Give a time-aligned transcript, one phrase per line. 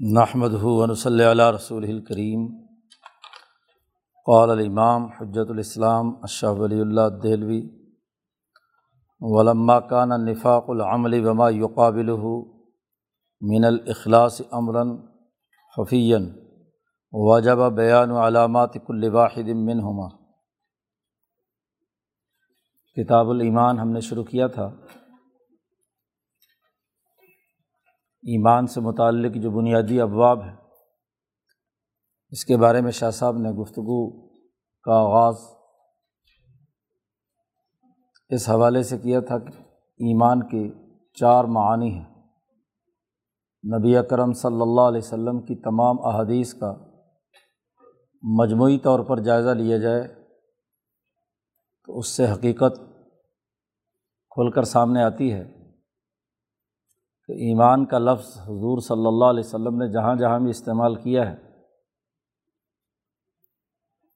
[0.00, 2.46] نحمد ہُون صلی علیہ رسول الکریم
[4.26, 7.60] قال الامام حجت الاسلام اشہ ولی اللہ دہلوی
[9.20, 12.10] ولما کان نفاق العمل وما یقابل
[13.42, 14.96] من الاخلاص امراً
[15.78, 16.30] حفیً
[17.12, 20.08] واجب بیان علامات کل واحد منہما
[22.96, 24.70] کتاب الایمان ہم نے شروع کیا تھا
[28.22, 30.54] ایمان سے متعلق جو بنیادی ابواب ہے
[32.30, 34.26] اس کے بارے میں شاہ صاحب نے گفتگو
[34.82, 35.34] کا آغاز
[38.28, 40.68] اس حوالے سے کیا تھا کہ ایمان کے
[41.12, 42.04] چار معانی ہیں۔
[43.78, 46.74] نبی اکرم صلی اللہ علیہ وسلم کی تمام احادیث کا
[48.22, 50.08] مجموعی طور پر جائزہ لیا جائے
[51.86, 52.76] تو اس سے حقیقت
[54.30, 55.59] کھل کر سامنے آتی ہے۔
[57.30, 61.30] کہ ایمان کا لفظ حضور صلی اللہ علیہ وسلم نے جہاں جہاں بھی استعمال کیا
[61.30, 61.36] ہے،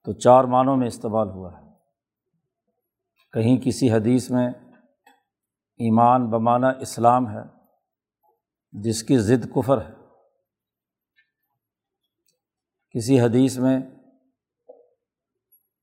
[0.04, 1.66] تو چار معنوں میں استعمال ہوا ہے۔
[3.32, 4.48] کہیں کسی حدیث میں
[5.76, 7.42] ایمان بمانہ اسلام ہے،
[8.72, 9.94] جس کی ضد کفر ہے۔
[12.90, 13.80] کسی حدیث میں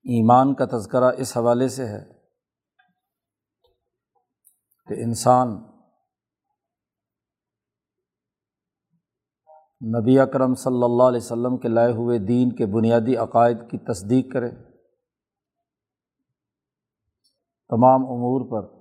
[0.04, 2.06] ایمان کا تذکرہ اس حوالے سے ہے
[4.88, 5.71] کہ انسان
[9.86, 14.34] نبی اکرم صلی اللہ علیہ وسلم کے لائے ہوئے دین کے بنیادی عقائد کی تصدیق
[14.34, 14.50] کرے۔
[17.70, 18.76] تمام امور پر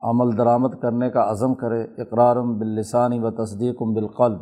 [0.00, 4.40] عمل درآمد کرنے کا عزم کرے۔ اقرارم باللسانی و تصدیقم بالقلب۔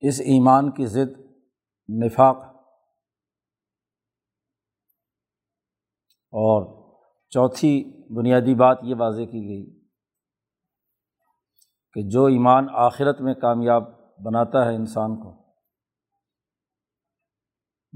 [0.00, 1.20] اس ایمان کی ضد
[2.04, 2.36] نفاق۔
[6.32, 6.92] اور
[7.28, 9.83] چوتھی بنیادی بات یہ واضح کی گئی۔
[11.94, 13.84] کہ جو ایمان آخرت میں کامیاب
[14.24, 15.44] بناتا ہے انسان کو۔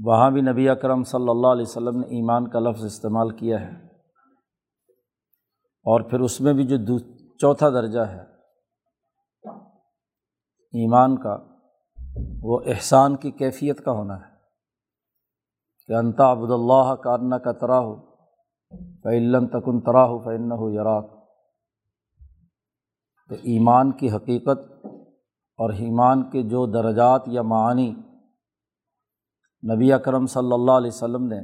[0.05, 3.86] وہاں بھی نبی اکرم صلی اللہ علیہ وسلم نے ایمان کا لفظ استعمال کیا ہے۔
[5.61, 6.98] اور پھر اس میں بھی جو
[7.39, 8.20] چوتھا درجہ ہے،
[10.73, 11.36] ایمان کا،
[12.42, 14.39] وہ احسان کی کیفیت کا ہونا ہے۔
[15.86, 18.17] کہ انتا عبد اللہ کارنا کا ترا ہو
[19.02, 21.17] فعلم تکن ترا ہو فعن ہو یراک۔
[23.30, 24.61] تو ایمان کی حقیقت
[25.58, 27.89] اور ایمان کے جو درجات یا معانی
[29.62, 31.38] نبی اکرم صلی اللہ علیہ وسلم نے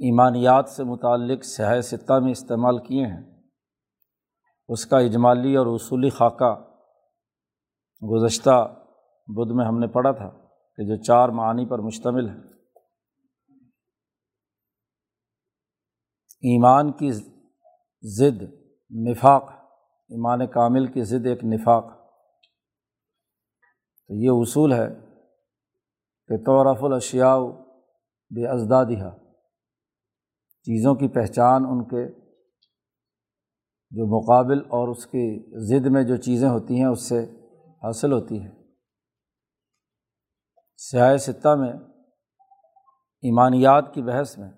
[0.00, 3.22] ایمانیات سے متعلق سیاح ستہ میں استعمال کیے ہیں،
[4.68, 6.52] اس کا اجمالی اور اصولی خاکہ
[8.02, 8.56] گزشتہ
[9.28, 10.28] بدھ میں ہم نے پڑھا تھا
[10.78, 12.36] کہ جو چار معانی پر مشتمل ہے
[16.44, 17.10] ایمان کی
[18.04, 18.42] ضد،
[18.92, 19.50] نفاق
[20.08, 21.84] ایمان کامل کی ضد ایک نفاق۔
[24.08, 24.88] تو یہ اصول ہے
[26.26, 27.36] کہ طورف الاشیاء
[28.30, 29.16] بے ازدادہ
[30.62, 32.08] چیزوں کی پہچان ان کے
[33.90, 35.26] جو مقابل اور اس کی
[35.68, 37.24] ضد میں جو چیزیں ہوتی ہیں، اس سے
[37.82, 38.50] حاصل ہوتی ہے
[40.76, 41.72] سیاہ ستہ میں
[43.22, 44.50] ایمانیات کی بحث میں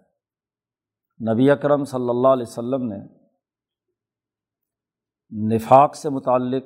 [1.33, 3.19] نبی اکرم صلی اللہ علیہ وسلم نے
[5.32, 6.64] نفاق سے متعلق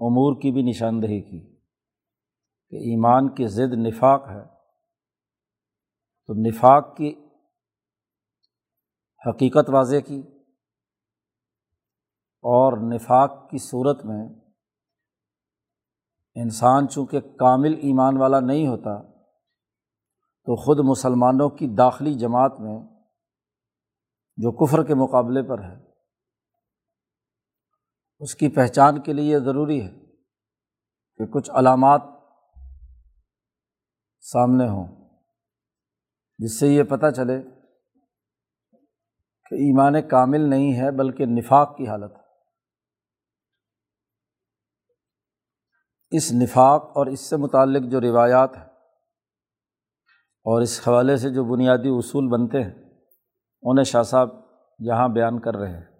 [0.00, 1.56] امور کی بھی نشاندہی کی
[2.70, 4.44] کہ ایمان کی ضد نفاق ہے،
[6.26, 7.14] تو نفاق کی
[9.28, 10.20] حقیقت واضح کی
[12.44, 14.28] اور نفاق کی صورت میں
[16.34, 19.02] انسان چونکہ کامل ایمان والا نہیں ہوتا
[20.46, 22.78] تو خود مسلمانوں کی داخلی جماعت میں
[24.36, 25.85] جو کفر کے مقابلے پر ہے
[28.20, 29.90] اس کی پہچان کے لیے ضروری ہے
[31.16, 32.02] کہ کچھ علامات
[34.20, 35.10] سامنے ہوں،
[36.38, 37.42] جس سے یہ پتہ چلے
[39.50, 42.22] کہ ایمان کامل نہیں ہے بلکہ نفاق کی حالت ہے۔
[46.10, 48.64] اس نفاق اور اس سے متعلق جو روایات ہیں
[50.46, 52.74] اور اس حوالے سے جو بنیادی اصول بنتے ہیں،
[53.62, 54.28] انہیں شاہ صاحب
[54.78, 55.95] یہاں بیان کر رہے ہیں۔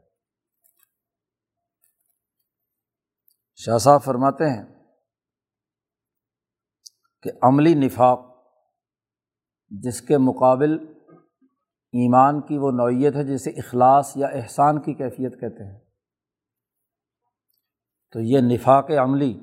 [3.58, 4.84] شاہ صاحب فرماتے ہیں
[7.22, 8.20] کہ عملی نفاق
[9.68, 10.72] جس کے مقابل
[11.92, 15.80] ایمان کی وہ نوعیت ہے جسے اخلاص یا احسان کی کیفیت کہتے ہیں،
[18.12, 19.40] تو یہ نفاق عملی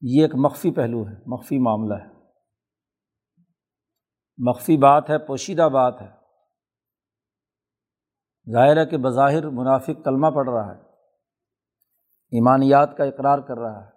[0.00, 2.08] یہ ایک مخفی پہلو ہے، مخفی معاملہ ہے۔
[4.38, 6.10] مخفی بات ہے، پوشیدہ بات ہے۔
[8.52, 10.91] ظاہر ہے کہ بظاہر منافق کلمہ پڑ رہا ہے۔
[12.32, 13.92] ایمانیات کا اقرار کر رہا ہے۔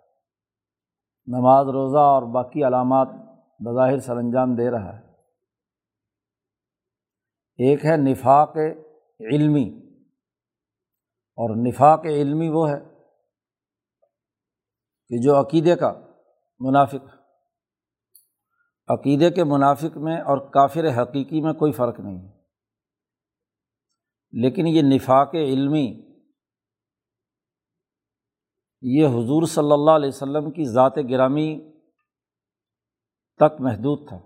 [1.26, 3.08] نماز، روزہ اور باقی علامات
[3.60, 5.06] بظاہر سر انجام دے رہا ہے۔
[7.58, 8.58] ایک ہے نفاق
[9.20, 9.82] علمی۔
[11.38, 12.80] اور نفاق علمی وہ ہے
[15.08, 15.94] کہ جو عقیدے کا
[16.60, 17.16] منافق
[18.88, 22.42] عقیدے کے منافق میں اور کافر حقیقی میں کوئی فرق نہیں ہے۔
[24.32, 26.05] لیکن یہ نفاق علمی
[28.88, 31.72] یہ حضور صلی اللہ علیہ وسلم کی ذات گرامی
[33.36, 34.20] تک محدود تھا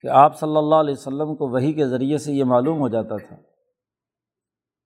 [0.00, 3.16] کہ آپ صلی اللہ علیہ وسلم کو وہی کے ذریعے سے یہ معلوم ہو جاتا
[3.16, 3.36] تھا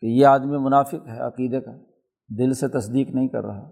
[0.01, 1.71] کہ یہ آدمی منافق ہے، عقیدے کا،
[2.39, 3.71] دل سے تصدیق نہیں کر رہا۔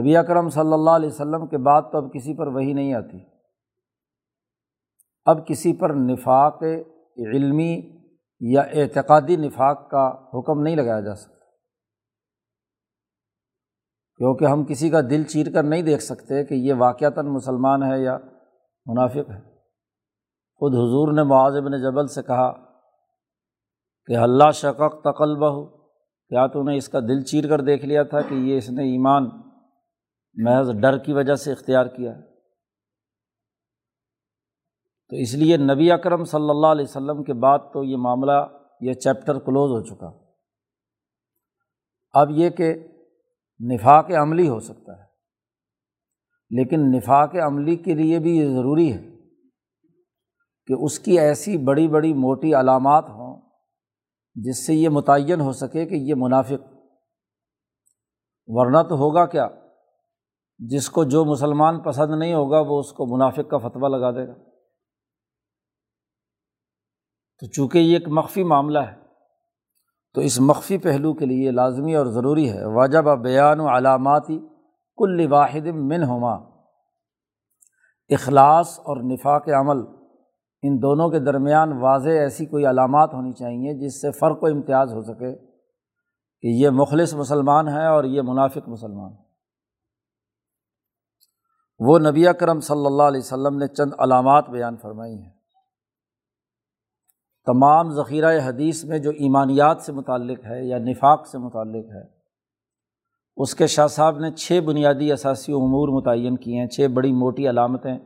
[0.00, 3.18] نبی اکرم صلی اللہ علیہ وسلم کے بعد تو اب کسی پر وہی نہیں آتی۔
[5.24, 6.62] اب کسی پر نفاق
[7.16, 7.98] علمی
[8.40, 11.35] یا اعتقادی نفاق کا حکم نہیں لگایا جا سکتا۔
[14.18, 18.02] کیونکہ ہم کسی کا دل چیر کر نہیں دیکھ سکتے کہ یہ واقعتاً مسلمان ہے
[18.02, 18.18] یا
[18.86, 19.40] منافق ہے۔
[20.60, 21.22] خود حضور نے
[21.60, 22.52] بن جبل سے کہا
[24.06, 25.64] کہ اللہ شقق تقلبہ ہو
[26.30, 28.82] کیا تو نے اس کا دل چیر کر دیکھ لیا تھا کہ یہ اس نے
[28.82, 29.28] ایمان
[30.34, 32.12] محض ڈر کی وجہ سے اختیار کیا
[35.10, 38.46] تو اس لیے نبی اکرم صلی اللہ علیہ وسلم کے بعد تو یہ معاملہ،
[38.80, 40.10] یہ چیپٹر کلوز ہو چکا۔
[42.12, 42.74] اب یہ کہ
[43.60, 45.06] نفاق عملی ہو سکتا ہے۔
[46.50, 49.16] لیکن نفاق عملی کے لیے بھی یہ ضروری ہے
[50.66, 53.50] کہ اس کی ایسی بڑی بڑی موٹی علامات ہوں
[54.34, 56.76] جس سے یہ متعین ہو سکے کہ یہ منافق۔
[58.46, 59.48] ورنہ تو ہوگا کیا؟
[60.58, 64.28] جس کو جو مسلمان پسند نہیں ہوگا وہ اس کو منافق کا فتویٰ لگا دے
[64.28, 64.34] گا۔
[67.40, 69.05] تو چونکہ یہ ایک مخفی معاملہ ہے
[70.16, 74.38] تو اس مخفی پہلو کے لیے لازمی اور ضروری ہے واجب بیان و علاماتی
[74.96, 76.34] کل واحد من ہما
[78.08, 79.76] اخلاص اور نفاق عمل،
[80.62, 84.92] ان دونوں کے درمیان واضح ایسی کوئی علامات ہونی چاہیے جس سے فرق و امتیاز
[84.92, 85.34] ہو سکے
[86.40, 89.12] کہ یہ مخلص مسلمان ہے اور یہ منافق مسلمان۔
[91.78, 95.35] وہ نبی کرم صلی اللہ علیہ وسلم نے چند علامات بیان فرمائی ہیں۔
[97.46, 102.16] تمام ذخیرہ حدیث میں جو ایمانیات سے متعلق ہے یا نفاق سے متعلق ہے،
[103.36, 107.48] اس کے شاہ صاحب نے چھ بنیادی اثاثی امور متعین کیے ہیں، چھ بڑی موٹی
[107.48, 107.98] علامتیں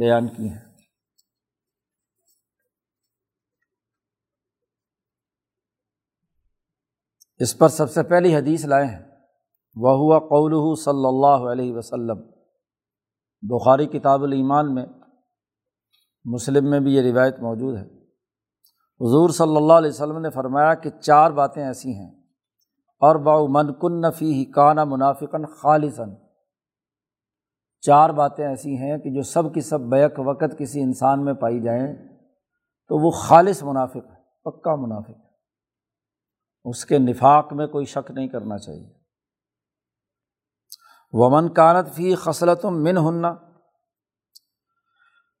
[0.00, 0.58] بیان کی ہیں۔
[7.38, 9.02] اس پر سب سے پہلی حدیث لائے ہیں۔
[9.76, 12.30] وہ ہوا قول صلی اللہ علیہ وسلم۔
[13.42, 14.86] بخاری کتاب الایمان میں،
[16.24, 17.99] مسلم میں بھی یہ روایت موجود ہے۔
[19.00, 22.10] حضور صلی اللہ علیہ وسلم نے فرمایا کہ چار باتیں ایسی ہیں۔
[22.98, 26.14] اور باؤ من کن نفی ہی کانا منافقن خالصاً۔
[27.80, 31.60] چار باتیں ایسی ہیں کہ جو سب کی سب بیک وقت کسی انسان میں پائی
[31.60, 31.94] جائیں
[32.88, 35.30] تو وہ خالص منافق ہے، پکا منافق ہے۔
[36.64, 38.92] اس کے نفاق میں کوئی شک نہیں کرنا چاہیے۔
[41.12, 43.28] ومن کانت فی خصلت من ہننا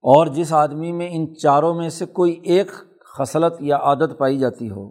[0.02, 2.70] اور جس آدمی میں ان چاروں میں سے کوئی ایک
[3.18, 4.90] خصلت یا عادت پائی جاتی ہو،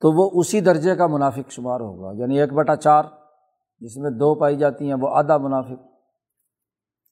[0.00, 3.04] تو وہ اسی درجے کا منافق شمار ہوگا۔ یعنی ایک بٹا چار،
[3.80, 5.88] جس میں دو پائی جاتی ہیں، وہ آدھا منافق۔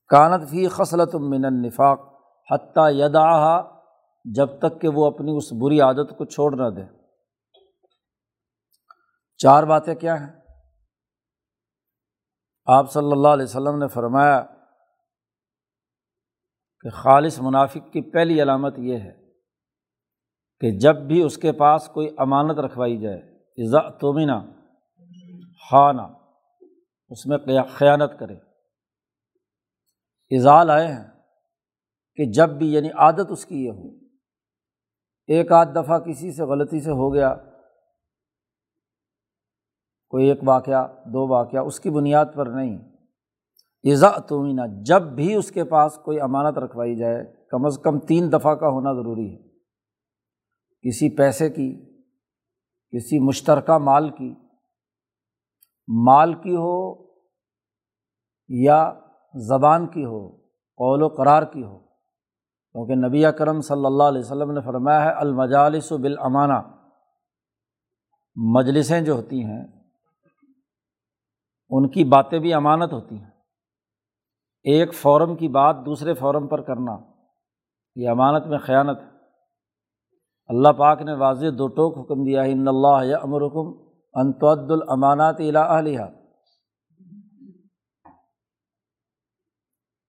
[0.09, 2.01] کانت فی خصلت من النفاق
[2.51, 3.61] حتیٰ یدا
[4.25, 6.83] جب تک کہ وہ اپنی اس بری عادت کو چھوڑ نہ دے۔
[9.37, 10.41] چار باتیں کیا ہیں؟
[12.67, 14.45] آپ صلی اللہ علیہ وسلم نے فرمایا
[16.81, 19.26] کہ خالص منافق کی پہلی علامت یہ ہے
[20.61, 23.19] کہ جب بھی اس کے پاس کوئی امانت رکھوائی جائے
[23.67, 24.47] عزا تومنا
[25.71, 26.03] خانہ
[27.09, 27.39] اس میں
[27.73, 28.35] خیانت کرے۔
[30.37, 31.05] اضال آئے ہیں
[32.15, 34.07] کہ جب بھی یعنی عادت اس کی یہ ہو۔
[35.27, 37.35] ایک آدھ دفعہ کسی سے غلطی سے ہو گیا،
[40.09, 42.79] کوئی ایک واقعہ، دو واقعہ، اس کی بنیاد پر نہیں۔
[43.83, 48.33] ایزا تومینہ جب بھی اس کے پاس کوئی امانت رکھوائی جائے، کم از کم تین
[48.33, 49.46] دفعہ کا ہونا ضروری ہے۔
[50.87, 51.97] کسی پیسے کی،
[52.97, 54.35] کسی مشترکہ مال کی
[56.07, 57.07] مال کی ہو
[58.49, 58.93] یا
[59.35, 60.37] زبان کی ہو،
[60.77, 61.79] قول و قرار کی ہو۔
[62.73, 66.77] کیونکہ نبی کرم صلی اللہ علیہ وسلم نے فرمایا ہے، المجالس و بالامانہ۔
[68.37, 69.65] مجلسیں جو ہوتی ہیں،
[71.69, 73.31] ان کی باتیں بھی امانت ہوتی ہیں۔
[74.63, 76.99] ایک فورم کی بات دوسرے فورم پر کرنا،
[77.97, 79.16] یہ امانت میں خیانت ہے۔
[80.51, 83.73] اللہ پاک نے واضح دو ٹوک حکم دیا ہے، ان اللہ امرکم
[84.15, 86.05] انتعد الامانات الہلیہ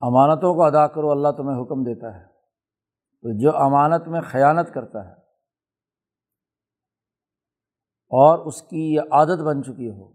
[0.02, 5.00] امانتوں کو ادا کرو، اللہ تمہیں حکم دیتا ہے۔ تو جو امانت میں خیانت کرتا
[5.08, 5.14] ہے
[8.12, 10.06] اور اس کی یہ عادت بن چکی ہو،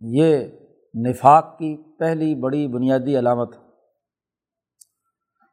[0.00, 0.30] یہ
[0.94, 3.54] نفاق کی پہلی بڑی بنیادی علامت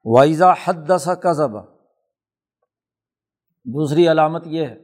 [0.05, 1.63] وائزا حد دسا کا ذبح
[3.65, 4.75] دوسری علامت یہ ہے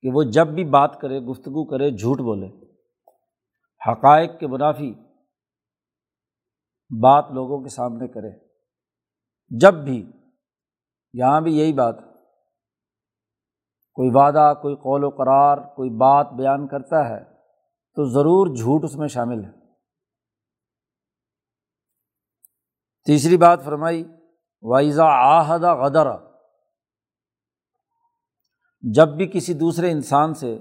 [0.00, 2.46] کہ وہ جب بھی بات کرے، گفتگو کرے، جھوٹ بولے،
[3.80, 4.92] حقائق کے منافی
[7.02, 8.30] بات لوگوں کے سامنے کرے،
[9.60, 10.12] جب بھی،
[11.12, 11.98] یہاں بھی یہی بات،
[13.92, 17.24] کوئی وعدہ، کوئی قول و قرار، کوئی بات بیان کرتا ہے،
[17.96, 19.50] تو ضرور جھوٹ اس میں شامل ہے۔
[23.06, 24.04] تیسری بات فرمائی
[24.62, 26.16] وائزا آحدہ غدرا
[28.82, 30.58] جب بھی کسی دوسرے انسان سے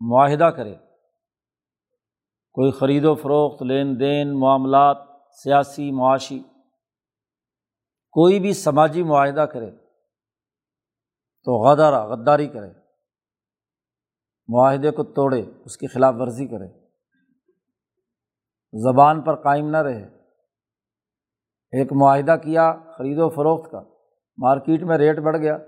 [0.00, 0.74] معاہدہ کرے،
[2.54, 4.96] کوئی خرید و فروخت، لین دین، معاملات،
[5.32, 6.38] سیاسی، معاشی،
[8.14, 9.70] کوئی بھی سماجی معاہدہ کرے
[11.46, 12.70] تو غدارہ، غداری کرے،
[14.48, 16.68] معاہدے کو توڑے، اس کی خلاف ورزی کرے،
[18.72, 20.04] زبان پر قائم نہ رہے۔
[21.72, 23.80] ایک معاہدہ کیا، خرید و فروخت کا،
[24.38, 25.58] مارکیٹ میں ریٹ بڑھ گیا۔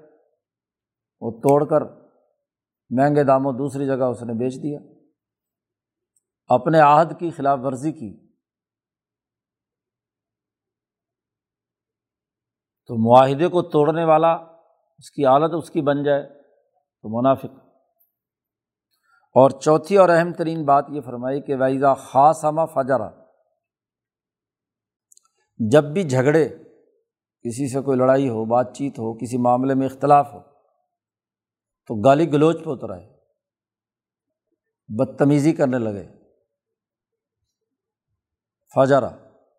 [1.25, 1.83] وہ توڑ کر
[2.91, 4.79] مہنگے داموں دوسری جگہ اس نے بیچ دیا۔
[6.47, 8.29] اپنے عہد کی خلاف ورزی کی۔
[12.87, 14.33] تو معاہدے کو توڑنے والا
[14.99, 16.43] اس کی عادت اس کی بن جائے
[17.03, 17.65] تو منافق۔
[19.35, 23.11] اور چوتھی اور اہم ترین بات یہ فرمائی کہ وائزہ خاص ہمہ فجرا
[25.71, 26.49] جب بھی جھگڑے،
[27.43, 30.54] کسی سے کوئی لڑائی ہو، بات چیت ہو، کسی معاملے میں اختلاف ہو
[31.87, 33.15] تو گالی گلوچ پہ اتر آئے
[34.89, 36.09] بدتمیزی کرنے لگے۔
[38.75, 39.09] فجرا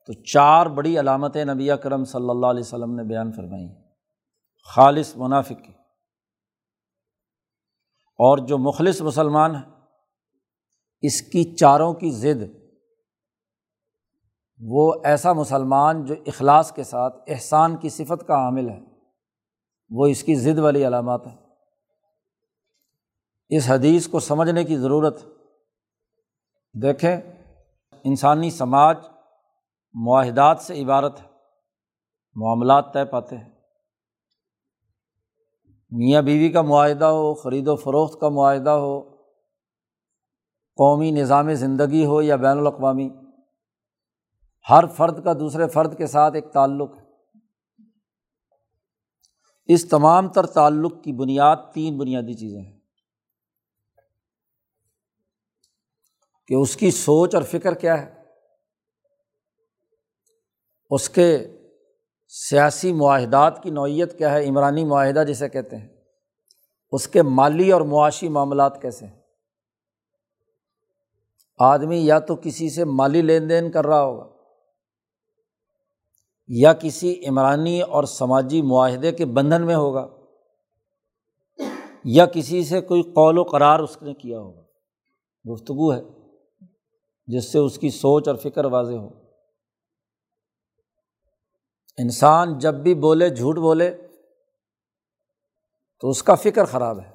[0.06, 3.70] تو چار بڑی علامتیں نبی کرم صلی اللہ علیہ وسلم نے بیان فرمائی
[4.76, 5.72] خالص منافق۔ کی
[8.18, 9.62] اور جو مخلص مسلمان ہے
[11.02, 12.44] اس کی چاروں کی ضد۔
[14.60, 18.80] وہ ایسا مسلمان جو اخلاص کے ساتھ، احسان کی صفت کا حامل ہے۔
[19.90, 21.45] وہ اس کی ضد والی علامات ہے
[23.50, 25.26] اس حدیث کو سمجھنے کی ضرورت
[26.74, 27.18] دیکھیں،
[28.04, 28.98] انسانی سماج
[29.94, 31.28] معاہدات سے عبارت ہے،
[32.36, 33.50] معاملات طے پاتے ہیں۔
[35.92, 39.02] میاں بیوی کا معاہدہ ہو، خرید و فروخت کا معاہدہ ہو،
[40.78, 43.10] قومی نظام زندگی ہو یا بین الاقوامی،
[44.70, 47.04] ہر فرد کا دوسرے فرد کے ساتھ ایک تعلق ہے۔
[49.66, 52.75] اس تمام تر تعلق کی بنیاد تین بنیادی چیزیں ہیں۔
[56.48, 58.16] کہ اس کی سوچ اور فکر کیا ہے؟
[60.90, 61.48] اس کے
[62.28, 65.88] سیاسی معاہدات کی نوعیت کیا ہے؟ عمرانی معاہدہ جسے کہتے ہیں۔
[66.92, 69.20] اس کے مالی اور معاشی معاملات کیسے ہیں؟
[71.60, 74.30] آدمی یا تو کسی سے مالی لین دین کر رہا ہوگا،
[76.48, 80.08] یا کسی عمرانی اور سماجی معاہدے کے بندھن میں ہوگا،
[82.04, 84.62] یا کسی سے کوئی قول و قرار اس نے کیا ہوگا۔
[85.54, 86.25] گفتگو ہے۔
[87.28, 89.10] جس سے اس کی سوچ اور فکر واضح ہو۔
[91.98, 94.08] انسان جب بھی بولے، جھوٹ بولے،
[96.00, 97.12] تو اس کا فکر خراب ہے۔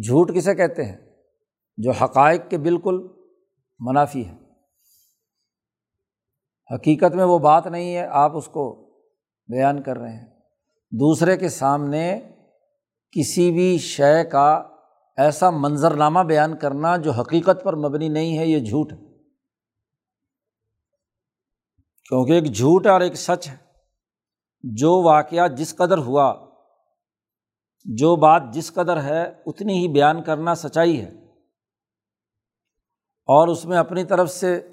[0.00, 0.98] جھوٹ کسے کہتے ہیں؟
[1.76, 3.08] جو حقائق کے بالکل
[3.78, 4.34] منافی ہے
[6.74, 8.90] حقیقت میں وہ بات نہیں ہے، آپ اس کو
[9.48, 10.26] بیان کر رہے ہیں۔
[10.90, 12.20] دوسرے کے سامنے
[13.10, 14.69] کسی بھی شے کا
[15.20, 18.98] ایسا منظرنامہ بیان کرنا جو حقیقت پر مبنی نہیں ہے، یہ جھوٹ ہے۔
[22.08, 23.56] کیونکہ ایک جھوٹ اور ایک سچ ہے۔
[24.62, 26.50] جو واقعہ جس قدر ہوا،
[27.84, 31.10] جو بات جس قدر ہے، اتنی ہی بیان کرنا سچائی ہے۔
[33.26, 34.68] اور اس میں اپنی طرف سے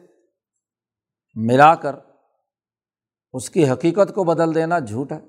[1.36, 1.96] ملا کر
[3.34, 5.20] اس کی حقیقت کو بدل دینا جھوٹ ہے۔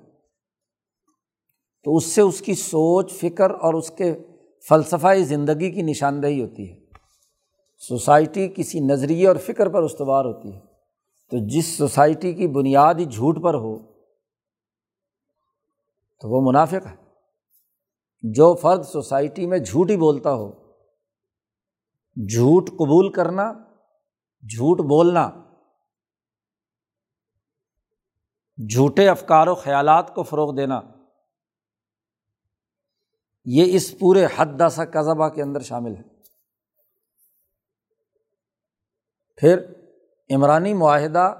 [1.83, 4.17] تو اس سے اس کی سوچ، فکر اور اس کے
[4.67, 6.79] فلسفہ زندگی کی نشاندہی ہوتی ہے۔
[7.77, 10.59] سوسائٹی کسی نظریے اور فکر پر استوار ہوتی ہے۔
[11.29, 13.79] تو جس سوسائٹی کی بنیاد ہی جھوٹ پر ہو،
[16.19, 16.95] تو وہ منافق ہے۔
[18.23, 20.51] جو فرد سوسائٹی میں جھوٹ ہی بولتا ہو،
[22.15, 23.53] جھوٹ قبول کرنا،
[24.43, 25.29] جھوٹ بولنا،
[28.57, 30.81] جھوٹے افکار و خیالات کو فروغ دینا۔
[33.45, 36.01] یہ اس پورے حد سا قذبہ کے اندر شامل ہے۔
[39.35, 39.73] پھر
[40.35, 41.35] عمرانی معاہدہ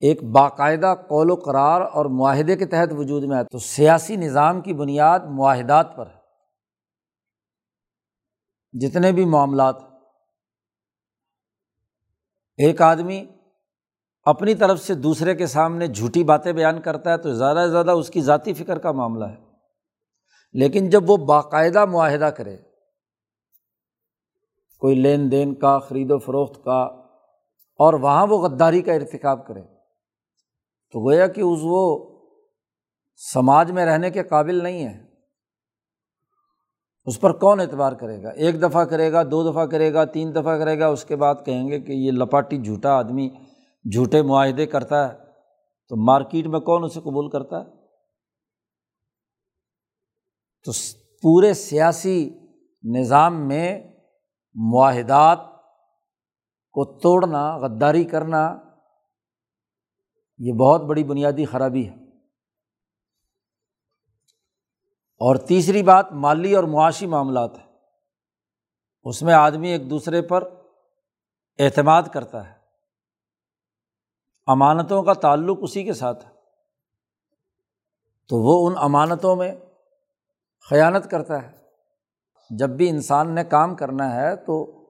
[0.00, 4.60] ایک باقاعدہ قول و قرار اور معاہدے کے تحت وجود میں آئے تو سیاسی نظام
[4.60, 6.20] کی بنیاد معاہدات پر ہے۔
[8.72, 9.76] جتنے بھی معاملات
[12.56, 13.26] ایک آدمی
[14.22, 17.90] اپنی طرف سے دوسرے کے سامنے جھوٹی باتیں بیان کرتا ہے تو زیادہ سے زیادہ
[17.90, 19.49] اس کی ذاتی فکر کا معاملہ ہے۔
[20.54, 22.56] لیکن جب وہ باقاعدہ معاہدہ کرے،
[24.82, 26.80] کوئی لین دین کا، خرید و فروخت کا،
[27.80, 29.62] اور وہاں وہ غداری کا ارتکاب کرے،
[30.94, 32.06] تو گویا کہ اس وہ
[33.20, 34.98] سماج میں رہنے کے قابل نہیں ہے۔
[37.06, 40.34] اس پر کون اعتبار کرے گا؟ ایک دفعہ کرے گا، دو دفعہ کرے گا، تین
[40.34, 43.28] دفعہ کرے گا، اس کے بعد کہیں گے کہ یہ لپاٹی جھوٹا آدمی،
[43.84, 45.16] جھوٹے معاہدے کرتا ہے،
[45.88, 47.79] تو مارکیٹ میں کون اسے قبول کرتا ہے؟
[50.64, 50.72] تو
[51.22, 52.38] پورے سیاسی
[52.82, 53.92] نظام میں
[54.54, 55.38] معاہدات
[56.72, 58.56] کو توڑنا، غداری کرنا،
[60.38, 61.94] یہ بہت بڑی بنیادی خرابی ہے۔
[65.18, 67.64] اور تیسری بات، مالی اور معاشی معاملات ہے
[69.02, 70.54] اس میں آدمی ایک دوسرے پر
[71.58, 72.54] اعتماد کرتا ہے۔
[74.46, 76.30] امانتوں کا تعلق اسی کے ساتھ ہے۔
[78.28, 79.52] تو وہ ان امانتوں میں
[80.68, 81.50] خیانت کرتا ہے۔
[82.50, 84.80] جب بھی انسان نے کام کرنا ہے تو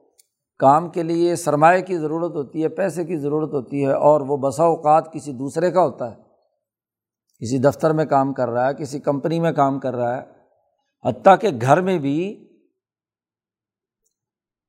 [0.58, 4.36] کام کے لیے سرمایہ کی ضرورت ہوتی ہے، پیسے کی ضرورت ہوتی ہے اور وہ
[4.36, 6.16] بسا اوقات کسی دوسرے کا ہوتا ہے۔
[7.40, 10.22] کسی دفتر میں کام کر رہا ہے، کسی کمپنی میں کام کر رہا ہے۔
[11.08, 12.48] حتیٰ کہ گھر میں بھی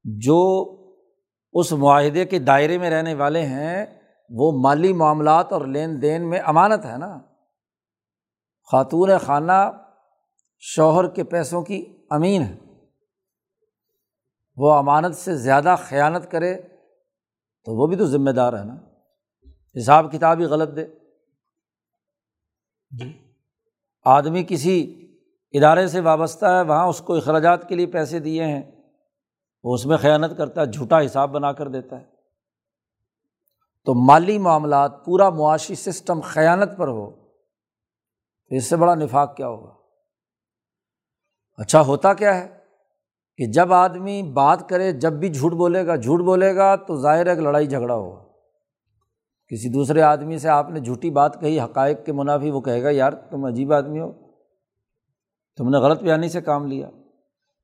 [0.03, 0.77] جو
[1.53, 3.85] اس معاہدے کے دائرے میں رہنے والے ہیں،
[4.29, 7.19] وہ مالی معاملات اور لین دین میں امانت ہے نا۔
[8.71, 9.80] خاتون خانہ
[10.63, 12.57] شوہر کے پیسوں کی امین ہے۔
[14.57, 16.55] وہ امانت سے زیادہ خیانت کرے
[17.65, 18.75] تو وہ بھی تو ذمہ دار ہے نا۔
[19.77, 20.85] حساب کتاب ہی غلط دے۔
[22.89, 23.33] جی۔
[24.05, 24.97] آدمی کسی
[25.51, 28.71] ادارے سے وابستہ ہے وہاں اس کو اخراجات کے لیے پیسے دیے ہیں
[29.63, 32.05] وہ اس میں خیانت کرتا ہے جھوٹا حساب بنا کر دیتا ہے۔
[33.85, 37.11] تو مالی معاملات پورا معاشی سسٹم خیانت پر ہو
[38.49, 39.80] تو اس سے بڑا نفاق کیا ہوگا؟
[41.57, 42.57] اچھا ہوتا کیا ہے
[43.37, 47.25] کہ جب آدمی بات کرے، جب بھی جھوٹ بولے گا، جھوٹ بولے گا تو ظاہر
[47.25, 48.23] ہے ایک لڑائی جھگڑا ہوگا۔
[49.47, 52.89] کسی دوسرے آدمی سے آپ نے جھوٹی بات کہی، حقائق کے منافی، وہ کہے گا،
[52.89, 54.11] یار، تم عجیب آدمی ہو۔
[55.57, 56.89] تم نے غلط بیانی سے کام لیا۔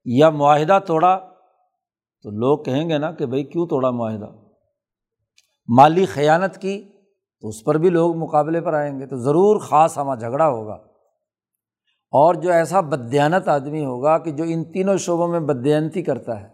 [0.06, 1.20] یا معاہدہ توڑا
[2.24, 4.30] تو لوگ کہیں گے نا کہ بھائی کیوں توڑا معاہدہ؟
[5.78, 6.84] مالی خیانت کی
[7.42, 10.78] تو اس پر بھی لوگ مقابلے پر آئیں گے۔ تو ضرور خاص ہمہ جھگڑا ہوگا۔
[12.12, 16.48] اور جو ایسا بدیانت آدمی ہوگا کہ جو ان تینوں شعبوں میں بدیانتی کرتا ہے،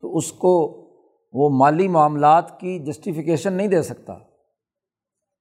[0.00, 0.84] تو اس کو
[1.32, 4.14] وہ مالی معاملات کی جسٹیفیکیشن نہیں دے سکتا۔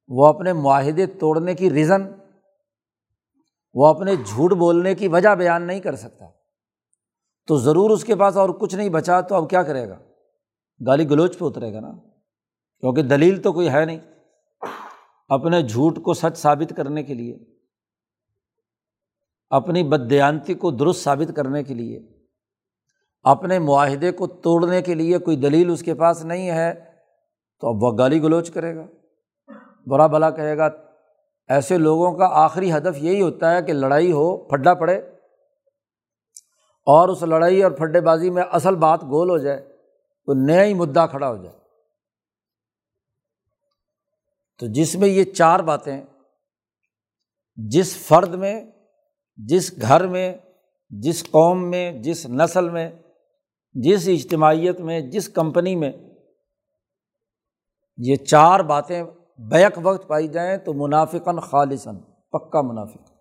[0.08, 2.02] وہ اپنے معاہدے توڑنے کی ریزن
[3.74, 6.26] وہ اپنے جھوٹ بولنے کی وجہ بیان نہیں کر سکتا۔
[7.48, 10.00] تو ضرور اس کے پاس اور کچھ نہیں بچا تو اب کیا کرے گا؟
[10.88, 11.92] گالی گلوچ پہ اترے گا نا۔
[12.80, 14.00] کیونکہ دلیل تو کوئی ہے نہیں۔
[15.30, 17.53] اپنے جھوٹ کو سچ ثابت کرنے کے لیے۔
[19.56, 22.00] اپنی بدیانتی کو درست ثابت کرنے کے لیے،
[23.24, 26.74] اپنے معاہدے کو توڑنے کے لیے کوئی دلیل اس کے پاس نہیں ہے،
[27.60, 28.86] تو اب وہ گالی گلوچ کرے گا۔
[29.88, 30.70] برا بلا کہے گا۔
[31.48, 34.98] ایسے لوگوں کا آخری ہدف یہی ہوتا ہے کہ لڑائی ہو، پھڈا پڑے۔
[36.86, 39.78] اور اس لڑائی اور پھڈے بازی میں اصل بات گول ہو جائے
[40.26, 41.60] تو نیا ہی مدعا کھڑا ہو جائے۔
[44.60, 46.04] تو جس میں یہ چار باتیں،
[47.56, 48.66] جس فرد میں
[49.36, 50.38] جس گھر میں،
[50.89, 52.91] جس قوم میں، جس نسل میں،
[53.74, 55.91] جس اجتماعیت میں، جس کمپنی میں
[57.98, 59.04] یہ چار باتیں
[59.38, 61.96] بیک وقت پائی جائیں تو منافقاً خالصاً،
[62.32, 63.12] پکا منافق۔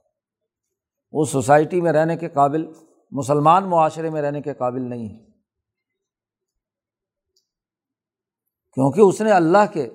[1.13, 2.73] وہ سوسائٹی میں رہنے کے قابل،
[3.11, 5.25] مسلمان معاشرے میں رہنے کے قابل نہیں ہے
[8.75, 9.91] کیونکہ اس نے اللہ کے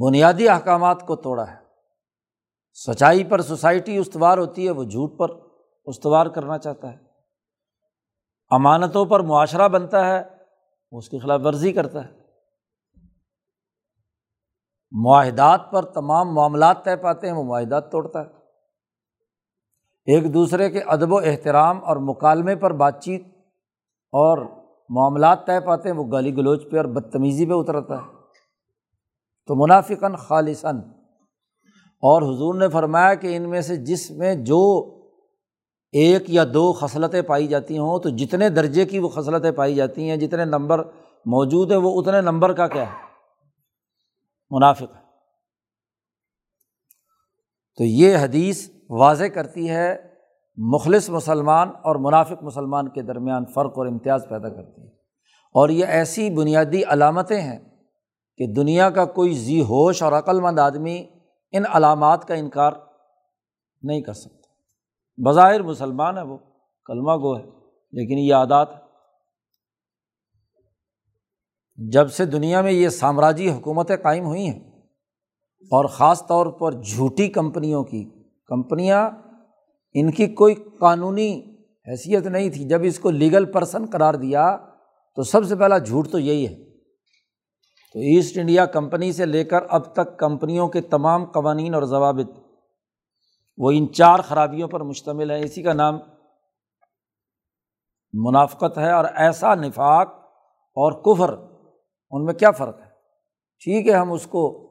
[0.00, 1.67] بنیادی احکامات کو توڑا ہے۔
[2.86, 5.28] سچائی پر سوسائٹی استوار ہوتی ہے، وہ جھوٹ پر
[5.84, 6.96] استوار کرنا چاہتا ہے۔
[8.50, 10.22] امانتوں پر معاشرہ بنتا ہے،
[10.92, 12.10] وہ اس کی خلاف ورزی کرتا ہے۔
[14.90, 18.30] معاہدات پر تمام معاملات طے پاتے ہیں، وہ معاہدات توڑتا ہے۔
[20.06, 23.22] ایک دوسرے کے ادب و احترام اور مکالمے پر بات چیت
[24.12, 24.38] اور
[24.88, 28.12] معاملات طے پاتے ہیں، وہ گالی گلوچ پہ اور بدتمیزی پہ اترتا ہے۔
[29.46, 30.80] تو منافقاً خالصاً
[32.00, 34.94] اور حضور نے فرمایا کہ ان میں سے جس میں جو
[35.92, 40.10] ایک یا دو خصلتیں پائی جاتی ہوں، تو جتنے درجے کی وہ خصلتیں پائی جاتی
[40.10, 40.84] ہیں، جتنے نمبر
[41.26, 43.08] موجود ہیں، وہ اتنے نمبر کا کیا ہے؟
[44.50, 45.08] منافق ہے
[47.76, 50.14] تو یہ حدیث واضح کرتی ہے
[50.56, 54.88] مخلص مسلمان اور منافق مسلمان کے درمیان فرق اور امتیاز پیدا کرتی ہے۔
[55.54, 57.58] اور یہ ایسی بنیادی علامتیں ہیں
[58.36, 61.06] کہ دنیا کا کوئی ذی ہوش اور عقل مند آدمی
[61.52, 62.72] ان علامات کا انکار
[63.82, 64.36] نہیں کر سکتا۔
[65.18, 66.36] بظاہر مسلمان ہے وہ،
[66.86, 67.42] کلمہ گو ہے،
[67.92, 68.68] لیکن یہ عادات
[71.78, 74.58] جب سے دنیا میں یہ سامراجی حکومتیں قائم ہوئی ہیں،
[75.70, 78.04] اور خاص طور پر جھوٹی کمپنیوں کی،
[78.48, 79.10] کمپنیاں
[79.94, 81.30] ان کی کوئی قانونی
[81.86, 84.56] حیثیت نہیں تھی۔ جب اس کو لیگل پرسن قرار دیا،
[85.16, 86.67] تو سب سے پہلا جھوٹ تو یہی ہے۔
[87.92, 92.38] تو ایسٹ انڈیا کمپنی سے لے کر اب تک کمپنیوں کے تمام قوانین اور ضوابط،
[93.58, 95.98] وہ ان چار خرابیوں پر مشتمل ہے اسی کا نام
[98.12, 100.08] منافقت ہے اور ایسا نفاق
[100.52, 101.34] اور کفر،
[102.10, 102.88] ان میں کیا فرق ہے؟
[103.64, 104.68] ٹھیک ہے، ہم اس کو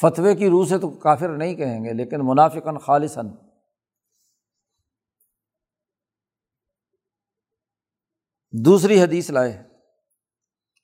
[0.00, 3.28] فتوے کی روح سے تو کافر نہیں کہیں گے، لیکن منافقن خالصاً۔
[8.64, 9.71] دوسری حدیث لائے۔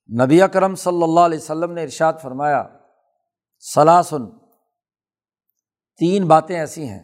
[0.09, 2.62] نبی کرم صلی اللہ علیہ وسلم نے ارشاد فرمایا،
[3.59, 4.31] سلاسن،
[6.01, 7.03] تین باتیں ایسی ہیں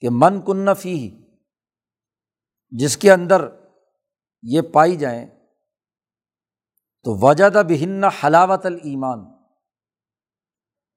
[0.00, 1.24] کہ من کن فی
[2.70, 3.44] جس کے اندر
[4.42, 5.26] یہ پائی جائیں،
[7.04, 9.18] تو وجد بہن حلاوت المان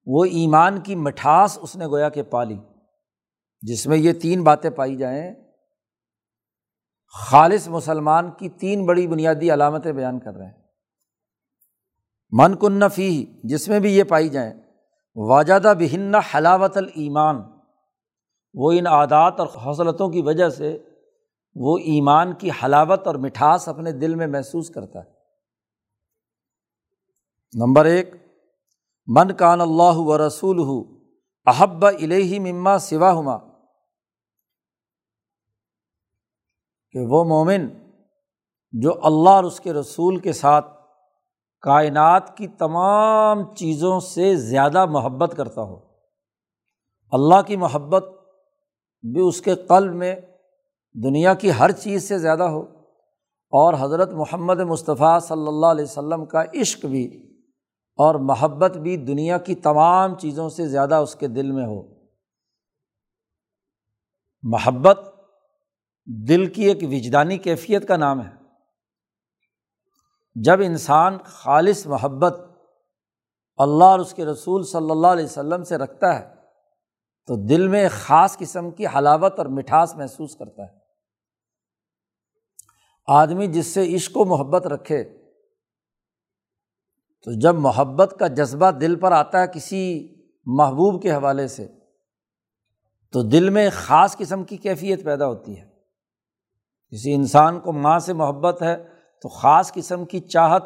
[0.05, 2.57] وہ ایمان کی مٹھاس اس نے گویا کہ پالی
[3.61, 5.35] جس میں یہ تین باتیں پائی جائیں۔
[7.07, 10.62] خالص مسلمان کی تین بڑی بنیادی علامتیں بیان کر رہے ہیں۔
[12.41, 14.53] من کن فی جس میں بھی یہ پائی جائیں۔
[15.15, 17.41] واجدہ بہن حلاوت المان
[18.53, 20.77] وہ ان عادات اور حوصلتوں کی وجہ سے
[21.55, 25.09] وہ ایمان کی حلاوت اور مٹھاس اپنے دل میں محسوس کرتا ہے۔
[27.53, 28.15] نمبر ایک،
[29.07, 30.83] من کان اللہ و رسول ہُو
[31.45, 33.37] احب الہی مما سوا ہما
[36.91, 37.67] کہ وہ مومن
[38.71, 40.72] جو اللہ اور اس کے رسول کے ساتھ
[41.63, 45.79] کائنات کی تمام چیزوں سے زیادہ محبت کرتا ہو
[47.11, 48.05] اللہ کی محبت
[49.01, 50.15] بھی اس کے قلب میں
[51.03, 52.61] دنیا کی ہر چیز سے زیادہ ہو۔
[53.51, 57.33] اور حضرت محمد مصطفیٰ صلی اللہ علیہ وسلم کا عشق بھی
[57.95, 61.81] اور محبت بھی دنیا کی تمام چیزوں سے زیادہ اس کے دل میں ہو۔
[64.43, 64.99] محبت
[66.05, 68.42] دل کی ایک وجدانی کیفیت کا نام ہے۔
[70.35, 72.35] جب انسان خالص محبت
[73.57, 76.35] اللہ اور اس کے رسول صلی اللہ علیہ وسلم سے رکھتا ہے،
[77.25, 80.79] تو دل میں ایک خاص قسم کی حلاوت اور مٹھاس محسوس کرتا ہے۔
[83.07, 85.03] آدمی جس سے عشق و محبت رکھے،
[87.21, 90.13] تو جب محبت کا جذبہ دل پر آتا ہے کسی
[90.45, 91.67] محبوب کے حوالے سے،
[93.11, 95.69] تو دل میں ایک خاص قسم کی کیفیت پیدا ہوتی ہے۔
[96.89, 98.92] کسی انسان کو ماں سے محبت ہے
[99.23, 100.63] تو خاص قسم کی چاہت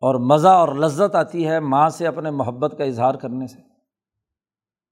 [0.00, 3.60] اور مزہ اور لذت آتی ہے ماں سے اپنے محبت کا اظہار کرنے سے۔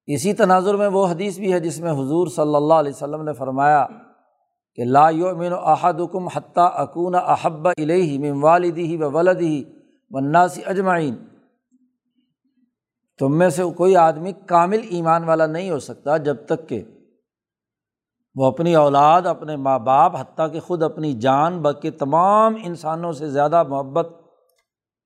[0.07, 3.33] اسی تناظر میں وہ حدیث بھی ہے جس میں حضور صلی اللہ علیہ وسلم نے
[3.33, 3.87] فرمایا
[4.75, 9.65] کہ لا یؤمن احدکم حتیٰ اکون احب علیہ من والدی و ولدی
[10.11, 11.15] وناسی اجمعین۔
[13.19, 16.85] تم میں سے کوئی آدمی کامل ایمان والا نہیں ہو سکتا جب تک کہ
[18.37, 23.31] وہ اپنی اولاد، اپنے ماں باپ، حتیٰ کہ خود اپنی جان، بلکہ تمام انسانوں سے
[23.31, 24.09] زیادہ محبت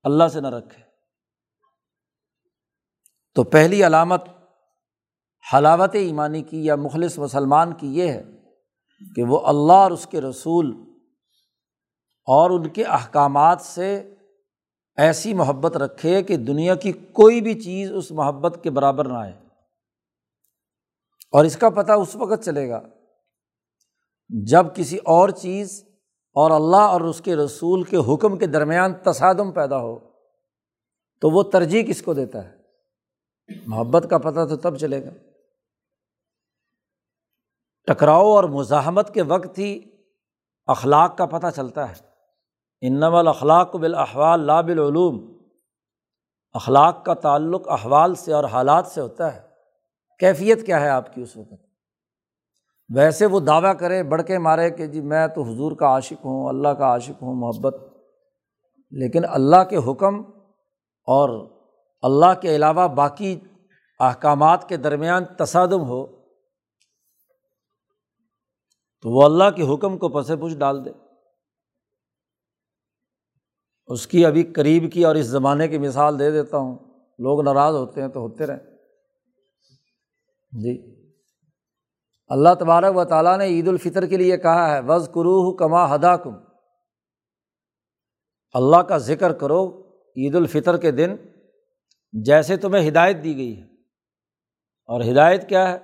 [0.02, 0.82] اللہ سے نہ رکھے۔
[3.34, 4.24] تو پہلی علامت
[5.54, 8.24] حلاوت ایمانی کی یا مخلص مسلمان کی یہ ہے
[9.16, 10.72] کہ وہ اللہ اور اس کے رسول
[12.26, 14.14] اور ان کے احکامات سے
[14.96, 19.32] ایسی محبت رکھے کہ دنیا کی کوئی بھی چیز اس محبت کے برابر نہ آئے۔
[21.32, 22.80] اور اس کا پتہ اس وقت چلے گا
[24.32, 25.84] جب کسی اور چیز
[26.32, 29.98] اور اللہ اور اس کے رسول کے حکم کے درمیان تصادم پیدا ہو،
[31.20, 32.56] تو وہ ترجیح کس کو دیتا ہے؟
[33.66, 35.10] محبت کا پتہ تو تب چلے گا۔
[37.86, 39.80] ٹکراؤ اور مزاحمت کے وقت ہی
[40.66, 41.94] اخلاق کا پتہ چلتا ہے۔
[42.80, 45.38] انم الاخلاق بالاحوال لا بالعلوم۔
[46.52, 49.40] اخلاق کا تعلق احوال سے اور حالات سے ہوتا ہے۔
[50.18, 51.69] کیفیت کیا ہے آپ کی اس وقت؟
[52.94, 56.48] ویسے وہ دعویٰ کرے، بڑھ کے مارے کہ جی میں تو حضور کا عاشق ہوں،
[56.48, 57.76] اللہ کا عاشق ہوں، محبت۔
[58.90, 60.20] لیکن اللہ کے حکم
[61.06, 61.50] اور
[62.02, 63.40] اللہ کے علاوہ باقی
[64.00, 66.06] احکامات کے درمیان تصادم ہو
[69.02, 70.90] تو وہ اللہ کے حکم کو پس پوچھ ڈال دے۔
[73.86, 76.78] اس کی ابھی قریب کی اور اس زمانے کی مثال دے دیتا ہوں۔
[77.18, 78.76] لوگ ناراض ہوتے ہیں تو ہوتے رہیں۔
[80.52, 80.99] جی۔
[82.30, 86.16] اللہ تبارک و تعالیٰ نے عید الفطر کے لیے کہا ہے وز قروح کما ہدا
[86.16, 86.34] کم
[88.52, 89.78] اللہ کا ذکر کرو
[90.16, 91.16] عید الفطر کے دن
[92.12, 93.62] جیسے تمہیں ہدایت دی گئی ہے۔
[94.86, 95.78] اور ہدایت کیا ہے؟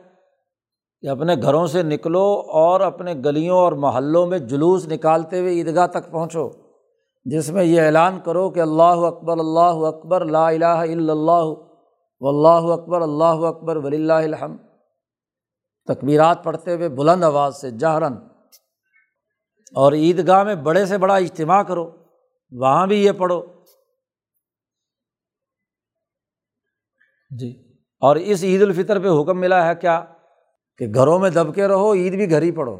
[1.01, 5.87] کہ اپنے گھروں سے نکلو اور اپنے گلیوں اور محلوں میں جلوس نکالتے ہوئے عیدگاہ
[5.87, 6.51] تک پہنچو،
[7.25, 11.45] جس میں یہ اعلان کرو کہ اللہ اکبر اللہ اکبر، لا الہ الا اللہ
[12.21, 14.57] و اللہ اکبر اللہ اکبر ولی اللہ الحم
[15.89, 18.13] تکبیرات پڑھتے ہوئے بلند آواز سے جہرن
[19.75, 21.97] اور عیدگاہ میں بڑے سے بڑا اجتماع کرو،
[22.51, 23.43] وہاں بھی یہ پڑھو۔
[27.39, 30.05] جی اور اس عید الفطر پہ حکم ملا ہے کیا؟
[30.79, 32.79] کہ گھروں میں دب کے رہو، عید بھی گھر ہی پڑھو۔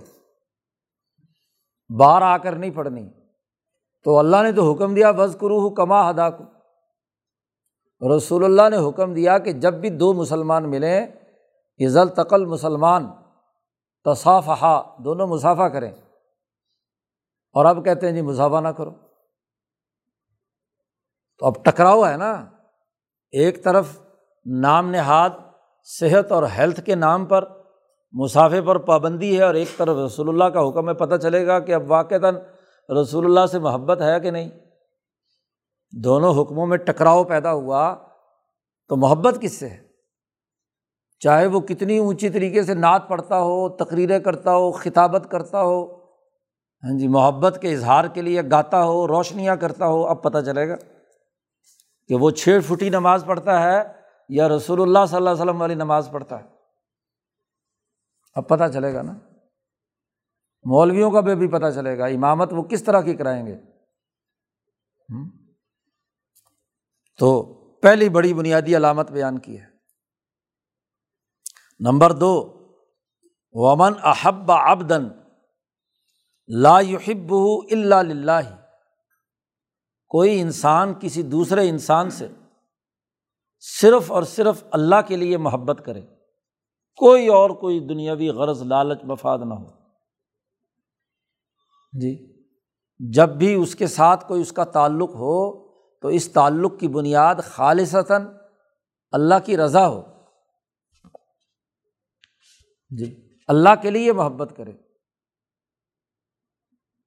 [1.99, 3.09] باہر آ کر نہیں پڑھنی۔
[4.05, 6.45] تو اللہ نے تو حکم دیا بز کرو کما ہدا کو
[8.17, 11.07] رسول اللہ نے حکم دیا کہ جب بھی دو مسلمان ملیں
[11.85, 13.11] عزل تقل مسلمان
[14.05, 15.93] تصافہ دونوں مسافہ کریں۔
[17.53, 18.91] اور اب کہتے ہیں جی مسافہ نہ کرو۔
[21.39, 22.47] تو اب ٹکراؤ ہے نا۔
[23.31, 23.99] ایک طرف
[24.47, 25.31] نام نہاد،
[25.83, 27.63] صحت اور ہیلتھ کے نام پر
[28.13, 31.59] مسافے پر پابندی ہے اور ایک طرف رسول اللہ کا حکم ہے، پتہ چلے گا
[31.59, 32.37] کہ اب واقعتاً
[33.01, 34.51] رسول اللہ سے محبت ہے کہ نہیں۔
[36.05, 37.97] دونوں حکموں میں ٹکراؤ پیدا ہوا
[38.89, 39.86] تو محبت کس سے ہے؟
[41.19, 46.07] چاہے وہ کتنی اونچی طریقے سے نعت پڑھتا ہو، تقریریں کرتا ہو، خطابت کرتا ہو
[46.77, 50.69] ہاں جی محبت کے اظہار کے لیے گاتا ہو، روشنیاں کرتا ہو، اب پتہ چلے
[50.69, 50.75] گا
[52.09, 53.83] کہ وہ چھ فٹی نماز پڑھتا ہے
[54.29, 56.49] یا رسول اللہ صلی اللہ علیہ وسلم والی نماز پڑھتا ہے۔
[58.35, 59.13] اب پتہ چلے گا نا۔
[60.65, 63.57] مولویوں کا بھی بھی پتہ چلے گا، امامت وہ کس طرح کی کرائیں گے۔
[67.19, 67.43] تو
[67.83, 69.76] پہلی بڑی بنیادی علامت بیان کی ہے۔
[71.81, 72.35] نمبر دو،
[73.53, 75.09] ومن احب ابدن
[76.49, 78.57] لا یحب اللہ
[80.11, 82.29] کوئی انسان، کسی دوسرے انسان سے
[83.61, 86.03] صرف اور صرف اللہ کے لیے محبت کرے،
[86.97, 89.71] کوئی اور کوئی دنیاوی غرض، لالچ، مفاد نہ ہو۔
[92.01, 92.43] جی
[93.01, 95.69] جب بھی اس کے ساتھ کوئی اس کا تعلق ہو،
[96.01, 98.27] تو اس تعلق کی بنیاد خالصتاً
[99.13, 100.16] اللہ کی رضا ہو۔
[102.91, 104.73] جی اللہ کے لیے محبت کرے۔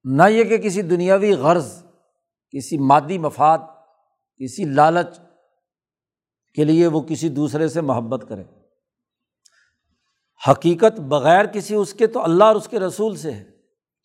[0.03, 1.83] نہ یہ کہ کسی دنیاوی غرض،
[2.49, 3.57] کسی مادی مفاد،
[4.35, 5.19] کسی لالچ
[6.55, 8.43] کے لیے وہ کسی دوسرے سے محبت کرے۔
[10.47, 13.49] حقیقت بغیر کسی اس کے تو اللہ اور اس کے رسول سے ہے۔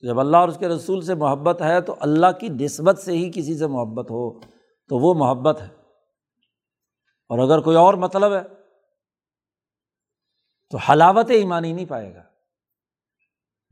[0.03, 3.31] جب اللہ اور اس کے رسول سے محبت ہے تو اللہ کی نسبت سے ہی
[3.35, 4.41] کسی سے محبت ہو
[4.89, 5.69] تو وہ محبت ہے۔
[7.29, 8.64] اور اگر کوئی اور مطلب ہے
[10.75, 12.23] تو حلاوت ایمانی نہیں پائے گا۔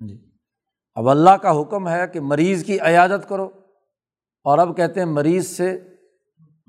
[0.08, 0.30] جی۔
[0.94, 3.50] اب اللہ کا حکم ہے کہ مریض کی عیادت کرو
[4.44, 5.80] اور اب کہتے ہیں مریض سے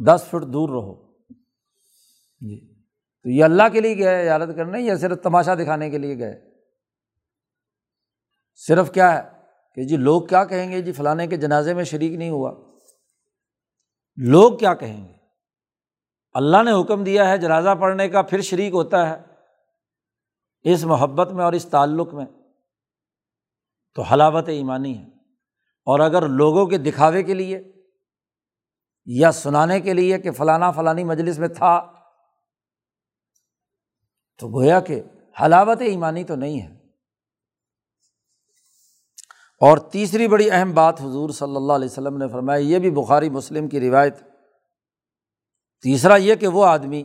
[0.05, 1.11] دس فٹ دور رہو۔
[2.39, 2.83] جی۔
[3.23, 6.51] تو یہ اللہ کے لیے گئے عیادت کرنے یا صرف تماشا دکھانے کے لیے گئے؟
[8.55, 9.29] صرف کیا ہے
[9.75, 12.53] کہ جی لوگ کیا کہیں گے؟ جی فلانے کے جنازے میں شریک نہیں ہوا۔
[14.17, 15.13] لوگ کیا کہیں گے؟
[16.33, 19.32] اللہ نے حکم دیا ہے جنازہ پڑھنے کا پھر شریک ہوتا ہے۔
[20.63, 22.25] اس محبت میں اور اس تعلق میں
[23.95, 25.05] تو حلاوت ایمانی ہے۔
[25.85, 27.61] اور اگر لوگوں کے دکھاوے کے لیے
[29.05, 31.93] یا سنانے کے لیے کہ فلانا فلانی مجلس میں تھا،
[34.37, 35.01] تو گویا کہ
[35.41, 36.83] حلاوت ایمانی تو نہیں ہے۔
[39.59, 43.29] اور تیسری بڑی اہم بات حضور صلی اللہ علیہ وسلم نے فرمایا یہ بھی بخاری
[43.29, 44.17] مسلم کی روایت۔
[45.81, 47.03] تیسرا یہ کہ وہ آدمی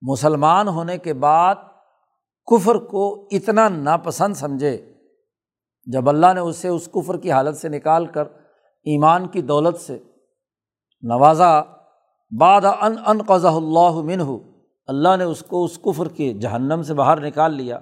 [0.00, 1.54] مسلمان ہونے کے بعد
[2.48, 4.92] کفر کو اتنا ناپسند سمجھے،
[5.86, 8.24] جب اللہ نے اسے اس کفر کی حالت سے نکال کر
[8.86, 9.98] ایمان کی دولت سے
[11.02, 11.62] نوازا
[12.38, 14.36] باد ان ان قضا اللہ منہ،
[14.86, 17.78] اللہ نے اس کو اس کفر کے جہنم سے باہر نکال لیا۔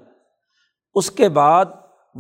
[0.95, 1.65] اس کے بعد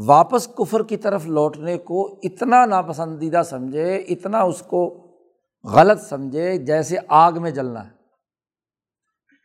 [0.06, 5.06] واپس کفر کی طرف لوٹنے کو اتنا ناپسندیدہ سمجھے، اتنا اس کو
[5.64, 7.95] غلط سمجھے جیسے آگ میں جلنا ہے۔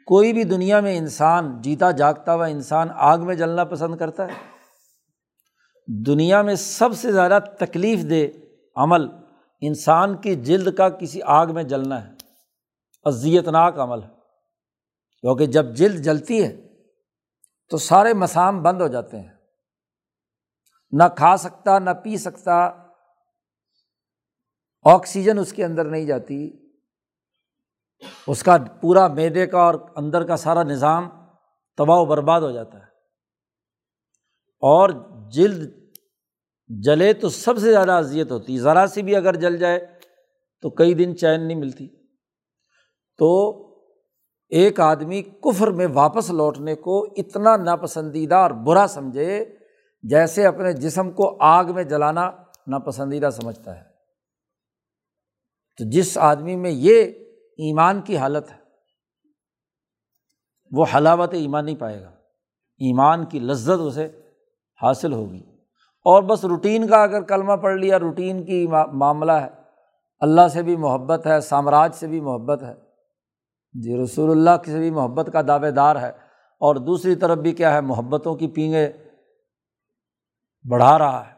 [0.06, 4.52] کوئی بھی دنیا میں انسان، جیتا جاگتا ہوا انسان آگ میں جلنا پسند کرتا ہے۔
[5.88, 8.38] دنیا میں سب سے زیادہ تکلیف دہ
[8.76, 9.08] عمل
[9.62, 12.12] انسان کی جلد کا کسی آگ میں جلنا ہے۔
[13.04, 14.10] اذیت ناک عمل ہے۔
[15.22, 16.62] کیونکہ جب جلد جلتی ہے
[17.70, 19.32] تو سارے مسام بند ہو جاتے ہیں۔
[20.92, 22.70] نہ کھا سکتا، نہ پی سکتا،
[24.84, 26.61] آکسیجن اس کے اندر نہیں جاتی۔
[28.28, 31.10] اس کا پورا میدے کا اور اندر کا سارا نظام
[31.78, 32.84] تباہ و برباد ہو جاتا ہے۔
[34.60, 34.90] اور
[35.32, 35.82] جلد
[36.68, 39.88] جلے تو سب سے زیادہ اذیت ہوتی ہے۔ ذرا سی بھی اگر جل جائے
[40.62, 41.88] تو کئی دن چین نہیں ملتی۔
[43.18, 43.52] تو
[44.50, 49.46] ایک آدمی کفر میں واپس لوٹنے کو اتنا ناپسندیدہ اور برا سمجھے
[50.04, 52.32] جیسے اپنے جسم کو آگ میں جلانا
[52.68, 53.84] ناپسندیدہ سمجھتا ہے۔
[55.78, 57.12] تو جس آدمی میں یہ
[57.58, 58.58] ایمان کی حالت ہے۔
[60.72, 62.10] وہ حلاوت ایمان نہیں پائے گا۔
[62.78, 64.22] ایمان کی لذت اسے
[64.82, 65.44] حاصل ہوگی۔
[66.06, 69.50] اور بس روٹین کا اگر کلمہ پڑھ لیا، روٹین کی معاملہ ہے۔
[70.20, 72.74] اللہ سے بھی محبت ہے، سامراج سے بھی محبت ہے۔
[73.74, 76.10] جی رسول اللہ سے بھی محبت کا دعوے دار ہے۔
[76.60, 78.90] اور دوسری طرف بھی کیا ہے، محبتوں کی پینگیں
[80.70, 81.34] بڑھا رہا ہے۔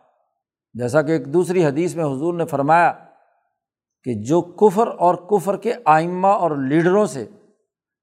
[0.73, 2.93] جیسا کہ ایک دوسری حدیث میں حضور نے فرمایا
[4.03, 7.29] کہ جو کفر اور کفر کے آئمہ اور لیڈروں سے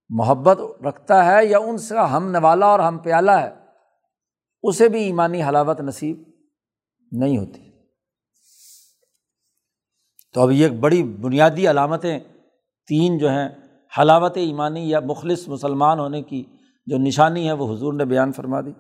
[0.09, 3.51] محبت رکھتا ہے یا ان سے ہم نوالا اور ہم پیالہ ہے،
[4.63, 6.23] اسے بھی ایمانی حلاوت نصیب
[7.13, 7.71] نہیں ہوتی۔
[10.35, 12.21] تو اب یہ بڑی بنیادی علامتیں
[12.87, 13.49] تین جو ہیں،
[13.99, 16.45] حلاوت ایمانی یا مخلص مسلمان ہونے کی
[16.87, 18.73] جو نشانی ہے، وہ حضور نے بیان فرما دی۔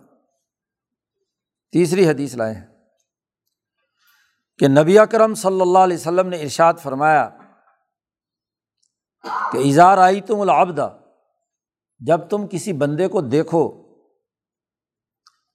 [1.72, 2.79] تیسری حدیث لائے ہیں۔
[4.60, 7.28] کہ نبی اکرم صلی اللہ علیہ وسلم نے ارشاد فرمایا
[9.52, 10.98] کہ اظہار آئی تم العبدہ
[11.98, 13.82] جب تم کسی بندے کو دیکھو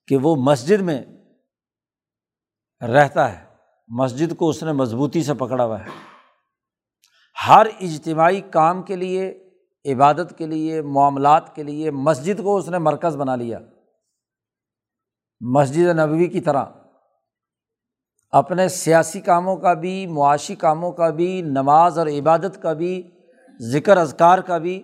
[0.07, 1.03] کہ وہ مسجد میں
[2.81, 3.45] رہتا ہے،
[3.87, 5.89] مسجد کو اس نے مضبوطی سے پکڑا ہوا ہے۔
[7.47, 9.49] ہر اجتماعی کام کے لیے،
[9.93, 13.59] عبادت کے لیے، معاملات کے لیے مسجد کو اس نے مرکز بنا لیا۔
[15.41, 16.65] مسجد نبوی کی طرح۔
[18.35, 23.03] اپنے سیاسی کاموں کا بھی، معاشی کاموں کا بھی، نماز اور عبادت کا بھی،
[23.61, 24.81] ذکر اذکار کا بھی۔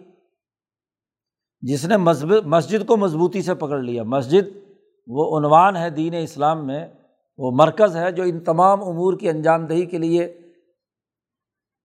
[1.62, 1.98] جس نے
[2.46, 4.58] مسجد کو مضبوطی سے پکڑ لیا۔ مسجد
[5.08, 6.88] وہ عنوان ہے دین اسلام میں،
[7.38, 10.38] وہ مرکز ہے جو ان تمام امور کی انجام دہی کے لیے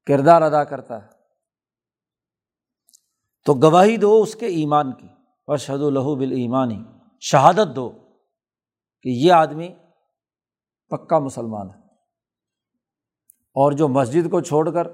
[0.07, 1.09] کردار ادا کرتا ہے۔
[3.45, 5.07] تو گواہی دو اس کے ایمان کی۔
[5.47, 6.83] ارشد الہو بال ایمانی
[7.21, 7.91] شہادت دو
[9.03, 9.69] کہ یہ آدمی
[10.89, 11.87] پکا مسلمان ہے۔
[13.55, 14.87] اور جو مسجد کو چھوڑ کر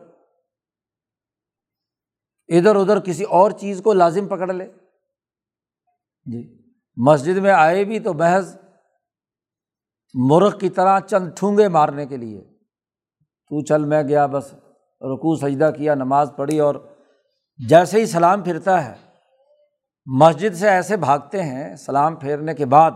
[2.48, 4.72] ادھر ادھر کسی اور چیز کو لازم پکڑ لے۔
[6.24, 8.56] جی مسجد میں آئے بھی تو محض
[10.14, 12.40] مرغ کی طرح چند ٹھونگے مارنے کے لیے۔
[13.48, 14.54] تو چل میں گیا، بس
[15.00, 16.74] رکو سجدہ کیا، نماز پڑھی اور
[17.68, 18.94] جیسے ہی سلام پھرتا ہے،
[20.06, 22.90] مسجد سے ایسے بھاگتے ہیں سلام پھیرنے کے بعد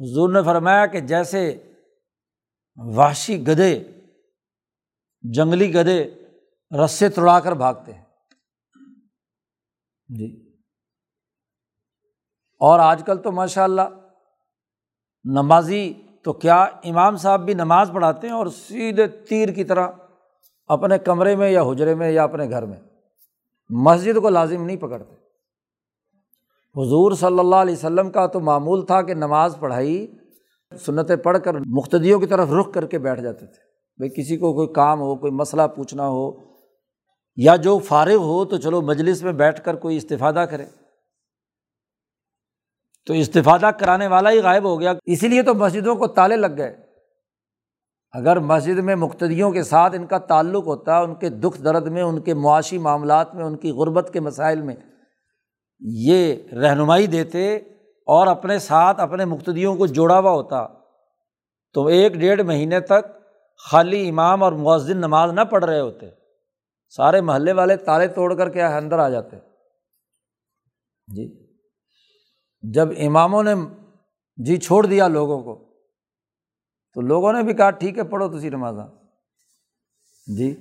[0.00, 1.72] حضور نے فرمایا کہ جیسے
[2.76, 3.84] وحشی گدے
[5.22, 6.14] جنگلی گدے
[6.84, 8.04] رسے توڑا کر بھاگتے ہیں۔
[10.18, 10.56] جی۔
[12.60, 13.82] اور آج کل تو ماشاء اللہ
[15.24, 19.88] نمازی تو کیا امام صاحب بھی نماز پڑھاتے ہیں اور سیدھے تیر کی طرح
[20.66, 22.80] اپنے کمرے میں یا حجرے میں یا اپنے گھر میں۔
[23.68, 25.27] مسجد کو لازم نہیں پکڑتے۔
[26.76, 30.06] حضور صلی اللہ علیہ وسلم کا تو معمول تھا کہ نماز پڑھائی،
[30.80, 34.54] سنتیں پڑھ کر مختدیوں کی طرف رخ کر کے بیٹھ جاتے تھے۔ بھائی کسی کو
[34.54, 36.30] کوئی کام ہو، کوئی مسئلہ پوچھنا ہو
[37.36, 40.66] یا جو فارغ ہو تو چلو مجلس میں بیٹھ کر کوئی استفادہ کرے۔
[43.06, 46.56] تو استفادہ کرانے والا ہی غائب ہو گیا۔ اسی لیے تو مسجدوں کو تالے لگ
[46.56, 46.76] گئے۔
[48.12, 52.02] اگر مسجد میں مختدیوں کے ساتھ ان کا تعلق ہوتا، ان کے دکھ درد میں،
[52.02, 54.76] ان کے معاشی معاملات میں، ان کی غربت کے مسائل میں
[55.80, 57.56] یہ رہنمائی دیتے
[58.06, 60.66] اور اپنے ساتھ اپنے مقتدیوں کو جوڑا ہوا ہوتا،
[61.72, 63.04] تو ایک ڈیڑھ مہینے تک
[63.70, 66.06] خالی امام اور مؤذن نماز نہ پڑھ رہے ہوتے۔
[66.88, 69.36] سارے محلے والے تالے توڑ کر کے اندر آ جاتے۔
[71.16, 71.46] جی۔
[72.62, 73.54] جب اماموں نے
[74.36, 75.72] جی چھوڑ دیا لوگوں کو،
[76.94, 78.86] تو لوگوں نے بھی کہا، ٹھیک ہے، پڑھو تو نمازاں۔
[80.36, 80.54] جی۔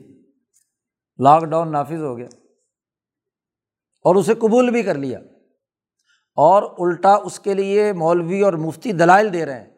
[1.19, 2.27] لاک ڈاؤن نافذ ہو گیا۔
[4.07, 5.19] اور اسے قبول بھی کر لیا۔
[6.35, 9.77] اور الٹا اس کے لیے مولوی اور مفتی دلائل دے رہے ہیں۔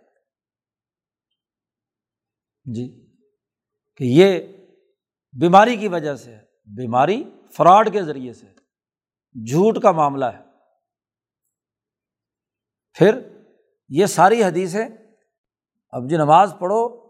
[2.65, 3.15] جی
[3.97, 4.47] کہ یہ
[5.39, 8.45] بیماری کی وجہ سے ہے۔ بیماری فراڈ کے ذریعے سے
[9.45, 10.43] جھوٹ کا معاملہ ہے۔
[12.93, 13.37] پھر
[13.89, 14.89] یہ ساری حدیثیں،
[15.89, 17.07] اب جو نماز پڑھو،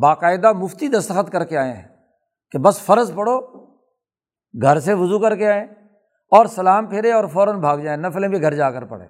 [0.00, 1.88] باقاعدہ مفتی دستخط کر کے آئے ہیں
[2.50, 3.66] کہ بس فرض پڑھو،
[4.62, 5.66] گھر سے وضو کر کے آئیں
[6.28, 9.06] اور سلام پھیرے اور فوراً بھاگ جائیں، نفلیں بھی گھر جا کر پڑھے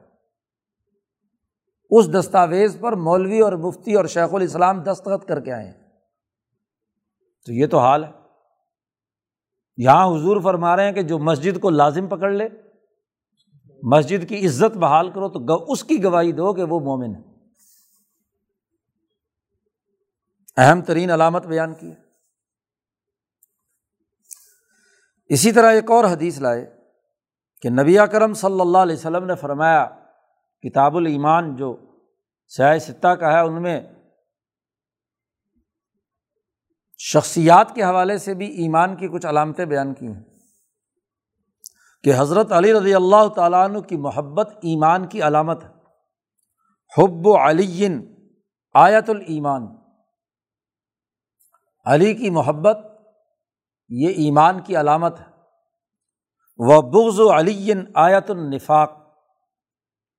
[1.90, 5.88] اس دستاویز پر مولوی اور مفتی اور شیخ الاسلام دستخط کر کے آئے ہیں
[7.46, 8.10] تو یہ تو حال ہے۔
[9.76, 12.48] یہاں حضور فرما رہے ہیں کہ جو مسجد کو لازم پکڑ لے،
[13.82, 17.20] مسجد کی عزت بحال کرو، تو اس کی گواہی دو کہ وہ مومن ہے۔
[20.56, 21.96] اہم ترین علامت بیان کی ہے۔
[25.26, 26.77] اسی طرح ایک اور حدیث لائے۔
[27.62, 29.86] کہ نبی اکرم صلی اللہ علیہ وسلم نے فرمایا،
[30.62, 31.76] کتاب الایمان جو
[32.48, 33.80] سیاح ستہ کا ہے، ان میں
[36.98, 40.22] شخصیات کے حوالے سے بھی ایمان کی کچھ علامتیں بیان کی ہیں۔
[42.02, 45.68] کہ حضرت علی رضی اللہ تعالیٰ عنہ کی محبت ایمان کی علامت ہے۔
[46.98, 47.88] حب و علی
[48.74, 49.66] آیت الایمان۔
[51.84, 52.78] علی کی محبت
[53.88, 55.37] یہ ایمان کی علامت ہے۔
[56.58, 59.08] وہ بغض و علی آیت النفاق۔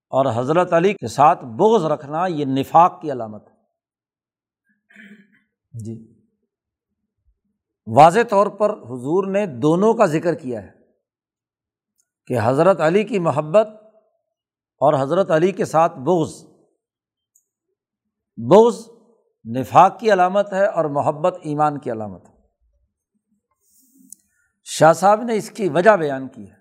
[0.09, 3.53] اور حضرت علی کے ساتھ بغض رکھنا یہ نفاق کی علامت ہے۔
[5.85, 6.21] جی۔
[7.87, 10.71] واضح طور پر حضور نے دونوں کا ذکر کیا ہے
[12.27, 13.67] کہ حضرت علی کی محبت
[14.77, 16.45] اور حضرت علی کے ساتھ بغض۔
[18.37, 18.89] بغض
[19.57, 22.28] نفاق کی علامت ہے اور محبت ایمان کی علامت ہے۔
[24.79, 26.55] شاہ صاحب نے اس کی وجہ بیان کی ہے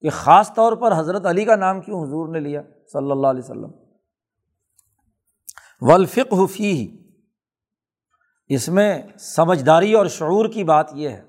[0.00, 2.62] کہ خاص طور پر حضرت علی کا نام کیوں حضور نے لیا
[2.92, 3.70] صلی اللہ علیہ وسلم؟
[5.80, 6.96] ولفق حفیع
[8.48, 11.22] اس میں سمجھداری اور شعور کی بات یہ ہے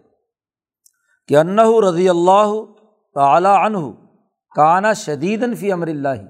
[1.28, 2.54] کہ انّ رضی اللہ
[3.14, 3.92] تعلیٰ عنہ
[4.56, 6.26] کانا شدید فی امر اللہ،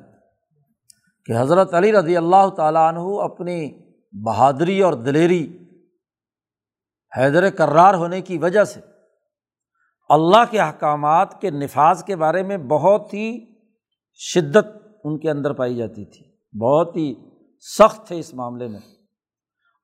[1.25, 3.71] کہ حضرت علی رضی اللہ تعالیٰ عنہ اپنی
[4.11, 5.57] بہادری اور دلیری
[7.17, 8.79] حیدر کرار ہونے کی وجہ سے
[10.13, 13.45] اللہ کے احکامات کے نفاذ کے بارے میں بہت ہی
[14.13, 14.65] شدت
[15.03, 17.15] ان کے اندر پائی جاتی تھی۔ بہت ہی
[17.59, 18.79] سخت تھے اس معاملے میں۔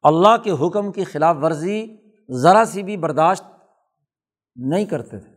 [0.04, 1.96] اللہ کے حکم کی خلاف ورزی
[2.30, 3.44] ذرا سی بھی برداشت
[4.56, 5.32] نہیں کرتے تھے۔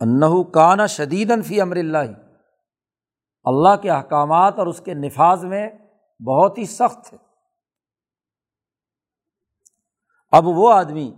[0.00, 2.38] انّ کانا شدید فی امر اللہ۔
[3.44, 5.70] اللہ کے احکامات اور اس کے نفاذ میں
[6.26, 7.16] بہت ہی سخت تھے۔
[10.32, 11.12] اب وہ آدمی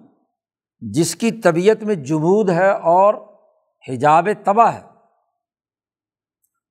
[0.93, 3.15] جس کی طبیعت میں جمود ہے اور
[3.89, 4.83] حجاب تباہ ہے۔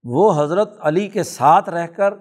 [0.04, 2.14] وہ حضرت علی کے ساتھ رہ کر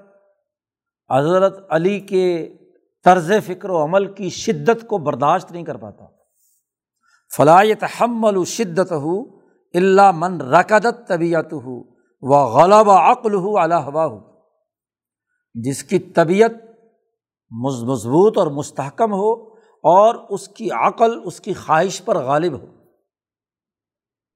[1.11, 2.57] حضرت علی کے
[3.05, 6.05] طرز فکر و عمل کی شدت کو برداشت نہیں کر پاتا۔
[7.37, 9.23] فلاحت حمل شدت ہو
[9.75, 11.81] اللہ من رکدت طبیعت ہو
[12.23, 14.21] و غلب عقل ہو ہوا ہو
[15.55, 16.51] جس کی طبیعت
[17.51, 19.52] مضبوط اور مستحکم ہو
[19.83, 22.67] اور اس کی عقل، اس کی خواہش پر غالب ہو۔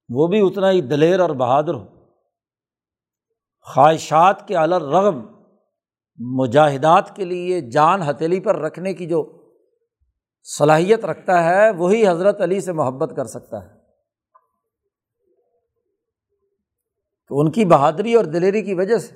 [0.09, 1.85] وہ بھی اتنا ہی دلیر اور بہادر ہو۔
[3.61, 5.43] خواہشات کے رغم
[6.17, 9.49] مجاہدات کے لیے جان ہتھیلی پر رکھنے کی جو
[10.43, 13.77] صلاحیت رکھتا ہے، وہی حضرت علی سے محبت کر سکتا ہے۔
[17.27, 19.15] تو ان کی بہادری اور دلیری کی وجہ سے،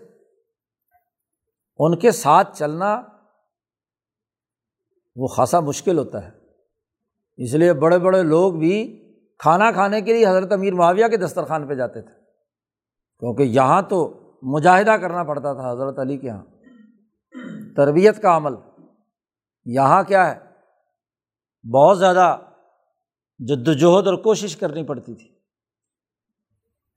[1.78, 3.02] ان کے ساتھ چلنا
[5.16, 6.32] وہ خاصا مشکل ہوتا ہے۔
[7.38, 8.98] اس لیے بڑے بڑے لوگ بھی
[9.40, 12.14] کھانا کھانے کے لیے حضرت امیر معاویہ کے دسترخوان پہ جاتے تھے۔
[13.20, 16.46] کیونکہ یہاں تو مجاہدہ کرنا پڑتا تھا حضرت علی کے یہاں
[17.76, 18.54] تربیت کا عمل۔
[19.66, 20.40] یہاں کیا ہے؟
[21.70, 22.38] بہت زیادہ
[23.40, 25.36] جد وجہد اور کوشش کرنی پڑتی تھی۔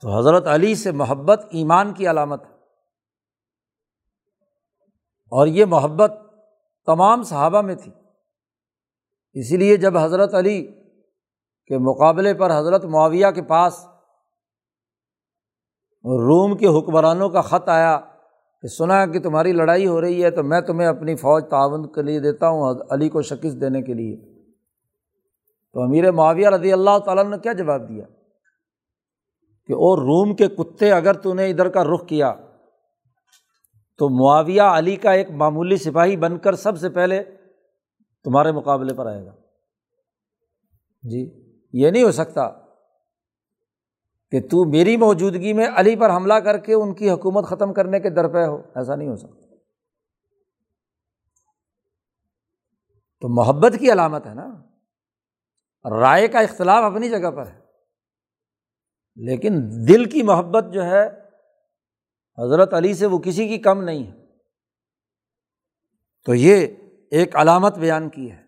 [0.01, 2.55] تو حضرت علی سے محبت ایمان کی علامت ہے۔
[5.31, 6.13] اور یہ محبت
[6.87, 7.93] تمام صحابہ میں تھی۔
[9.35, 10.67] اسی لیے جب حضرت علی
[11.67, 13.87] کے مقابلے پر حضرت معاویہ کے پاس
[16.05, 18.01] روم کے حکمرانوں کا خط آیا
[18.63, 22.03] کہ سنا کہ تمہاری لڑائی ہو رہی ہے، تو میں تمہیں اپنی فوج تعاون کے
[22.03, 24.17] لیے دیتا ہوں علی کو شکست دینے کے لیے۔
[25.73, 28.05] تو امیر معاویہ رضی اللہ تعالیٰ نے کیا جواب دیا؟
[29.67, 32.35] کہ اور روم کے کتے، اگر تو نے ادھر کا رخ کیا،
[33.99, 37.23] تو معاویہ علی کا ایک معمولی سپاہی بن کر سب سے پہلے
[38.25, 39.35] تمہارے مقابلے پر آئے گا۔
[41.03, 42.49] جی یہ نہیں ہو سکتا
[44.31, 48.01] کہ تو میری موجودگی میں علی پر حملہ کر کے ان کی حکومت ختم کرنے
[48.01, 49.57] کے در پہ ہو، ایسا نہیں ہو سکتا۔
[53.21, 54.63] تو محبت کی علامت ہے نا۔
[56.01, 57.61] رائے کا اختلاف اپنی جگہ پر ہے۔
[59.17, 59.53] لیکن
[59.89, 61.07] دل کی محبت جو ہے،
[62.39, 64.27] حضرت علی سے وہ کسی کی کم نہیں ہے۔
[66.25, 66.67] تو یہ
[67.15, 68.43] ایک علامت بیان کی ہے۔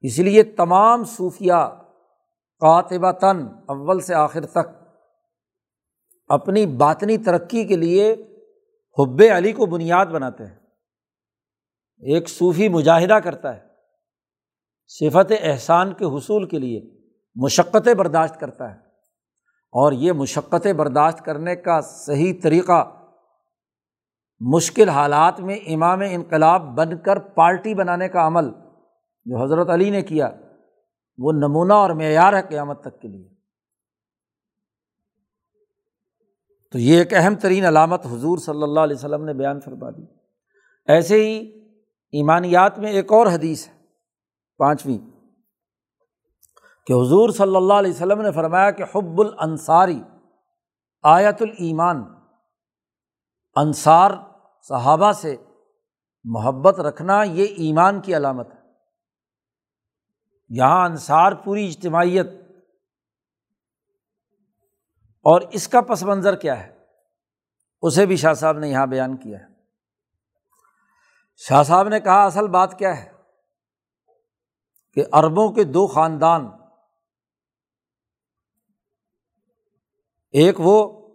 [0.00, 1.80] اس لیے تمام صوفیہ
[2.60, 4.68] قاطبہ تن اول سے آخر تک
[6.28, 8.12] اپنی باطنی ترقی کے لیے
[8.98, 10.56] حب علی کو بنیاد بناتے ہیں۔
[11.98, 13.60] ایک صوفی مجاہدہ کرتا ہے،
[14.86, 16.98] صفت احسان کے حصول کے لیے
[17.34, 18.78] مشقتیں برداشت کرتا ہے
[19.72, 22.97] اور یہ مشقتیں برداشت کرنے کا صحیح طریقہ
[24.40, 28.44] مشکل حالات میں امام انقلاب بن کر پارٹی بنانے کا عمل
[29.24, 30.30] جو حضرت علی نے کیا،
[31.18, 33.28] وہ نمونہ اور معیار ہے قیامت تک کے لیے۔
[36.72, 40.02] تو یہ ایک اہم ترین علامت حضور صلی اللہ علیہ وسلم نے بیان فرما دی۔
[40.86, 41.60] ایسے ہی
[42.12, 43.72] ایمانیات میں ایک اور حدیث ہے،
[44.58, 44.98] پانچویں،
[46.86, 50.02] کہ حضور صلی اللہ علیہ وسلم نے فرمایا کہ حب الانصاری
[51.02, 52.04] آیت الایمان،
[53.56, 54.10] انصار
[54.68, 55.36] صحابہ سے
[56.24, 58.58] محبت رکھنا یہ ایمان کی علامت ہے۔
[60.48, 62.26] یہاں انصار پوری اجتماعیت
[65.20, 66.78] اور اس کا پس منظر کیا ہے؟
[67.82, 69.46] اسے بھی شاہ صاحب نے یہاں بیان کیا ہے۔
[71.36, 73.12] شاہ صاحب نے کہا، اصل بات کیا ہے؟
[74.92, 76.48] کہ اربوں کے دو خاندان،
[80.30, 81.08] ایک وہ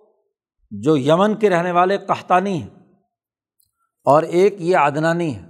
[0.71, 2.82] جو یمن کے رہنے والے قحطانی ہیں۔
[4.03, 5.49] اور ایک یہ عدنانی ہے۔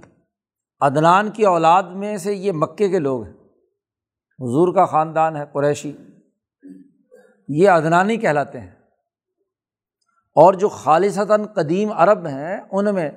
[0.80, 3.32] عدنان کی اولاد میں سے یہ مکے کے لوگ ہیں۔
[4.38, 5.96] حضور کا خاندان ہے، قریشی۔
[7.48, 8.70] یہ عدنانی کہلاتے ہیں۔
[10.34, 13.10] اور جو خالصتاً قدیم عرب ہیں، ان میں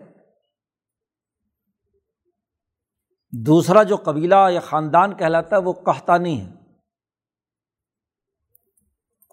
[3.31, 6.51] دوسرا جو قبیلہ یا خاندان کہلاتا ہے، وہ قحطانی ہے۔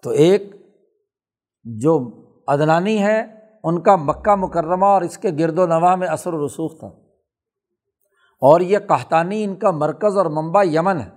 [0.03, 0.41] تو ایک
[1.63, 2.11] جو
[2.47, 3.34] ادنانی ہے
[3.65, 6.87] ان کا مکہ مکرمہ اور اس کے گرد و نواح میں اثر و رسوخ تھا۔
[8.41, 11.09] اور یہ قحطانی ان کا مرکز اور منبع یمن ہے،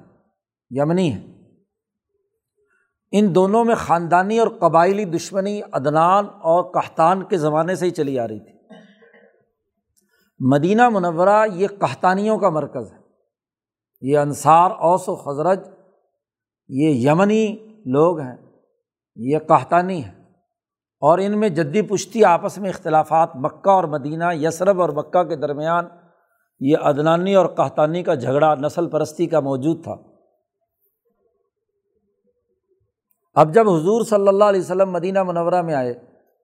[0.70, 1.26] یمنی ہے۔
[3.12, 8.18] ان دونوں میں خاندانی اور قبائلی دشمنی ادنان اور قحطان کے زمانے سے ہی چلی
[8.18, 8.58] آ رہی تھی۔
[10.38, 12.98] مدینہ منورہ یہ قحطانیوں کا مرکز ہے۔
[14.00, 15.60] یہ انصار، اوس و خزرج،
[16.68, 18.36] یہ یمنی لوگ ہیں،
[19.16, 20.17] یہ قحطانی ہیں۔
[21.00, 25.36] اور ان میں جدی پشتی آپس میں اختلافات مکہ اور مدینہ، یسرب اور مکہ کے
[25.36, 25.84] درمیان
[26.60, 29.96] یہ ادنانی اور قحطانی کا جھگڑا نسل پرستی کا موجود تھا۔
[33.34, 35.90] اب جب حضور صلی اللہ علیہ وسلم مدینہ منورہ میں آئے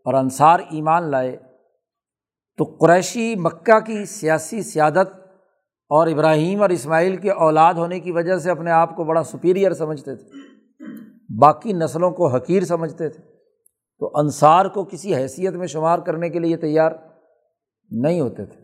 [0.05, 1.37] اور انصار ایمان لائے
[2.57, 5.15] تو قریشی مکہ کی سیاسی سیادت
[5.89, 9.75] اور ابراہیم اور اسماعیل کے اولاد ہونے کی وجہ سے اپنے آپ کو بڑا سپیریئر
[9.75, 10.31] سمجھتے تھے۔
[11.39, 13.34] باقی نسلوں کو حقیر سمجھتے تھے۔
[14.05, 16.91] تو انصار کو کسی حیثیت میں شمار کرنے کے لیے تیار
[17.91, 18.61] نہیں ہوتے تھے۔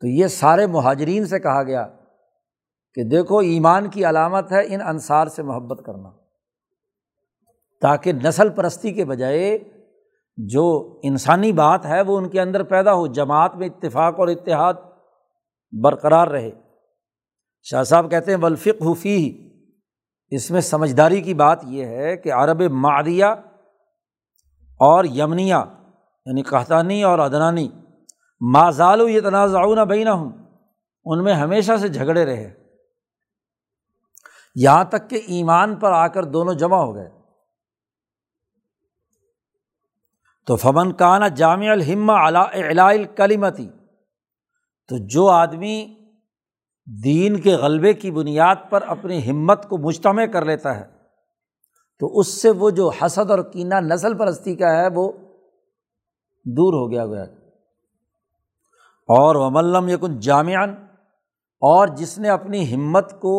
[0.00, 1.88] تو یہ سارے مہاجرین سے کہا گیا
[2.94, 6.10] کہ دیکھو ایمان کی علامت ہے ان انصار سے محبت کرنا،
[7.80, 9.58] تاکہ نسل پرستی کے بجائے
[10.36, 14.74] جو انسانی بات ہے وہ ان کے اندر پیدا ہو، جماعت میں اتفاق اور اتحاد
[15.82, 16.50] برقرار رہے۔
[17.62, 19.48] شاہ صاحب کہتے ہیں ولفق حفیع
[20.30, 23.24] اس میں سمجھداری کی بات یہ ہے کہ عرب معدیہ
[24.78, 25.64] اور یمنیا
[26.26, 27.68] یعنی قحطانی اور ادنانی
[28.40, 30.32] ماضال و یہ تنازع بینا ہوں
[31.04, 32.54] ان میں ہمیشہ سے جھگڑے رہے۔
[34.54, 37.10] یہاں تک کہ ایمان پر آ کر دونوں جمع ہو گئے۔
[40.46, 43.68] تو فمن کانا جامع الحمہ علا کلیمتی
[44.88, 45.94] تو جو آدمی
[47.04, 50.97] دین کے غلبے کی بنیاد پر اپنی ہمت کو مجتمع کر لیتا ہے
[52.00, 55.10] تو اس سے وہ جو حسد اور کینہ نسل پرستی کا ہے، وہ
[56.46, 57.22] دور ہو گیا گیا
[59.08, 60.74] اور وملم یکن جامعن
[61.62, 63.36] اور جس نے اپنی ہمت کو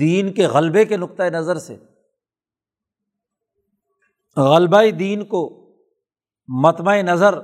[0.00, 1.76] دین کے غلبے کے نقطۂ نظر سے،
[4.36, 5.42] غلبہ دین کو
[6.48, 7.38] متمع نظر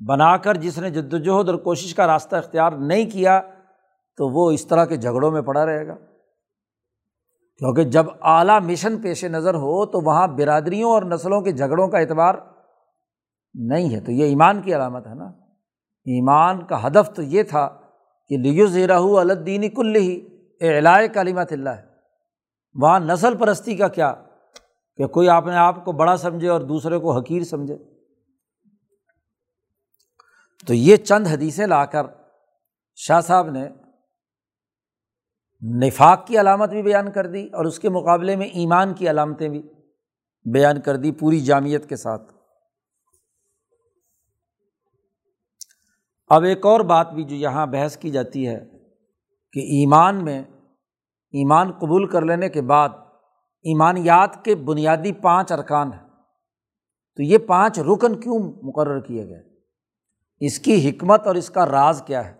[0.00, 3.40] بنا کر جس نے جد وجہد اور کوشش کا راستہ اختیار نہیں کیا،
[4.18, 5.94] تو وہ اس طرح کے جھگڑوں میں پڑا رہے گا۔
[7.60, 11.98] کیونکہ جب اعلیٰ مشن پیش نظر ہو تو وہاں برادریوں اور نسلوں کے جھگڑوں کا
[11.98, 12.34] اعتبار
[13.54, 15.24] نہیں ہے۔ تو یہ ایمان کی علامت ہے نا۔
[16.04, 17.80] ایمان کا ہدف تو یہ تھا
[18.28, 20.26] کہ لیو زیرہ الدینی کل ہی
[20.60, 21.86] اعلائے کلیمت اللہ۔ ہے
[22.74, 24.14] وہاں نسل پرستی کا کیا؟
[24.96, 27.78] کہ کوئی اپنے آپ کو بڑا سمجھے اور دوسرے کو حقیر سمجھے۔
[30.66, 32.06] تو یہ چند حدیثیں لا کر
[32.94, 33.68] شاہ صاحب نے
[35.62, 39.48] نفاق کی علامت بھی بیان کر دی اور اس کے مقابلے میں ایمان کی علامتیں
[39.48, 39.62] بھی
[40.52, 42.32] بیان کر دی پوری جامعت کے ساتھ۔
[46.28, 48.64] اب ایک اور بات بھی جو یہاں بحث کی جاتی ہے
[49.52, 50.42] کہ ایمان میں
[51.32, 52.88] ایمان قبول کر لینے کے بعد
[53.62, 56.08] ایمانیات کے بنیادی پانچ ارکان ہیں۔
[57.16, 59.42] تو یہ پانچ رکن کیوں مقرر کیے گئے؟
[60.40, 62.39] اس کی حکمت اور اس کا راز کیا ہے؟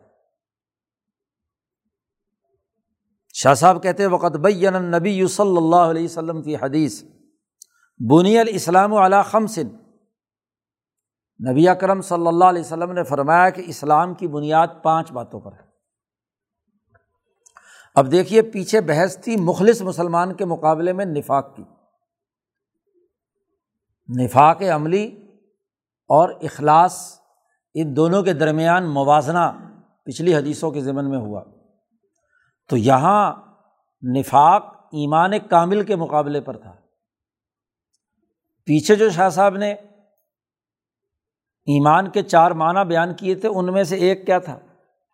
[3.32, 7.02] شاہ صاحب کہتے وقت بین نبی یو صلی اللہ علیہ وسلم کی حدیث
[8.10, 9.68] بنی الاسلام علی خمسن
[11.50, 15.52] نبی اکرم صلی اللہ علیہ وسلم نے فرمایا کہ اسلام کی بنیاد پانچ باتوں پر
[15.52, 15.70] ہے۔
[17.94, 21.62] اب دیکھیے، پیچھے بحث تھی مخلص مسلمان کے مقابلے میں نفاق کی۔
[24.24, 25.06] نفاق عملی
[26.08, 27.20] اور اخلاص،
[27.74, 29.74] ان دونوں کے درمیان موازنہ
[30.04, 31.44] پچھلی حدیثوں کے ذمن میں ہوا۔
[32.70, 33.32] تو یہاں
[34.16, 36.76] نفاق ایمان کامل کے مقابلے پر تھا۔
[38.64, 39.72] پیچھے جو شاہ صاحب نے
[41.66, 44.58] ایمان کے چار معنی بیان کیے تھے، ان میں سے ایک کیا تھا؟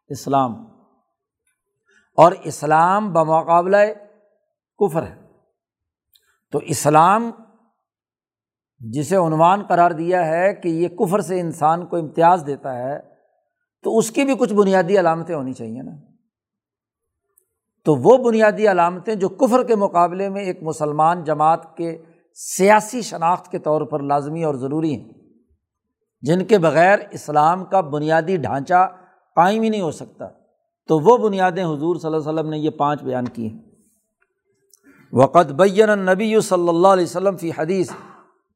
[0.09, 0.53] اسلام۔
[2.17, 3.77] اور اسلام بمقابلہ
[4.79, 5.23] کفر ہے۔
[6.51, 7.31] تو اسلام
[8.79, 12.99] جسے عنوان قرار دیا ہے کہ یہ کفر سے انسان کو امتیاز دیتا ہے،
[13.83, 16.16] تو اس کی بھی کچھ بنیادی علامتیں ہونی چاہیے نا۔
[17.87, 22.03] تو وہ بنیادی علامتیں جو کفر کے مقابلے میں ایک مسلمان جماعت کے
[22.35, 25.13] سیاسی شناخت کے طور پر لازمی اور ضروری ہیں،
[26.21, 28.97] جن کے بغیر اسلام کا بنیادی ڈھانچہ
[29.37, 30.25] قائم ہی نہیں ہو سکتا۔
[30.87, 33.59] تو وہ بنیادیں حضور صلی اللہ علیہ وسلم نے یہ پانچ بیان کی ہیں۔
[35.13, 37.91] وقت بین نبی صلی اللہ علیہ وسلم فی حدیث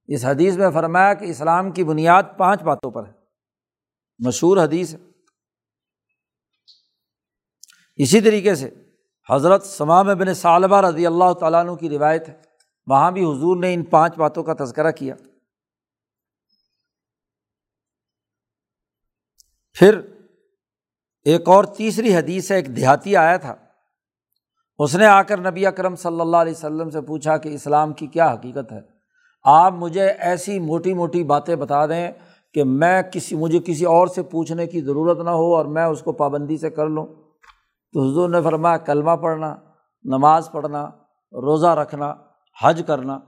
[0.07, 3.12] اس حدیث میں فرمایا کہ اسلام کی بنیاد پانچ باتوں پر ہے۔
[4.18, 4.99] مشہور حدیث ہے۔
[7.97, 8.70] اسی طریقے سے
[9.28, 12.34] حضرت سمام بن صالبہ رضی اللہ تعالیٰ عنہ کی روایت ہے۔
[12.86, 15.14] وہاں بھی حضور نے ان پانچ باتوں کا تذکرہ کیا۔
[19.72, 20.00] پھر
[21.24, 23.54] ایک اور تیسری حدیث ہے، ایک دیہاتی آیا تھا۔
[24.78, 28.06] اس نے آ کر نبی اکرم صلی اللہ علیہ وسلم سے پوچھا کہ اسلام کی
[28.06, 28.80] کیا حقیقت ہے؟
[29.44, 32.12] آپ مجھے ایسی موٹی موٹی باتیں بتا دیں
[32.54, 36.02] کہ میں کسی، مجھے کسی اور سے پوچھنے کی ضرورت نہ ہو اور میں اس
[36.02, 37.06] کو پابندی سے کر لوں۔
[37.93, 39.57] تو حضور نے فرمایا کلمہ پڑھنا،
[40.05, 40.84] نماز پڑھنا،
[41.32, 42.14] روزہ رکھنا،
[42.62, 43.18] حج کرنا،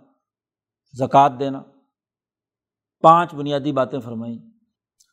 [0.99, 1.63] زکوٰۃ دینا۔
[3.03, 4.39] پانچ بنیادی باتیں فرمائیں۔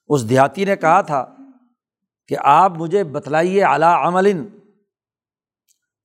[0.08, 1.26] اس دیہاتی نے کہا تھا
[2.28, 4.48] کہ آپ مجھے بتلائیے اعلیٰ عمل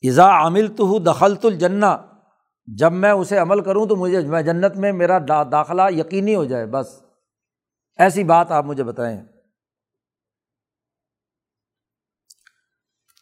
[0.01, 1.97] ایزا عامل تو ہوں دخلت الجنا
[2.66, 5.18] جب میں اسے عمل کروں تو مجھے میں جنت میں میرا
[5.53, 7.03] داخلہ یقینی ہو جائے، بس۔
[7.99, 9.24] ایسی بات آپ مجھے بتائیں۔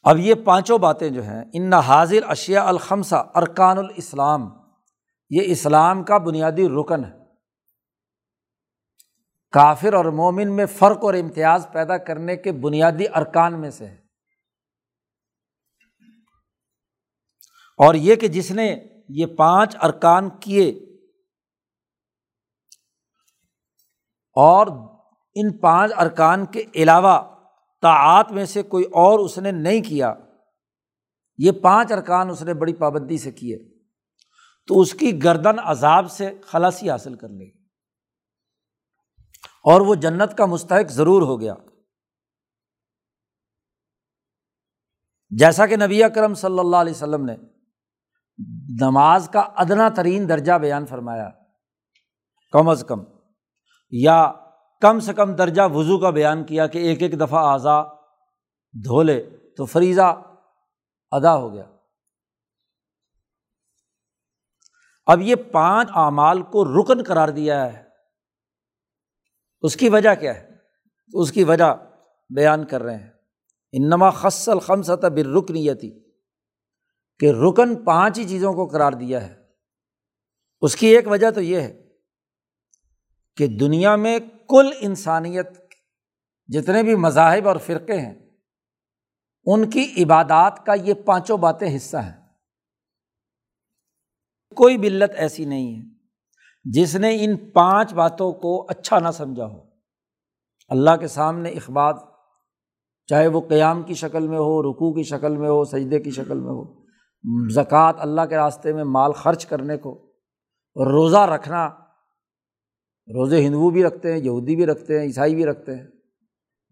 [0.03, 4.49] اب یہ پانچوں باتیں جو ہیں، ان نہ حاضر اشیا الخمسہ ارکان الاسلام
[5.31, 7.11] یہ اسلام کا بنیادی رکن ہے۔
[9.51, 13.97] کافر اور مومن میں فرق اور امتیاز پیدا کرنے کے بنیادی ارکان میں سے ہے۔
[17.79, 20.71] اور یہ کہ جس نے یہ پانچ ارکان کیے
[24.35, 24.67] اور
[25.35, 27.32] ان پانچ ارکان کے علاوہ
[27.83, 30.15] تعات میں سے کوئی اور اس نے نہیں کیا،
[31.39, 33.59] یہ پانچ ارکان اس نے بڑی پابندی سے کیے۔
[34.67, 37.59] تو اس کی گردن عذاب سے خلاصی حاصل کر لے گی
[39.65, 41.55] اور وہ جنت کا مستحق ضرور ہو گیا۔
[45.31, 47.37] جیسا کہ نبی اکرم صلی اللہ علیہ وسلم نے
[48.81, 51.31] نماز کا ادنا ترین درجہ بیان فرمایا،
[52.53, 53.01] کم از کم،
[53.91, 54.33] یا
[54.83, 57.83] کم سے کم درجہ وضو کا بیان کیا کہ ایک ایک دفعہ اعضا
[58.73, 60.23] دھو لے تو فریضہ
[61.11, 61.65] ادا ہو گیا۔
[65.07, 67.89] اب یہ پانچ اعمال کو رکن قرار دیا ہے۔
[69.61, 70.49] اس کی وجہ کیا ہے؟
[71.15, 71.75] اس کی وجہ
[72.37, 73.11] بیان کر رہے ہیں۔
[73.73, 76.11] انما خصل خمسط بر رکنیتی
[77.19, 79.43] کہ رکن پانچ ہی چیزوں کو قرار دیا ہے۔
[80.61, 81.89] اس کی ایک وجہ تو یہ ہے
[83.37, 84.19] کہ دنیا میں
[84.53, 85.47] کل انسانیت
[86.47, 88.15] جتنے بھی مذاہب اور فرقے ہیں،
[89.47, 92.23] ان کی عبادات کا یہ پانچوں باتیں حصہ ہیں۔
[94.57, 95.83] کوئی بلت ایسی نہیں ہے
[96.65, 99.61] جس نے ان پانچ باتوں کو اچھا نہ سمجھا ہو۔
[100.69, 101.93] اللہ کے سامنے اخبار،
[103.07, 106.41] چاہے وہ قیام کی شکل میں ہو، رکوع کی شکل میں ہو، سجدے کی شکل
[106.41, 106.83] میں ہو،
[107.49, 110.13] زکوٰۃ اللہ کے راستے میں مال خرچ کرنے کو،
[110.77, 111.69] روزہ رکھنا
[113.09, 115.87] روزے ہندو بھی رکھتے ہیں، یہودی بھی رکھتے ہیں، عیسائی بھی رکھتے ہیں۔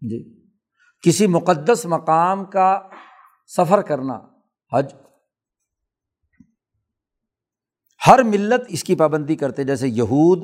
[0.01, 0.41] جی۔
[1.01, 2.79] کسی مقدس مقام کا
[3.57, 4.19] سفر کرنا
[4.73, 4.93] حج،
[8.07, 10.43] ہر ملت اس کی پابندی کرتے جیسے یہود،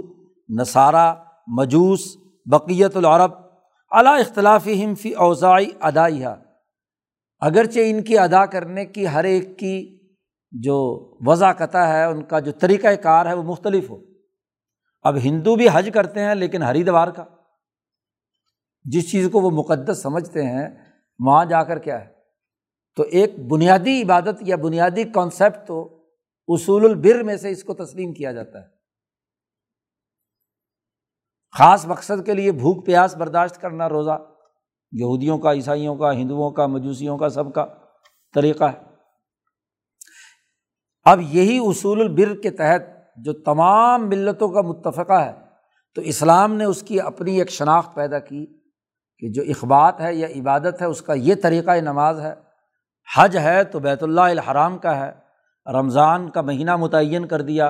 [0.60, 1.16] نصارہ،
[1.48, 3.32] مجوس، بقیت العرب
[3.92, 4.68] علا اختلاف
[5.02, 6.28] فی اوزائی ادائیہ
[7.40, 10.00] اگرچہ ان کی ادا کرنے کی ہر ایک کی
[10.52, 10.78] جو
[11.28, 14.17] وضع قطع ہے، ان کا جو طریقۂ کار ہے، وہ مختلف ہو۔
[15.08, 17.26] اب ہندو بھی حج کرتے ہیں لیکن ہریدوار کا۔
[18.84, 20.70] جس چیز کو وہ مقدس سمجھتے ہیں،
[21.20, 22.14] وہاں جا کر کیا ہے؟
[22.96, 26.06] تو ایک بنیادی عبادت یا بنیادی کانسیپٹ تو
[26.48, 28.68] اصول البر میں سے اس کو تسلیم کیا جاتا ہے۔
[31.52, 34.32] خاص مقصد کے لیے بھوک پیاس برداشت کرنا روزہ،
[34.92, 37.66] یہودیوں کا، عیسائیوں کا، ہندوؤں کا، مجوسیوں کا، سب کا
[38.34, 38.78] طریقہ ہے۔
[41.04, 45.32] اب یہی اصول البر کے تحت جو تمام ملتوں کا متفقہ ہے،
[45.96, 48.46] تو اسلام نے اس کی اپنی ایک شناخت پیدا کی
[49.20, 52.34] کہ جو اخبات ہے یا عبادت ہے، اس کا یہ طریقۂ نماز ہے۔
[53.18, 55.12] حج ہے تو بیت اللہ الحرام کا ہے،
[55.72, 57.68] رمضان کا مہینہ متعین کر دیا،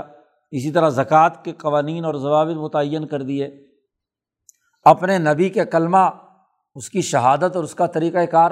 [0.52, 3.68] اسی طرح زکوٰۃ کے قوانین اور ضوابط متعین کر دیے۔
[4.86, 6.10] اپنے نبی کے کلمہ،
[6.76, 8.52] اس کی شہادت اور اس کا طریقۂ کار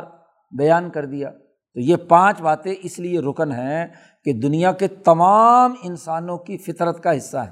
[0.57, 1.29] بیان کر دیا۔
[1.73, 3.87] تو یہ پانچ باتیں اس لیے رکن ہیں
[4.25, 7.51] کہ دنیا کے تمام انسانوں کی فطرت کا حصہ ہے۔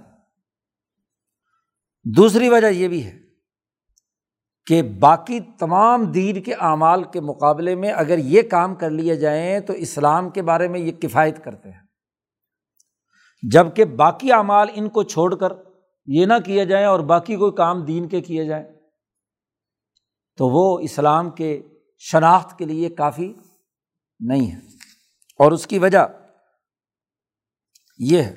[2.18, 3.20] دوسری وجہ یہ بھی ہے
[4.66, 9.60] کہ باقی تمام دین کے اعمال کے مقابلے میں اگر یہ کام کر لیے جائیں
[9.60, 11.80] تو اسلام کے بارے میں یہ کفایت کرتے ہیں۔
[13.52, 15.54] جبکہ باقی اعمال ان کو چھوڑ کر
[16.06, 18.66] یہ نہ کیے جائیں اور باقی کوئی کام دین کے کیے جائیں
[20.38, 21.62] تو وہ اسلام کے
[22.00, 23.34] شناخت کے لیے کافی
[24.20, 24.58] نہیں ہے۔
[25.40, 26.08] اور اس کی وجہ
[27.98, 28.36] یہ ہے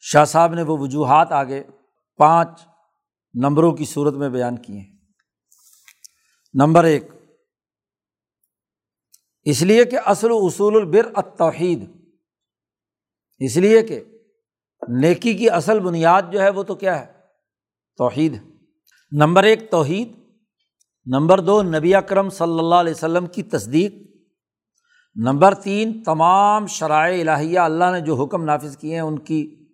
[0.00, 1.64] شاہ صاحب نے وہ وجوہات آگے
[2.16, 2.60] پانچ
[3.34, 4.96] نمبروں کی صورت میں بیان کیے ہیں۔
[6.54, 7.04] نمبر ایک،
[9.42, 11.90] اس لیے کہ اصل اصول البر التوحید،
[13.38, 14.04] اس لیے کہ
[14.88, 17.12] نیکی کی اصل بنیاد جو ہے وہ تو کیا ہے؟
[17.96, 18.42] توحید۔
[19.12, 20.12] نمبر ایک، توحید۔
[21.06, 24.07] نمبر دو، نبی اکرم صلی اللہ علیہ وسلم کی تصدیق۔
[25.14, 29.68] نمبر تین، تمام شرائع الہیہ اللہ نے جو حکم نافذ کیے ہیں، ان کی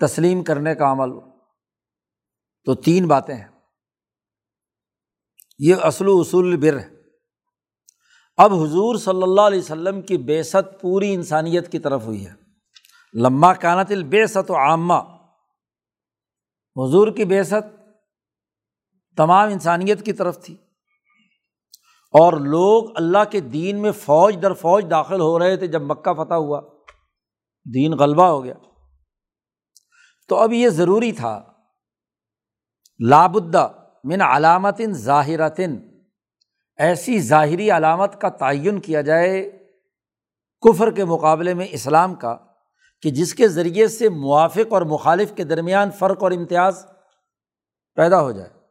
[0.00, 1.32] تسلیم کرنے کا عمل۔
[2.64, 3.48] تو تین باتیں ہیں۔
[5.58, 6.90] یہ اصل و اصول بر ہے۔
[8.36, 12.32] اب حضور صلی اللہ علیہ وسلم کی بے ست پوری انسانیت کی طرف ہوئی ہے۔
[13.14, 14.94] لمبا کانت البیست و عامہ۔
[16.76, 17.80] حضور کی بے ست
[19.16, 20.56] تمام انسانیت کی طرف تھی۔
[22.12, 26.14] اور لوگ اللہ کے دین میں فوج در فوج داخل ہو رہے تھے جب مکہ
[26.14, 26.60] فتح ہوا۔
[27.74, 28.54] دین غلبہ ہو گیا۔
[30.28, 31.42] تو اب یہ ضروری تھا۔
[33.08, 33.68] لابدہ
[34.04, 35.76] من علامت ظاہرتن
[36.76, 39.50] ایسی ظاہری علامت کا تعین کیا جائے
[40.60, 42.36] کفر کے مقابلے میں اسلام کا
[43.02, 46.86] کہ جس کے ذریعے سے موافق اور مخالف کے درمیان فرق اور امتیاز
[47.94, 48.61] پیدا ہو جائے۔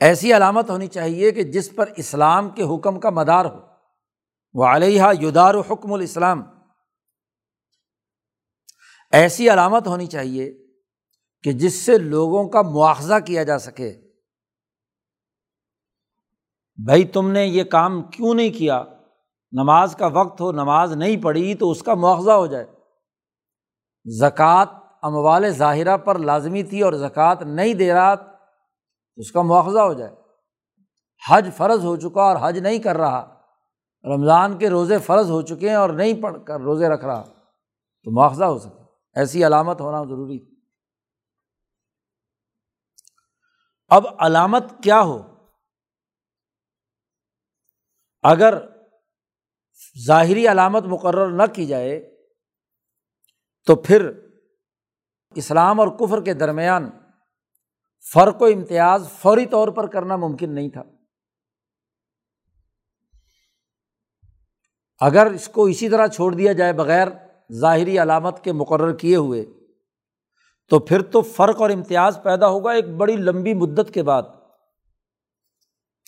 [0.00, 3.60] ایسی علامت ہونی چاہیے کہ جس پر اسلام کے حکم کا مدار ہو۔
[4.54, 6.42] وہ علیہ یدار و حکم الاسلام۔
[9.12, 10.66] ایسی علامت ہونی چاہیے
[11.42, 14.00] کہ جس سے لوگوں کا مواخذہ کیا جا سکے۔
[16.84, 18.84] بھائی تم نے یہ کام کیوں نہیں کیا؟
[19.52, 22.66] نماز کا وقت ہو، نماز نہیں پڑھی تو اس کا مواخذہ ہو جائے۔
[24.04, 24.66] زکوٰۃ
[25.02, 28.29] اموال ظاہرہ پر لازمی تھی اور زکوٰۃ نہیں دے رہا
[29.16, 30.16] اس کا مواخذہ ہو جائے۔
[31.30, 33.42] حج فرض ہو چکا اور حج نہیں کر رہا۔
[34.04, 37.22] رمضان کے روزے فرض ہو چکے ہیں اور نہیں پڑھ کر روزے رکھ رہا۔
[38.02, 38.82] تو مواخذہ ہو سکے۔
[39.14, 40.54] ایسی علامت ہونا ضروری۔
[43.88, 45.34] اب علامت کیا ہو؟
[48.22, 48.66] اگر
[50.06, 52.16] ظاہری علامت مقرر نہ کی جائے
[53.66, 54.10] تو پھر
[55.34, 56.90] اسلام اور کفر کے درمیان
[58.02, 60.82] فرق و امتیاز فوری طور پر کرنا ممکن نہیں تھا۔
[65.00, 67.08] اگر اس کو اسی طرح چھوڑ دیا جائے بغیر
[67.52, 69.44] ظاہری علامت کے مقرر کیے ہوئے،
[70.68, 74.22] تو پھر تو فرق اور امتیاز پیدا ہوگا ایک بڑی لمبی مدت کے بعد۔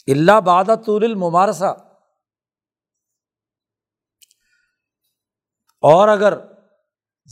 [0.07, 1.69] اللہ باد طول الممارسا
[5.83, 6.39] اور اگر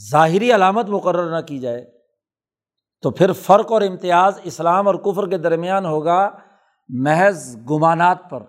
[0.09, 2.00] ظاہری علامت مقرر نہ کی جائے
[3.01, 6.29] تو پھر فرق اور امتیاز اسلام اور کفر کے درمیان ہوگا
[6.89, 8.43] محض گمانات پر۔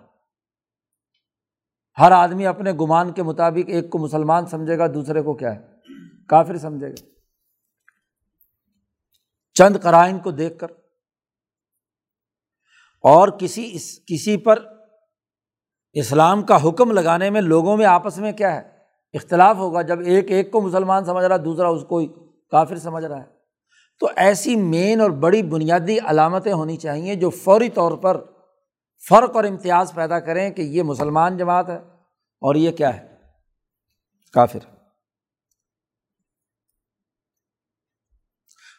[1.99, 5.67] ہر آدمی اپنے گمان کے مطابق ایک کو مسلمان سمجھے گا، دوسرے کو کیا ہے؟
[6.27, 7.05] کافر سمجھے گا۔
[9.53, 10.67] چند قرائن کو دیکھ کر
[13.03, 14.59] اور کسی اس، کسی پر
[15.93, 18.77] اسلام کا حکم لگانے میں لوگوں میں آپس میں کیا ہے؟
[19.13, 22.05] اختلاف ہوگا۔ جب ایک ایک کو مسلمان سمجھ رہا، دوسرا اس کو
[22.51, 23.32] کافر سمجھ رہا ہے۔
[23.99, 28.21] تو ایسی مین اور بڑی بنیادی علامتیں ہونی چاہیے جو فوری طور پر
[29.09, 31.77] فرق اور امتیاز پیدا کریں کہ یہ مسلمان جماعت ہے
[32.41, 33.07] اور یہ کیا ہے؟
[34.33, 34.59] کافر۔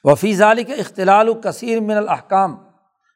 [0.04, 2.56] وفیز علی کے اختلاع و کثیر من الحکام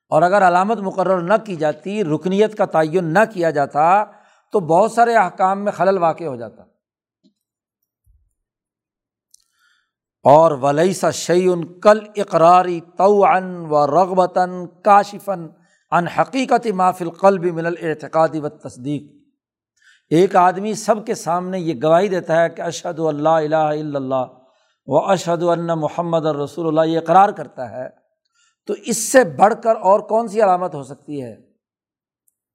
[0.09, 4.05] اور اگر علامت مقرر نہ کی جاتی، رکنیت کا تعین نہ کیا جاتا،
[4.53, 6.63] تو بہت سارے احکام میں خلل واقع ہو جاتا۔
[10.29, 14.51] اور ولی سا شعین کل اقراری تو ان و رغبتاً
[14.85, 15.47] کاشفن
[15.91, 19.03] ان حقیقت مافل قلب من العتقادی و تصدیق
[20.11, 24.25] ایک آدمی سب کے سامنے یہ گواہی دیتا ہے کہ اشد اللہ الہ الا اللہ
[24.87, 27.89] و اشد اللہ محمد الرسول اللہ، یہ اقرار کرتا ہے۔
[28.67, 31.37] تو اس سے بڑھ کر اور کون سی علامت ہو سکتی ہے؟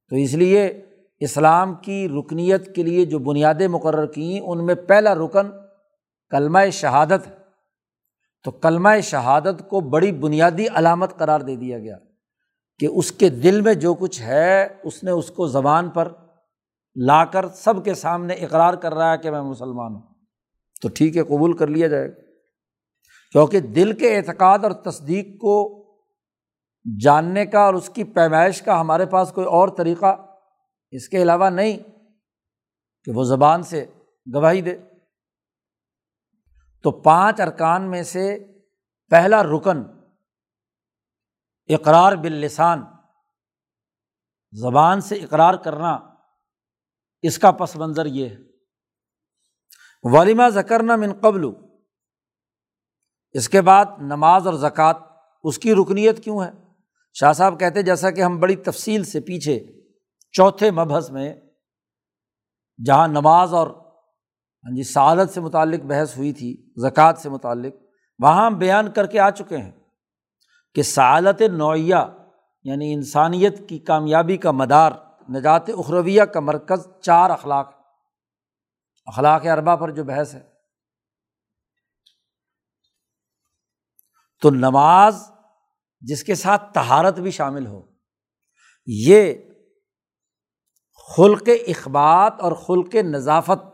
[0.09, 0.81] تو اس لیے
[1.19, 5.51] اسلام کی رکنیت کے لیے جو بنیادیں مقرر کیں، ان میں پہلا رکن
[6.29, 7.42] کلمہ شہادت ہے۔
[8.43, 11.97] تو کلمہ شہادت کو بڑی بنیادی علامت قرار دے دیا گیا
[12.79, 16.11] کہ اس کے دل میں جو کچھ ہے، اس نے اس کو زبان پر
[16.95, 20.01] لا کر سب کے سامنے اقرار کر رہا ہے کہ میں مسلمان ہوں۔
[20.81, 22.21] تو ٹھیک ہے، قبول کر لیا جائے گا۔
[23.31, 25.83] کیونکہ دل کے اعتقاد اور تصدیق کو
[27.01, 30.15] جاننے کا اور اس کی پیمائش کا ہمارے پاس کوئی اور طریقہ
[30.91, 31.77] اس کے علاوہ نہیں
[33.05, 33.85] کہ وہ زبان سے
[34.33, 34.77] گواہی دے۔
[36.83, 38.37] تو پانچ ارکان میں سے
[39.11, 39.83] پہلا رکن،
[41.69, 42.83] اقرار باللسان،
[44.53, 45.99] زبان سے اقرار کرنا،
[47.21, 48.35] اس کا پس منظر یہ ہے۔
[50.03, 51.45] ولیمہ زکرنا من قبل،
[53.31, 54.99] اس کے بعد نماز اور زکوٰۃ،
[55.43, 56.49] اس کی رکنیت کیوں ہے؟
[57.13, 59.59] شاہ صاحب کہتے جیسا کہ ہم بڑی تفصیل سے پیچھے
[60.31, 61.33] چوتھے مبحث میں
[62.85, 63.67] جہاں نماز اور
[64.65, 67.73] ہاں جی سعادت سے متعلق بحث ہوئی تھی، زکوٰۃ سے متعلق،
[68.19, 69.71] وہاں ہم بیان کر کے آ چکے ہیں
[70.75, 71.95] کہ سعادت نوعیہ
[72.63, 74.91] یعنی انسانیت کی کامیابی کا مدار،
[75.29, 77.71] نجات اخرویہ کا مرکز چار اخلاق
[79.07, 80.41] اخلاق اربا پر جو بحث ہے۔
[84.41, 85.21] تو نماز
[86.01, 87.81] جس کے ساتھ تہارت بھی شامل ہو،
[88.87, 89.33] یہ
[91.09, 93.72] خلق اخبات اور خلق نظافت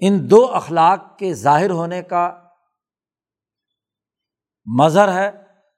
[0.00, 2.42] ان دو اخلاق کے ظاہر ہونے کا
[4.78, 5.30] مظہر ہے،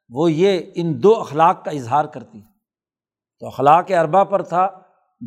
[0.09, 2.43] وہ یہ ان دو اخلاق کا اظہار کرتی
[3.41, 4.69] تو اخلاق اربا پر تھا،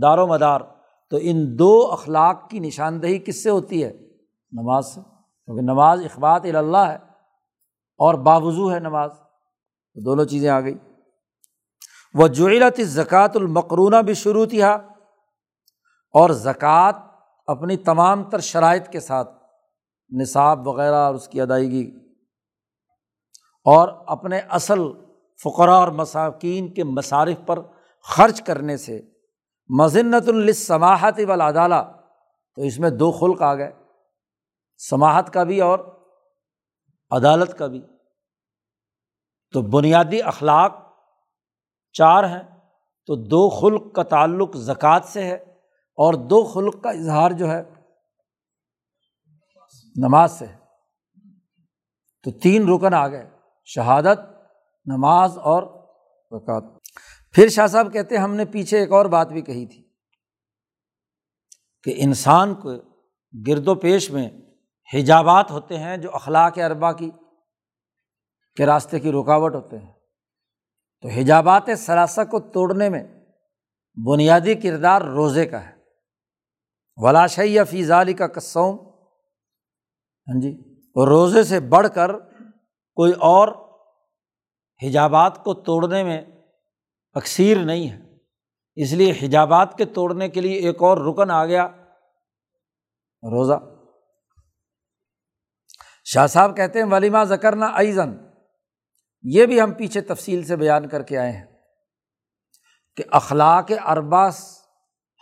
[0.01, 0.61] دار و مدار۔
[1.09, 3.93] تو ان دو اخلاق کی نشاندہی کس سے ہوتی ہے؟
[4.51, 5.01] نماز سے۔
[5.45, 6.95] کیونکہ نماز اخبات اللہ ہے
[7.97, 9.11] اور باوضو ہے نماز۔
[9.93, 10.77] تو دونوں چیزیں آ گئی۔
[12.13, 14.71] وہ جعلت زکوٰۃ المقرونہ بھی شروع تھا
[16.13, 17.14] اور زکوٰۃ
[17.47, 19.29] اپنی تمام تر شرائط کے ساتھ
[20.11, 21.99] نصاب وغیرہ اور اس کی ادائیگی
[23.65, 24.79] اور اپنے اصل
[25.43, 27.59] فقرا اور مساکین کے مصارف پر
[28.01, 29.01] خرچ کرنے سے
[29.69, 31.83] مذنت السماحت والعدالہ،
[32.55, 33.71] تو اس میں دو خلق آ گئے،
[34.77, 35.79] سماحت کا بھی اور
[37.11, 37.81] عدالت کا بھی۔
[39.53, 40.75] تو بنیادی اخلاق
[41.93, 42.43] چار ہیں،
[43.05, 45.54] تو دو خلق کا تعلق زکوٰۃ سے ہے
[45.95, 47.63] اور دو خلق کا اظہار جو ہے،
[49.95, 50.45] نماز سے۔
[52.23, 53.29] تو تین رکن آ گئے،
[53.65, 54.19] شہادت،
[54.85, 55.63] نماز اور
[56.31, 56.79] زکوٰۃ۔
[57.31, 59.89] پھر شاہ صاحب کہتے ہم نے پیچھے ایک اور بات بھی کہی تھی
[61.83, 62.73] کہ انسان کو
[63.47, 64.29] گرد و پیش میں
[64.93, 67.11] حجابات ہوتے ہیں جو اخلاق اربا کی،
[68.55, 69.93] کے راستے کی رکاوٹ ہوتے ہیں۔
[71.01, 73.25] تو حجابات ثلاثہ کو توڑنے میں
[74.05, 75.74] بنیادی کردار روزے کا ہے۔
[76.97, 78.75] ولاشیا فیض علی کا قسوم
[80.27, 80.75] ہاں جی
[81.07, 82.19] روزے سے بڑھ کر
[82.93, 83.47] کوئی اور
[84.83, 86.25] حجابات کو توڑنے میں
[87.13, 87.97] اکثیر نہیں ہے۔
[88.75, 91.67] اس لیے حجابات کے توڑنے کے لیے ایک اور رکن آ گیا،
[93.23, 93.53] روزہ۔
[96.03, 98.17] شاہ صاحب کہتے ہیں ولیمہ زکرنا ایزن
[99.23, 101.45] یہ بھی ہم پیچھے تفصیل سے بیان کر کے آئے ہیں
[102.95, 104.64] کہ اخلاق ارباس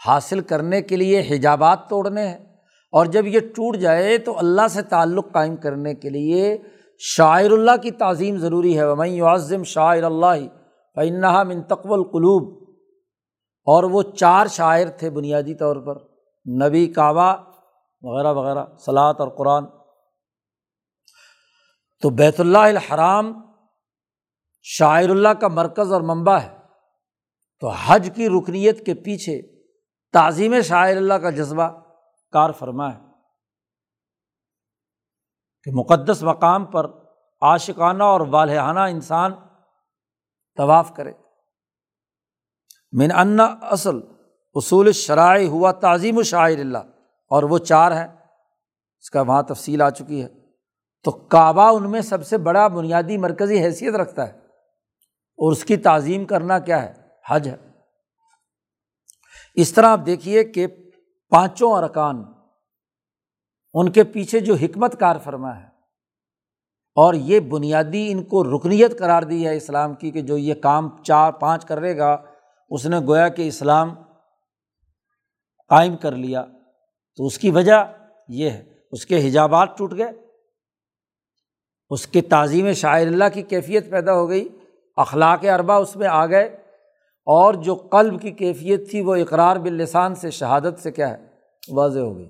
[0.05, 2.53] حاصل کرنے کے لیے حجابات توڑنے ہیں۔
[2.91, 6.57] اور جب یہ ٹوٹ جائے تو اللہ سے تعلق قائم کرنے کے لیے
[6.99, 10.47] شاعر اللہ کی تعظیم ضروری ہے۔ میں عظم شاعر اللہ
[10.95, 12.63] فنحا من تقو القلوب۔
[13.65, 15.95] اور وہ چار شاعر تھے بنیادی طور پر،
[16.67, 17.35] نبی کعبہ
[18.01, 19.65] وغیرہ وغیرہ سلاد اور قرآن۔
[22.01, 23.33] تو بیت اللہ الحرام
[24.63, 26.57] شاعر اللہ کا مرکز اور منبع ہے۔
[27.59, 29.52] تو حج کی رکنیت کے پیچھے
[30.13, 31.67] تعظیم شاعر اللہ کا جذبہ
[32.33, 32.99] کار فرما ہے
[35.67, 36.87] کہ مقدس مقام پر
[37.41, 39.33] عاشقانہ اور والحانہ انسان
[40.57, 41.13] طواف کرے۔
[42.93, 43.99] من انا اصل
[44.55, 46.83] اصول شرائع ہوا تعظیم و شاعر اللہ،
[47.31, 50.27] اور وہ چار ہیں، اس کا وہاں تفصیل آ چکی ہے۔
[51.05, 54.33] تو کعبہ ان میں سب سے بڑا بنیادی مرکزی حیثیت رکھتا ہے،
[55.39, 56.93] اور اس کی تعظیم کرنا کیا ہے؟
[57.27, 57.57] حج ہے۔
[59.53, 60.67] اس طرح آپ دیکھیے کہ
[61.29, 62.23] پانچوں ارکان
[63.73, 65.67] ان کے پیچھے جو حکمت کار فرما ہے
[66.95, 71.03] اور یہ بنیادی ان کو رکنیت قرار دی ہے اسلام کی کہ جو یہ کام
[71.03, 72.17] چار پانچ کرے گا،
[72.69, 73.95] اس نے گویا کہ اسلام
[75.67, 76.45] قائم کر لیا۔
[77.15, 77.93] تو اس کی وجہ
[78.27, 80.27] یہ ہے، اس کے حجابات ٹوٹ گئے۔
[81.89, 84.49] اس کے تعظیم شاعر اللہ کی کیفیت پیدا ہو گئی۔
[84.95, 86.62] اخلاق اربا اس میں آ گئے۔
[87.25, 91.27] اور جو قلب کی کیفیت تھی وہ اقرار باللسان سے، شہادت سے کیا ہے؟
[91.69, 92.29] واضح ہو گئی۔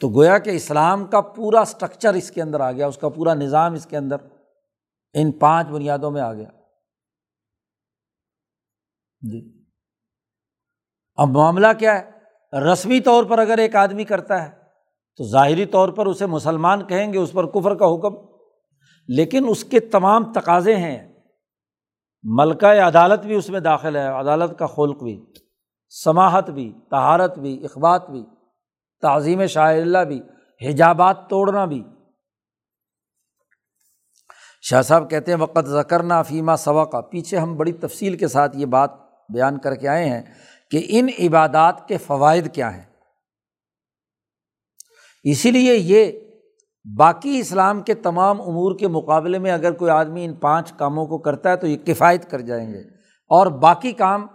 [0.00, 3.34] تو گویا کہ اسلام کا پورا اسٹرکچر اس کے اندر آ گیا، اس کا پورا
[3.34, 4.16] نظام اس کے اندر
[5.14, 6.50] ان پانچ بنیادوں میں آ گیا۔
[9.20, 9.64] جی۔
[11.14, 12.10] اب معاملہ کیا ہے؟
[12.72, 14.50] رسمی طور پر اگر ایک آدمی کرتا ہے،
[15.16, 18.14] تو ظاہری طور پر اسے مسلمان کہیں گے، اس پر کفر کا حکم۔
[19.08, 21.13] لیکن اس کے تمام تقاضے ہیں۔
[22.24, 25.26] ملکہ عدالت بھی اس میں داخل ہے، عدالت کا خلق بھی
[25.88, 28.24] سماہت بھی تہارت بھی اخبات بھی،
[29.00, 30.20] تعظیم شاہ اللہ بھی،
[30.68, 31.82] حجابات توڑنا بھی۔
[34.62, 38.56] شاہ صاحب کہتے ہیں، وقت ذکرنا فیمہ سوا کا پیچھے ہم بڑی تفصیل کے ساتھ
[38.56, 38.90] یہ بات
[39.28, 40.22] بیان کر کے آئے ہیں
[40.70, 42.84] کہ ان عبادات کے فوائد کیا ہیں۔
[45.22, 46.23] اسی لیے یہ
[46.98, 51.18] باقی اسلام کے تمام امور کے مقابلے میں اگر کوئی آدمی ان پانچ کاموں کو
[51.18, 52.80] کرتا ہے تو یہ کفایت کر جائیں گے۔
[53.30, 54.26] اور باقی کام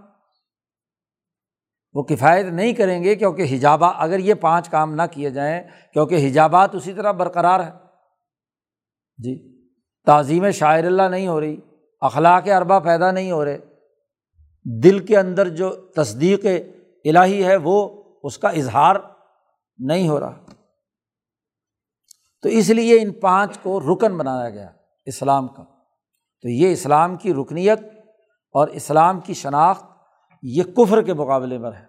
[1.94, 6.28] وہ کفایت نہیں کریں گے کیونکہ حجابہ اگر یہ پانچ کام نہ کیے جائیں، کیونکہ
[6.28, 7.72] حجابات اسی طرح برقرار ہے
[9.18, 9.66] جی
[10.06, 11.58] تعظیم شاعر اللہ نہیں ہو رہی،
[12.02, 13.58] اخلاق اربا پیدا نہیں ہو رہے۔
[14.84, 16.46] دل کے اندر جو تصدیق
[17.06, 18.96] الہی ہے وہ، اس کا اظہار
[19.78, 20.40] نہیں ہو رہا۔
[22.42, 24.72] تو اس لیے ان پانچ کو رکن بنایا گیا،
[25.06, 25.64] اسلام کا۔
[26.42, 27.80] تو یہ اسلام کی رکنیت
[28.52, 29.86] اور اسلام کی شناخت
[30.42, 31.86] یہ کفر کے مقابلے پر ہے۔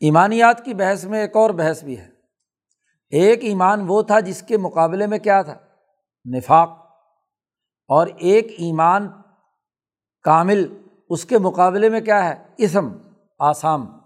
[0.00, 2.10] ایمانیات کی بحث میں ایک اور بحث بھی ہے۔
[3.10, 5.58] ایک ایمان وہ تھا جس کے مقابلے میں کیا تھا؟
[6.36, 6.68] نفاق۔
[7.88, 9.08] اور ایک ایمان
[10.22, 12.88] کامل اس کے مقابلے میں کیا ہے؟ اسم،
[13.38, 14.01] آسام۔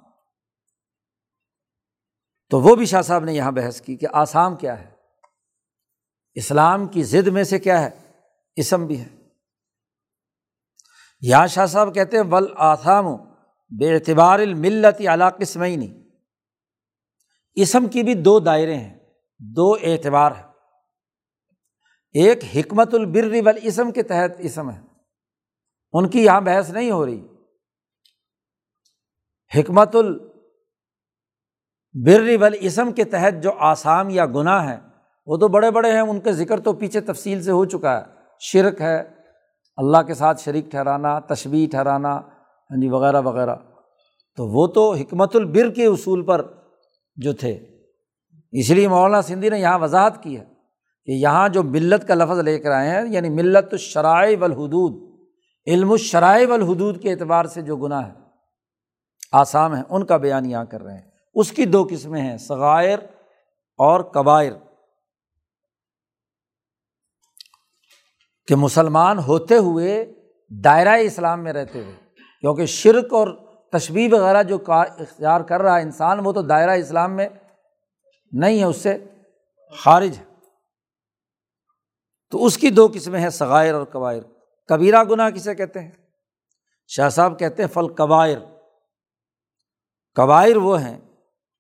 [2.51, 4.91] تو وہ بھی شاہ صاحب نے یہاں بحث کی کہ آسام کیا ہے؟
[6.35, 7.91] اسلام کی ضد میں سے کیا ہے؟
[8.57, 9.09] اسم بھی ہے۔
[11.21, 13.05] یہاں شاہ صاحب کہتے ہیں، ول آسام
[13.79, 16.03] بے اعتبار الملت اعلیٰ ہی نہیں
[17.55, 18.99] اسم کی بھی دو دائرے ہیں،
[19.39, 20.53] دو اعتبار ہیں۔
[22.13, 24.81] ایک حکمت البر ول اسم کے تحت اسم ہے۔
[25.93, 27.27] ان کی یہاں بحث نہیں ہو رہی۔
[29.55, 30.36] حکمت ال
[32.05, 34.79] بر ول اسم کے تحت جو آسام یا گناہ ہے
[35.27, 38.05] وہ تو بڑے بڑے ہیں، ان کا ذکر تو پیچھے تفصیل سے ہو چکا ہے۔
[38.41, 39.03] شرک ہے،
[39.77, 42.17] اللہ کے ساتھ شریک ٹھہرانا تشبیح ٹھہرانا
[42.71, 43.57] ہاں جی وغیرہ وغیرہ۔
[44.37, 46.47] تو وہ تو حکمت البر کے اصول پر
[47.17, 47.59] جو تھے۔
[48.53, 50.45] اس لیے مولانا سندھی نے یہاں وضاحت کی ہے
[51.05, 55.21] کہ یہاں جو ملت کا لفظ لے کر آئے ہیں یعنی ملت الشرائع والحدود،
[55.67, 58.13] علم الشرائع والحدود کے اعتبار سے جو گناہ ہے
[59.33, 62.99] آسام ہیں، ان کا بیان یہاں کر رہے ہیں۔ اس کی دو قسمیں ہیں ثغائر
[63.79, 64.53] اور قبائر
[68.49, 70.13] کہ مسلمان ہوتے ہوئے
[70.65, 71.97] دائرۂ اسلام میں رہتے ہوئے،
[72.41, 73.29] کیونکہ شرک اور
[73.73, 77.29] تشبیح وغیرہ جو اختیار کر رہا ہے انسان، وہ تو دائرۂ اسلام میں
[78.33, 79.05] نہیں ہے، اس سے
[79.73, 80.25] خارج ہے۔
[82.31, 84.23] تو اس کی دو قسمیں ہیں ثغائر اور قبائر
[84.69, 85.91] کبیرہ گناہ کسے کہتے ہیں؟
[86.87, 88.39] شاہ صاحب کہتے ہیں فل قبائر
[90.15, 91.01] قبائر وہ ہیں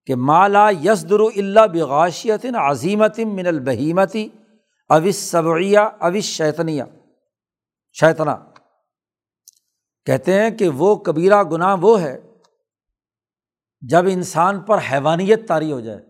[0.06, 4.28] کہ مالا یسدر اللہ بغاشیت عظیمت من البہیمتی
[4.88, 6.82] اوس صبعیہ اوس شیطنیہ
[8.00, 8.36] شیطنا
[10.04, 12.20] کہتے ہیں کہ وہ کبیرہ گناہ وہ ہے
[13.80, 16.00] جب انسان پر حیوانیت طاری ہو جائے۔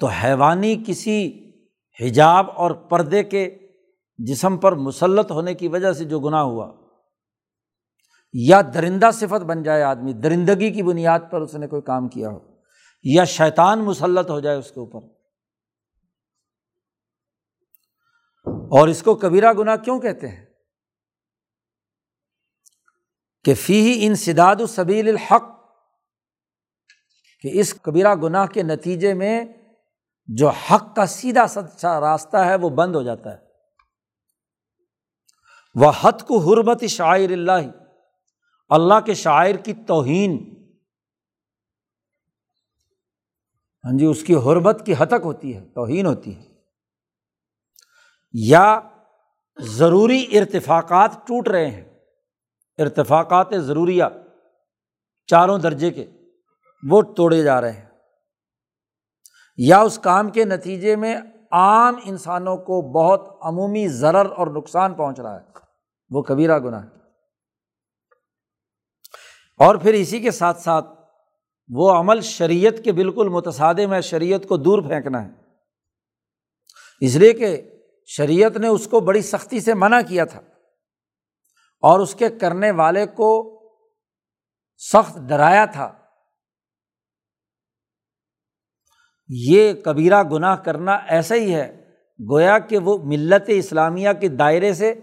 [0.00, 1.50] تو حیوانی کسی
[2.00, 3.58] حجاب اور پردے کے
[4.18, 6.72] جسم پر مسلط ہونے کی وجہ سے جو گناہ ہوا،
[8.32, 12.28] یا درندہ صفت بن جائے آدمی، درندگی کی بنیاد پر اس نے کوئی کام کیا
[12.28, 12.49] ہو۔
[13.02, 15.20] یا شیطان مسلط ہو جائے اس کے اوپر۔
[18.46, 20.46] اور اس کو کبیرہ گناہ کیوں کہتے ہیں؟
[23.44, 25.42] کہ فی انسداد الصبیل الحق،
[27.40, 29.44] کہ اس کبیرہ گناہ کے نتیجے میں
[30.26, 33.50] جو حق کا سیدھا سچا راستہ ہے وہ بند ہو جاتا ہے۔
[35.74, 37.68] وہ حت کو حرمت شاعر اللہ
[38.68, 40.59] اللہ کے شاعر کی توہین
[43.84, 46.42] ہاں جی اس کی حربت کی حتک ہوتی ہے، توہین ہوتی ہے۔
[48.32, 48.80] یا
[49.58, 51.98] ضروری ارتفاقات ٹوٹ رہے ہیں۔
[52.78, 54.04] ارتفاقات ضروریہ
[55.26, 56.06] چاروں درجے کے،
[56.90, 57.86] وہ توڑے جا رہے ہیں۔
[59.56, 61.16] یا اس کام کے نتیجے میں
[61.52, 65.46] عام انسانوں کو بہت عمومی ضرر اور نقصان پہنچ رہا ہے۔
[66.10, 67.00] وہ کبیرہ گناہ۔ ہے
[69.58, 70.99] اور پھر اسی کے ساتھ ساتھ
[71.74, 75.28] وہ عمل شریعت کے بالکل متصادم ہے، شریعت کو دور پھینکنا ہے۔
[77.00, 77.62] اس لیے کہ
[78.06, 80.40] شریعت نے اس کو بڑی سختی سے منع کیا تھا۔
[81.80, 83.56] اور اس کے کرنے والے کو
[84.78, 85.92] سخت ڈرایا تھا۔
[89.28, 91.94] یہ کبیرہ گناہ کرنا ایسا ہی ہے،
[92.30, 94.94] گویا کہ وہ ملت اسلامیہ کے دائرے سے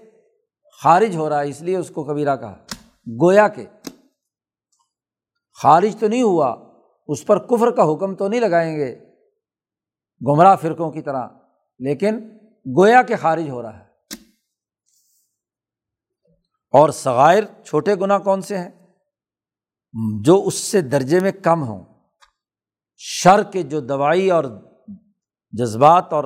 [0.83, 2.65] خارج ہو رہا ہے، اس لیے اس کو کبیرہ کہا۔
[3.07, 3.65] گویا کہ
[5.61, 6.55] خارج تو نہیں ہوا،
[7.07, 8.99] اس پر کفر کا حکم تو نہیں لگائیں گے۔
[10.27, 11.27] گمراہ فرقوں کی طرح،
[11.79, 12.37] لیکن
[12.77, 13.85] گویا کہ خارج ہو رہا ہے۔
[16.71, 18.69] اور ثغائر چھوٹے گناہ کون سے ہیں؟
[20.23, 21.85] جو اس سے درجے میں کم ہوں۔
[22.97, 24.43] شر کے جو دوائی اور
[25.51, 26.23] جذبات اور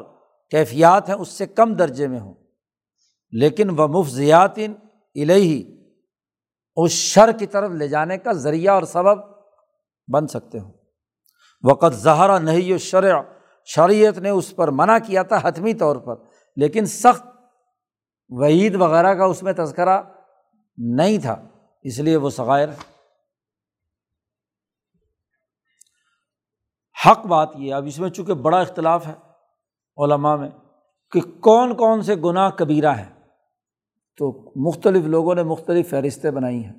[0.49, 2.34] کیفیات ہیں، اس سے کم درجے میں ہوں۔
[3.32, 4.57] لیکن وہ مفضیات
[5.15, 5.80] الہی
[6.76, 9.17] اس شر کی طرف لے جانے کا ذریعہ اور سبب
[10.07, 10.72] بن سکتے ہوں۔
[11.63, 13.22] وقت زہرا نہیں و شرع
[13.65, 16.15] شریعت نے اس پر منع کیا تھا حتمی طور پر،
[16.55, 17.28] لیکن سخت
[18.30, 20.01] وعید وغیرہ کا اس میں تذکرہ
[20.78, 21.36] نہیں تھا،
[21.82, 22.69] اس لیے وہ ثغائر
[27.07, 29.13] حق بات یہ اب اس میں چونکہ بڑا اختلاف ہے
[29.97, 30.49] علماء میں
[31.11, 33.20] کہ کون کون سے گناہ کبیرہ ہیں۔
[34.18, 36.74] تو مختلف لوگوں نے مختلف فہرستیں بنائی ہیں۔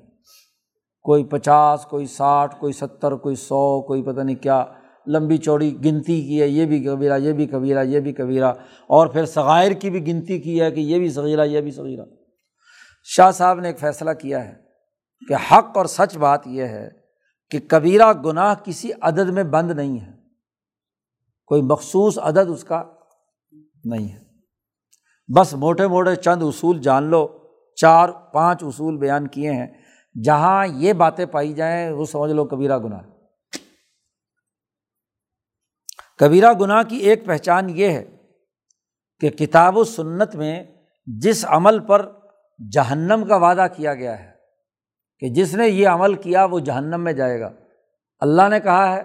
[1.03, 4.65] کوئی پچاس، کوئی ساٹھ، کوئی ستر، کوئی سو، کوئی پتہ نہیں کیا۔
[5.07, 8.53] لمبی چوڑی گنتی کی ہے، یہ بھی کبیرہ، یہ بھی کبیرہ، یہ بھی کبیرہ۔
[8.87, 12.05] اور پھر ثغائر کی بھی گنتی کی ہے کہ یہ بھی صغیرہ، یہ بھی صغیرہ۔
[13.05, 14.55] شاہ صاحب نے ایک فیصلہ کیا ہے
[15.29, 16.91] کہ حق اور سچ بات یہ ہے
[17.51, 20.13] کہ کبیرہ گناہ کسی عدد میں بند نہیں ہے۔
[21.47, 22.85] کوئی مخصوص عدد اس کا
[23.85, 24.32] نہیں ہے۔
[25.37, 27.39] بس موٹے موٹے چند اصول جان لو،
[27.77, 29.67] چار پانچ اصول بیان کیے ہیں۔
[30.25, 33.03] جہاں یہ باتیں پائی جائیں، وہ سمجھ لو کبیرہ گناہ۔
[36.19, 38.17] کبیرہ گناہ کی ایک پہچان یہ ہے
[39.21, 40.65] کہ کتاب و سنت میں
[41.07, 42.13] جس عمل پر
[42.73, 44.31] جہنم کا وعدہ کیا گیا ہے،
[45.19, 47.51] کہ جس نے یہ عمل کیا، وہ جہنم میں جائے گا۔
[48.21, 49.03] اللہ نے کہا ہے،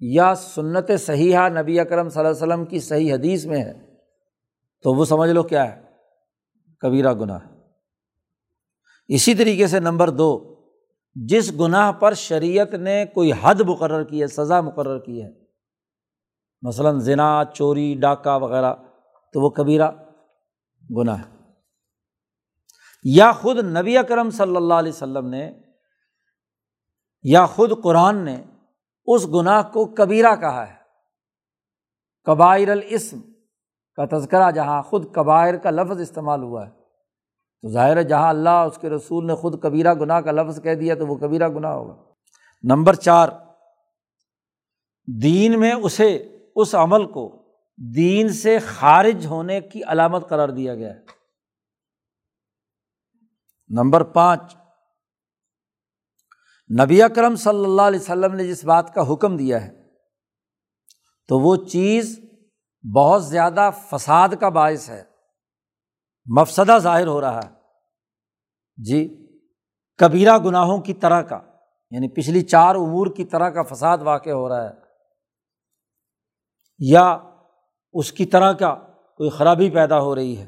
[0.00, 3.89] یا سنت صحیح نبی اکرم صلی اللہ علیہ وسلم کی صحیح حدیث میں ہے۔
[4.82, 5.82] تو وہ سمجھ لو کیا ہے؟
[6.78, 7.38] کبیرہ گناہ۔
[9.08, 10.54] اسی طریقے سے نمبر دو،
[11.14, 15.28] جس گناہ پر شریعت نے کوئی حد مقرر کی ہے، سزا مقرر کی ہے،
[16.62, 18.74] مثلاً زنا، چوری، ڈاکہ وغیرہ،
[19.32, 19.90] تو وہ کبیرہ
[20.96, 21.36] گناہ ہے۔
[23.04, 25.52] یا خود نبی اکرم صلی اللہ علیہ وسلم نے،
[27.22, 28.42] یا خود قرآن نے
[29.06, 30.74] اس گناہ کو کبیرہ کہا ہے۔
[32.24, 33.20] قبائر الاسم
[34.06, 36.70] کا تذکرہ جہاں خود قبائر کا لفظ استعمال ہوا ہے۔
[37.62, 40.74] تو ظاہر ہے جہاں اللہ اس کے رسول نے خود کبیرہ گناہ کا لفظ کہہ
[40.74, 42.12] دیا تو وہ کبیرہ گناہ ہوگا۔
[42.62, 43.28] نمبر چار،
[45.22, 47.54] دین میں اسے، اس عمل کو
[47.94, 51.00] دین سے خارج ہونے کی علامت قرار دیا گیا ہے۔
[53.68, 54.56] نمبر پانچ،
[56.84, 59.82] نبی اکرم صلی اللہ علیہ وسلم نے جس بات کا حکم دیا ہے
[61.28, 62.20] تو وہ چیز
[62.94, 65.02] بہت زیادہ فساد کا باعث ہے۔
[66.26, 67.50] مفسدہ ظاہر ہو رہا ہے۔
[68.76, 69.26] جی
[69.96, 71.40] کبیرہ گناہوں کی طرح کا
[71.90, 74.74] یعنی پچھلی چار امور کی طرح کا فساد واقع ہو رہا ہے۔
[76.78, 77.18] یا
[77.92, 78.74] اس کی طرح کا
[79.16, 80.46] کوئی خرابی پیدا ہو رہی ہے۔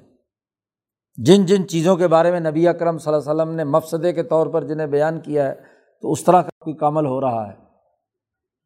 [1.16, 4.22] جن جن چیزوں کے بارے میں نبی اکرم صلی اللہ علیہ وسلم نے مفسدے کے
[4.22, 5.54] طور پر جنہیں بیان کیا ہے،
[6.02, 7.56] تو اس طرح کا کوئی کامل ہو رہا ہے۔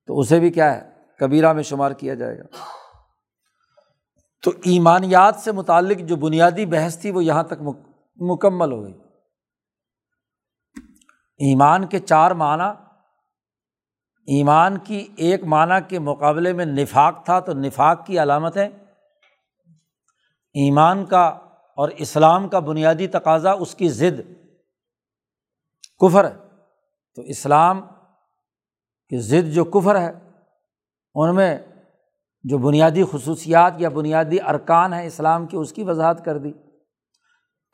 [0.06, 0.90] تو اسے بھی کیا ہے؟
[1.20, 2.44] کبیرہ میں شمار کیا جائے گا۔
[4.46, 7.62] تو ایمانیات سے متعلق جو بنیادی بحث تھی وہ یہاں تک
[8.16, 8.92] مکمل ہو گئی۔
[11.38, 12.68] ایمان کے چار معنی،
[14.26, 18.68] ایمان کی ایک معنی کے مقابلے میں نفاق تھا تو نفاق کی علامتیں،
[20.54, 21.26] ایمان کا
[21.78, 24.20] اور اسلام کا بنیادی تقاضا، اس کی ضد
[26.00, 26.36] کفر ہے۔
[27.14, 27.80] تو اسلام
[29.08, 30.12] کی ضد جو کفر ہے،
[31.14, 31.58] ان میں
[32.48, 36.52] جو بنیادی خصوصیات یا بنیادی ارکان ہیں اسلام کی اس کی وضاحت کر دی۔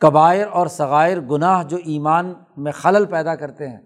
[0.00, 3.80] قبائر اور ثغائر گناہ جو ایمان میں خلل پیدا کرتے ہیں،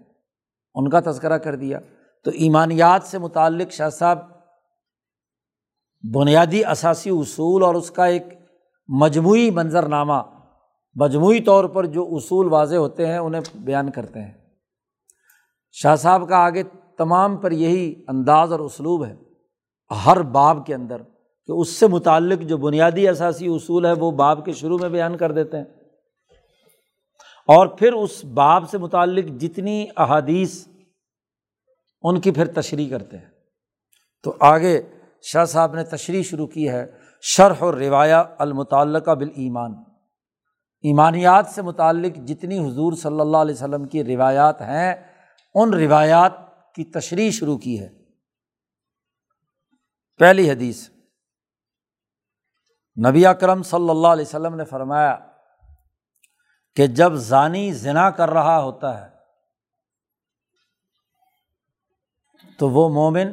[0.75, 1.79] ان کا تذکرہ کر دیا۔
[2.23, 4.19] تو ایمانیات سے متعلق شاہ صاحب
[6.13, 8.23] بنیادی اثاثی اصول اور اس کا ایک
[8.87, 10.23] مجموعی منظر نامہ
[10.95, 14.33] مجموعی طور پر جو اصول واضح ہوتے ہیں، انہیں بیان کرتے ہیں۔
[15.71, 16.63] شاہ صاحب کا آگے
[16.97, 19.26] تمام پر یہی انداز اور اسلوب ہے۔
[20.05, 21.01] ہر باب کے اندر
[21.45, 25.17] کہ اس سے متعلق جو بنیادی اثاثی اصول ہے وہ باب کے شروع میں بیان
[25.17, 25.63] کر دیتے ہیں۔
[27.47, 30.67] اور پھر اس باب سے متعلق جتنی احادیث
[32.01, 33.25] ان کی پھر تشریح کرتے ہیں۔
[34.23, 34.81] تو آگے
[35.21, 36.91] شاہ صاحب نے تشریح شروع کی ہے،
[37.21, 39.71] شرح اور روایہ المتعلقہ بال ایمان
[40.81, 44.95] ایمانیات سے متعلق جتنی حضور صلی اللہ علیہ وسلم کی روایات ہیں،
[45.55, 46.31] ان روایات
[46.75, 47.96] کی تشریح شروع کی ہے۔
[50.17, 50.89] پہلی حدیث۔
[53.09, 55.17] نبی اکرم صلی اللہ علیہ وسلم نے فرمایا
[56.75, 59.17] کہ جب ضانی ذنا کر رہا ہوتا ہے
[62.57, 63.27] تو وہ مومن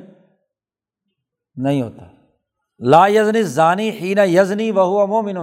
[1.56, 2.08] نہیں ہوتا۔
[2.78, 5.36] لا یزنی ضانی ہی نہ یزنی وہ مومن۔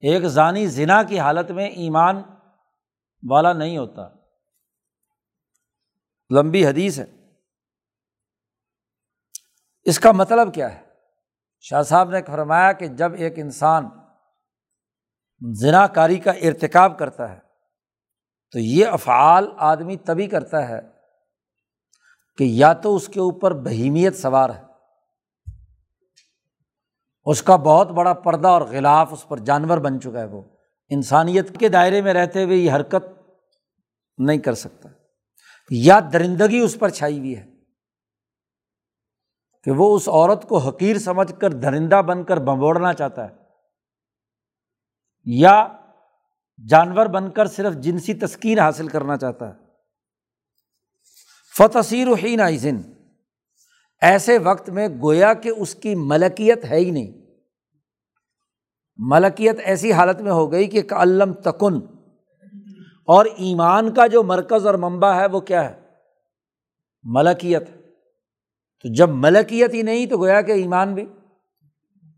[0.00, 2.22] ایک ضانی ذنا کی حالت میں ایمان
[3.30, 4.08] والا نہیں ہوتا۔
[6.30, 7.15] لمبی حدیث ہے۔
[9.86, 10.82] اس کا مطلب کیا ہے؟
[11.60, 13.88] شاہ صاحب نے فرمایا کہ جب ایک انسان
[15.60, 17.38] ذنا کاری کا ارتکاب کرتا ہے،
[18.52, 20.80] تو یہ افعال آدمی تبھی کرتا ہے
[22.38, 24.62] کہ یا تو اس کے اوپر بہیمیت سوار ہے،
[27.24, 30.42] اس کا بہت بڑا پردہ اور غلاف اس پر جانور بن چکا ہے وہ۔
[30.88, 33.30] انسانیت کے دائرے میں رہتے ہوئے یہ حرکت
[34.18, 34.88] نہیں کر سکتا۔
[35.70, 37.55] یا درندگی اس پر چھائی ہوئی ہے۔
[39.66, 43.34] کہ وہ اس عورت کو حقیر سمجھ کر درندہ بن کر بمبوڑنا چاہتا ہے
[45.24, 45.68] یا
[46.68, 49.52] جانور بن کر صرف جنسی تسکین حاصل کرنا چاہتا ہے۔
[51.58, 52.80] فتثیر ہی نائزن
[54.00, 57.26] ایسے وقت میں گویا کہ اس کی ملکیت ہے ہی نہیں۔
[58.96, 61.80] ملکیت ایسی حالت میں ہو گئی کہ علم تکن
[63.06, 65.80] اور ایمان کا جو مرکز اور منبع ہے وہ کیا ہے؟
[67.04, 67.85] ملکیت۔
[68.86, 71.04] تو جب ملکیت ہی نہیں تو گویا کہ ایمان بھی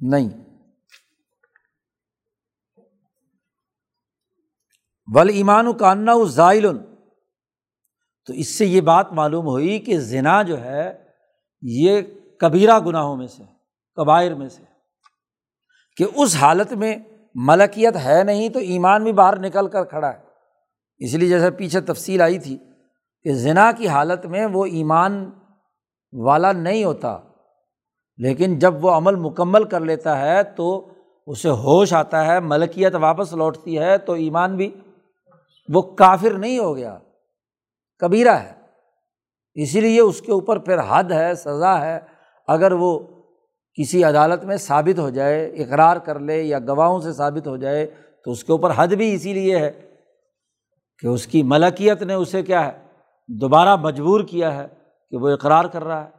[0.01, 0.29] نہیں۔
[5.15, 6.67] ول ایمان کاننا زائل۔
[8.27, 11.05] تو اس سے یہ بات معلوم ہوئی کہ زنا جو ہے،
[11.63, 12.03] یہ
[12.41, 13.43] کبیرہ گناہوں میں سے،
[13.95, 14.63] کبائر میں سے۔
[15.97, 16.97] کہ اس حالت میں
[17.35, 20.21] ملکیت ہے نہیں تو ایمان بھی باہر نکل کر کھڑا ہے۔
[20.99, 22.59] اس لیے جیسے پیچھے تفصیل آئی تھی
[23.23, 25.31] کہ زنا کی حالت میں وہ ایمان
[26.13, 27.19] والا نہیں ہوتا۔
[28.17, 30.89] لیکن جب وہ عمل مکمل کر لیتا ہے تو
[31.27, 34.75] اسے ہوش آتا ہے، ملکیت واپس لوٹتی ہے، تو ایمان بھی
[35.75, 36.99] وہ کافر نہیں ہو گیا،
[37.99, 38.53] کبیرہ ہے۔
[39.55, 42.01] اسی لیے اس کے اوپر پھر حد ہے، سزا ہے۔
[42.49, 42.99] اگر وہ
[43.75, 47.87] کسی عدالت میں ثابت ہو جائے، اقرار کر لے یا گواہوں سے ثابت ہو جائے،
[48.25, 49.91] تو اس کے اوپر حد بھی اسی لیے ہے
[50.99, 52.79] کہ اس کی ملکیت نے اسے کیا ہے،
[53.29, 54.78] دوبارہ مجبور کیا ہے۔
[55.11, 56.19] کہ وہ اقرار کر رہا ہے۔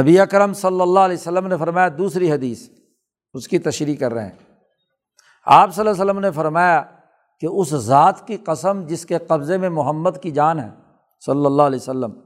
[0.00, 2.68] نبی اکرم صلی اللہ علیہ وسلم نے فرمایا، دوسری حدیث،
[3.32, 4.38] اس کی تشریح کر رہے ہیں۔
[5.46, 6.82] آپ صلی اللہ علیہ وسلم نے فرمایا
[7.40, 10.70] کہ اس ذات کی قسم جس کے قبضے میں محمد کی جان ہے،
[11.26, 12.20] صلی اللہ علیہ وسلم۔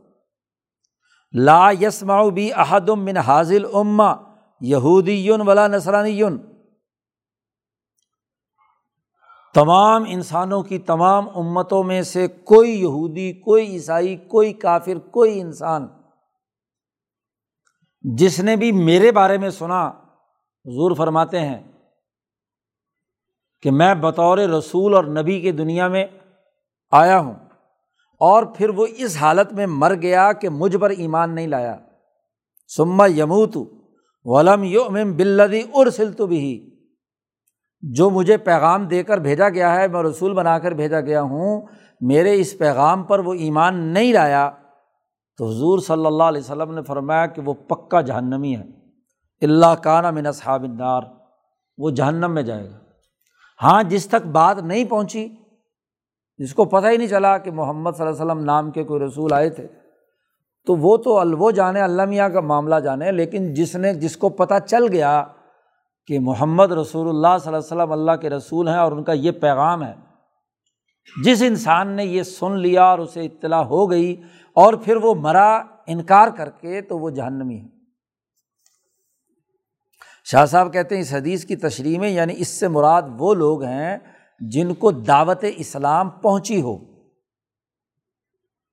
[1.32, 4.14] لا یسما بھی احدم من حاضل اما
[4.60, 6.22] یہودی ولا نسرانی
[9.56, 15.86] تمام انسانوں کی تمام امتوں میں سے کوئی یہودی، کوئی عیسائی، کوئی کافر، کوئی انسان۔
[18.02, 19.88] جس نے بھی میرے بارے میں سنا،
[20.64, 21.72] حضور فرماتے ہیں
[23.62, 26.06] کہ میں بطور رسول اور نبی کی دنیا میں
[26.90, 27.34] آیا ہوں
[28.20, 31.76] اور پھر وہ اس حالت میں مر گیا کہ مجھ پر ایمان نہیں لایا۔
[32.76, 33.56] سما یموت
[34.24, 36.75] ولم یوم بلدی ارسل تو بھی
[37.94, 41.62] جو مجھے پیغام دے کر بھیجا گیا ہے، میں رسول بنا کر بھیجا گیا ہوں،
[42.00, 44.50] میرے اس پیغام پر وہ ایمان نہیں لایا۔
[45.38, 48.62] تو حضور صلی اللہ علیہ وسلم نے فرمایا کہ وہ پکا جہنمی ہے۔
[49.42, 51.02] اللہ کانا من اصحاب النار،
[51.78, 52.78] وہ جہنم میں جائے گا۔
[53.62, 55.28] ہاں جس تک بات نہیں پہنچی،
[56.38, 59.00] جس کو پتہ ہی نہیں چلا کہ محمد صلی اللہ علیہ وسلم نام کے کوئی
[59.00, 59.66] رسول آئے تھے،
[60.66, 64.28] تو وہ تو الو جانے، اللہ میاں کا معاملہ جانے، لیکن جس نے جس کو
[64.28, 65.24] پتہ چل گیا
[66.06, 69.12] کہ محمد رسول اللہ صلی اللہ علیہ وسلم اللہ کے رسول ہیں اور ان کا
[69.12, 69.94] یہ پیغام ہے۔
[71.24, 74.22] جس انسان نے یہ سن لیا اور اسے اطلاع ہو گئی
[74.54, 77.68] اور پھر وہ مرا، انکار کر کے تو وہ جہنمی ہے۔
[80.24, 83.62] شاہ صاحب کہتے ہیں اس حدیث کی تشریح میں یعنی اس سے مراد وہ لوگ
[83.62, 83.98] ہیں
[84.40, 86.78] جن کو دعوت اسلام پہنچی ہو۔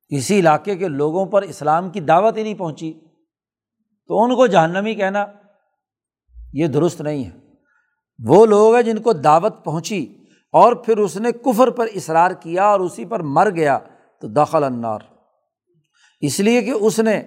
[0.09, 2.93] کسی علاقے کے لوگوں پر اسلام کی دعوت ہی نہیں پہنچی۔
[4.07, 5.25] تو ان کو جہنمی کہنا۔
[6.53, 7.31] یہ درست نہیں ہے۔
[8.25, 10.15] وہ لوگ ہیں جن کو دعوت پہنچی
[10.51, 13.79] اور پھر اس نے کفر پر اصرار کیا اور اسی پر مر گیا
[14.21, 14.99] تو دخل انار
[16.21, 17.21] اس لیے کہ اس نے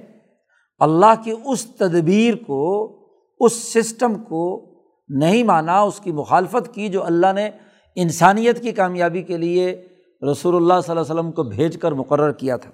[0.78, 2.92] اللہ کی اس تدبیر کو،
[3.40, 4.70] اس سسٹم کو
[5.08, 7.50] نہیں مانا، اس کی مخالفت کی جو اللہ نے
[7.94, 9.88] انسانیت کی کامیابی کے لیے
[10.32, 12.70] رسول اللہ صلی اللہ علیہ وسلم کو بھیج کر مقرر کیا تھا۔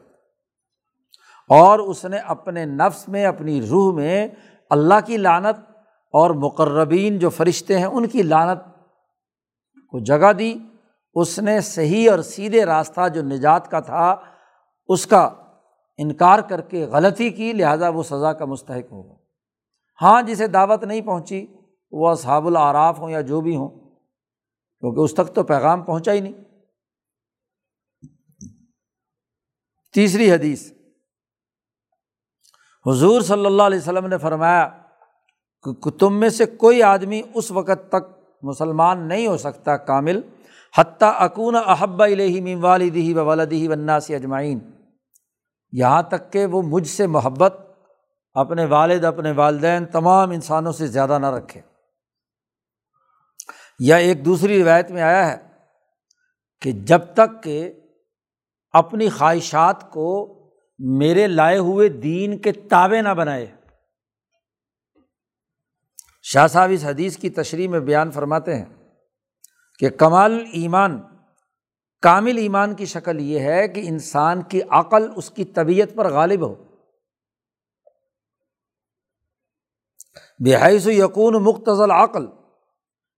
[1.49, 4.29] اور اس نے اپنے نفس میں، اپنی روح میں
[4.71, 5.72] اللہ کی لانت
[6.13, 8.61] اور مقربین جو فرشتے ہیں ان کی لانت
[9.89, 10.55] کو جگہ دی۔
[11.15, 14.17] اس نے صحیح اور سیدھے راستہ جو نجات کا تھا،
[14.87, 15.31] اس کا
[15.97, 19.15] انکار کر کے غلطی کی، لہٰذا وہ سزا کا مستحق ہوگا
[20.03, 21.47] ہاں جسے دعوت نہیں پہنچی،
[21.93, 23.69] وہ اصحاب العراف ہوں یا جو بھی ہوں،
[24.81, 26.33] کیونکہ اس تک تو پیغام پہنچا ہی نہیں۔
[29.93, 30.73] تیسری حدیث۔
[32.87, 34.82] حضور صلی اللہ علیہ وسلم نے فرمایا
[35.63, 40.21] کہ تم میں سے کوئی آدمی اس وقت تک مسلمان نہیں ہو سکتا کامل،
[40.79, 44.59] حتیٰ اکون احب الہی والدی و ولدی وناسی اجمعین۔
[45.73, 47.61] یہاں تک کہ وہ مجھ سے محبت،
[48.35, 51.61] اپنے والد، اپنے والدین، تمام انسانوں سے زیادہ نہ رکھے۔
[53.79, 55.37] یا ایک دوسری روایت میں آیا ہے
[56.61, 57.73] کہ جب تک کہ
[58.73, 60.39] اپنی خواہشات کو
[60.79, 63.47] میرے لائے ہوئے دین کے تابے نہ بنائے
[66.23, 68.65] شاہ صاحب اس حدیث کی تشریح میں بیان فرماتے ہیں
[69.79, 71.03] کہ کمال ایمان،
[72.03, 76.47] کامل ایمان کی شکل یہ ہے کہ انسان کی عقل اس کی طبیعت پر غالب
[76.49, 76.55] ہو۔
[80.39, 82.27] بحیث یقون مختصل عقل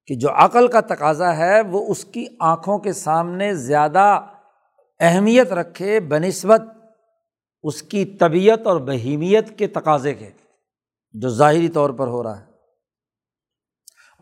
[0.06, 4.26] کہ جو عقل کا تقاضا ہے وہ اس کی آنکھوں کے سامنے زیادہ
[5.00, 6.62] اہمیت رکھے بہ نسبت
[7.62, 10.30] اس کی طبیعت اور بہیمیت کے تقاضے کے،
[11.12, 12.53] جو ظاہری طور پر ہو رہا ہے۔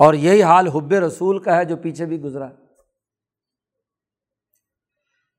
[0.03, 2.55] اور یہی حال حب رسول کا ہے جو پیچھے بھی گزرا ہے۔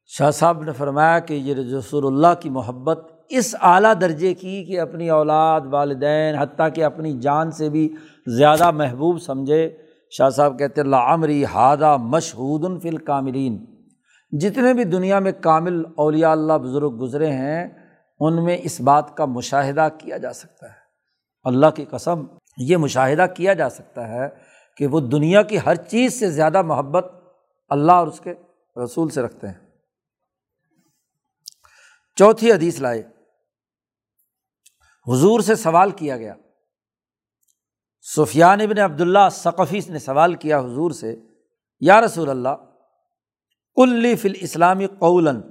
[0.05, 4.79] شاہ صاحب نے فرمایا کہ یہ رسول اللہ کی محبت اس اعلیٰ درجے کی کہ
[4.79, 7.95] اپنی اولاد، والدین، حتیٰ کہ اپنی جان سے بھی
[8.27, 9.77] زیادہ محبوب سمجھے۔
[10.11, 13.65] شاہ صاحب کہتے اللہ عمری ہادہ مشہود الفل کامرین
[14.31, 17.67] جتنے بھی دنیا میں کامل اولیاء اللہ بزرگ گزرے ہیں،
[18.19, 20.81] ان میں اس بات کا مشاہدہ کیا جا سکتا ہے۔
[21.43, 22.23] اللہ کی قسم،
[22.57, 24.29] یہ مشاہدہ کیا جا سکتا ہے
[24.77, 27.11] کہ وہ دنیا کی ہر چیز سے زیادہ محبت
[27.69, 28.33] اللہ اور اس کے
[28.83, 29.71] رسول سے رکھتے ہیں۔
[32.15, 33.03] چوتھی حدیث لائے۔
[35.07, 36.33] حضور سے سوال کیا گیا۔
[38.01, 41.15] سفیان ابن عبداللہ ثقفی نے سوال کیا حضور سے،
[41.79, 42.49] یا رسول اللہ
[43.75, 45.41] کلی فل اسلامی قولن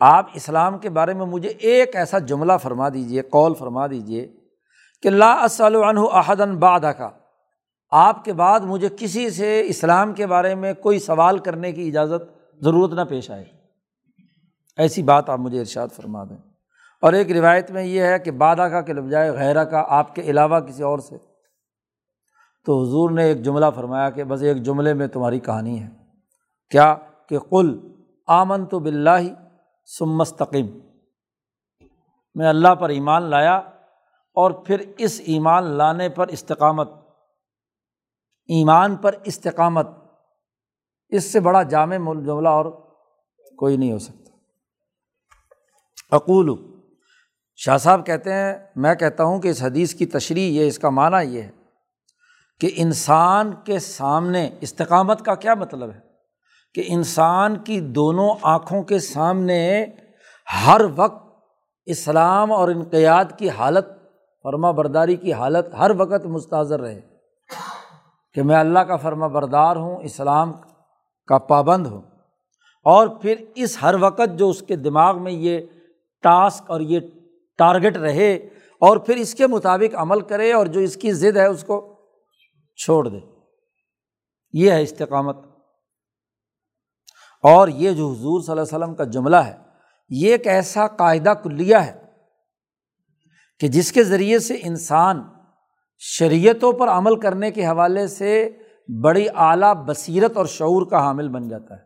[0.00, 4.43] آپ اسلام کے بارے میں مجھے ایک ایسا جملہ فرما دیجیے قول فرما دیجیے
[5.04, 5.46] کہ لا
[5.90, 7.10] عنہ احدن بادہ کا
[7.90, 12.48] آپ کے بعد مجھے کسی سے اسلام کے بارے میں کوئی سوال کرنے کی اجازت
[12.64, 13.44] ضرورت نہ پیش آئے۔
[14.76, 16.36] ایسی بات آپ مجھے ارشاد فرما دیں۔
[17.02, 20.22] اور ایک روایت میں یہ ہے کہ بادہ کا کہ بجائے غیرہ کا آپ کے
[20.22, 21.16] علاوہ کسی اور سے۔
[22.64, 25.88] تو حضور نے ایک جملہ فرمایا کہ بس ایک جملے میں تمہاری کہانی ہے۔
[26.70, 26.96] کیا
[27.28, 27.78] کہ کل
[28.26, 29.34] آمن تو بلّہ
[29.98, 30.66] سمستقیم
[32.34, 33.60] میں اللہ پر ایمان لایا
[34.34, 36.90] اور پھر اس ایمان لانے پر استقامت۔
[38.46, 39.88] ایمان پر استقامت۔
[41.08, 42.64] اس سے بڑا جامع جملہ اور
[43.56, 44.36] کوئی نہیں ہو سکتا۔
[46.16, 46.78] اقول،
[47.56, 50.90] شاہ صاحب کہتے ہیں، میں کہتا ہوں کہ اس حدیث کی تشریح یہ، اس کا
[50.90, 51.50] معنی یہ ہے
[52.60, 56.00] کہ انسان کے سامنے استقامت کا کیا مطلب ہے؟
[56.74, 59.86] کہ انسان کی دونوں آنکھوں کے سامنے
[60.66, 61.24] ہر وقت
[61.86, 63.86] اسلام اور انقیات کی حالت
[64.44, 67.00] فرما برداری کی حالت ہر وقت مستحضر رہے۔
[68.34, 70.52] کہ میں اللہ کا فرما بردار ہوں، اسلام
[71.26, 72.02] کا پابند ہوں۔
[72.84, 75.60] اور پھر اس ہر وقت جو اس کے دماغ میں یہ
[76.22, 77.00] ٹاسک اور یہ
[77.58, 78.34] ٹارگیٹ رہے
[78.78, 81.94] اور پھر اس کے مطابق عمل کرے اور جو اس کی ضد ہے اس کو
[82.76, 83.18] چھوڑ دے۔
[84.52, 85.36] یہ ہے استقامت۔
[87.42, 89.56] اور یہ جو حضور صلی اللہ علیہ وسلم کا جملہ ہے،
[90.08, 92.03] یہ ایک ایسا قاعدہ کلیہ ہے
[93.60, 95.22] کہ جس کے ذریعے سے انسان
[95.98, 98.48] شریعتوں پر عمل کرنے کے حوالے سے
[99.02, 101.82] بڑی اعلیٰ بصیرت اور شعور کا حامل بن جاتا ہے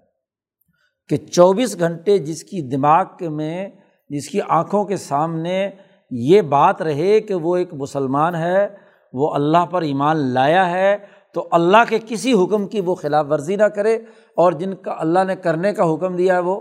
[1.09, 3.69] کہ چوبیس گھنٹے جس کی دماغ کے میں،
[4.09, 5.71] جس کی آنکھوں کے سامنے
[6.11, 8.69] یہ بات رہے کہ وہ ایک مسلمان ہے،
[9.13, 10.97] وہ اللہ پر ایمان لایا ہے،
[11.35, 13.97] تو اللہ کے کسی حکم کی وہ خلاف ورزی نہ کرے
[14.37, 16.61] اور جن کا اللہ نے کرنے کا حکم دیا ہے وہ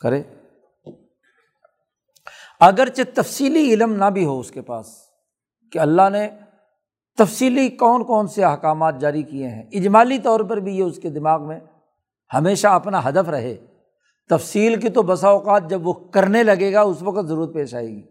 [0.00, 0.22] کرے۔
[2.66, 4.86] اگرچہ تفصیلی علم نہ بھی ہو اس کے پاس،
[5.72, 6.28] کہ اللہ نے
[7.18, 11.10] تفصیلی کون کون سے احکامات جاری کیے ہیں۔ اجمالی طور پر بھی یہ اس کے
[11.10, 11.60] دماغ میں
[12.34, 13.56] ہمیشہ اپنا ہدف رہے۔
[14.28, 17.88] تفصیل کی تو بسا اوقات جب وہ کرنے لگے گا، اس وقت ضرورت پیش آئے
[17.88, 18.02] گی۔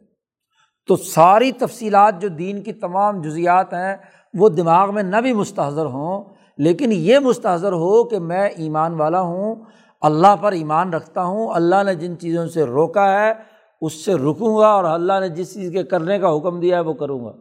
[0.87, 3.97] تو ساری تفصیلات جو دین کی تمام جزیات ہیں،
[4.33, 6.23] وہ دماغ میں نہ بھی مستحضر ہوں،
[6.57, 9.55] لیکن یہ مستحضر ہو کہ میں ایمان والا ہوں،
[10.01, 13.50] اللہ پر ایمان رکھتا ہوں، اللہ نے جن چیزوں سے روکا ہے
[13.81, 16.81] اس سے رکوں گا اور اللہ نے جس چیز کے کرنے کا حکم دیا ہے
[16.81, 17.31] وہ کروں گا۔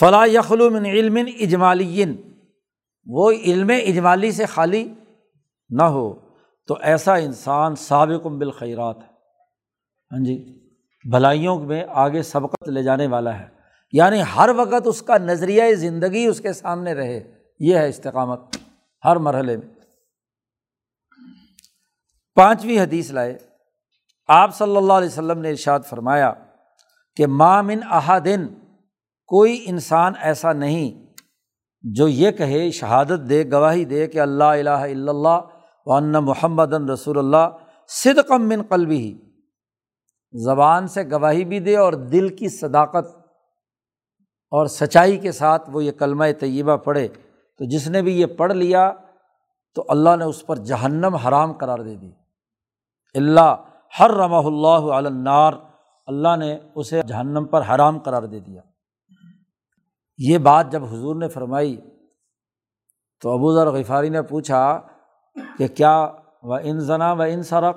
[0.00, 2.04] فلاں من علم اجمالی
[3.06, 4.88] وہ علم اجمالی سے خالی
[5.70, 6.14] نہ ہو۔
[6.66, 9.08] تو ایسا انسان سابق بالخیرات ہے۔
[10.12, 10.68] ہاں جی
[11.10, 13.46] بھلائیوں میں آگے سبقت لے جانے والا ہے۔
[13.92, 18.40] یعنی ہر وقت اس کا نظریۂ زندگی اس کے سامنے رہے۔ یہ ہے استقامت
[19.04, 19.68] ہر مرحلے میں۔
[22.34, 23.38] پانچویں حدیث لائے۔
[24.28, 26.32] آپ صلی اللہ علیہ وسلم نے ارشاد فرمایا
[27.16, 28.46] کہ مامن احادن
[29.26, 31.04] کوئی انسان ایسا نہیں
[31.82, 35.40] جو یہ کہے، شہادت دے، گواہی دے کہ اللہ الہ الا اللہ
[35.86, 37.48] ون محمد رسول اللہ
[37.88, 39.18] صدقم من قلبی۔ ہی
[40.44, 43.16] زبان سے گواہی بھی دے اور دل کی صداقت
[44.50, 47.08] اور سچائی کے ساتھ وہ یہ کلمہ طیبہ پڑھے۔
[47.56, 48.92] تو جس نے بھی یہ پڑھ لیا
[49.74, 52.10] تو اللہ نے اس پر جہنم حرام قرار دے دی۔
[53.14, 53.54] اللہ
[54.00, 55.52] ہر رمہ اللہ علنار
[56.06, 58.62] اللہ نے اسے جہنم پر حرام قرار دے دیا۔
[60.18, 61.80] یہ بات جب حضور نے فرمائی،
[63.22, 64.80] تو ابو ذر غفاری نے پوچھا
[65.58, 66.12] کہ کیا
[66.42, 67.70] وہ ان زنا و ان سرا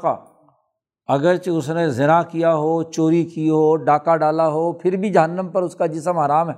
[1.07, 5.49] اگرچہ اس نے ذنا کیا ہو، چوری کی ہو، ڈاکہ ڈالا ہو، پھر بھی جہنم
[5.49, 6.56] پر اس کا جسم حرام ہے۔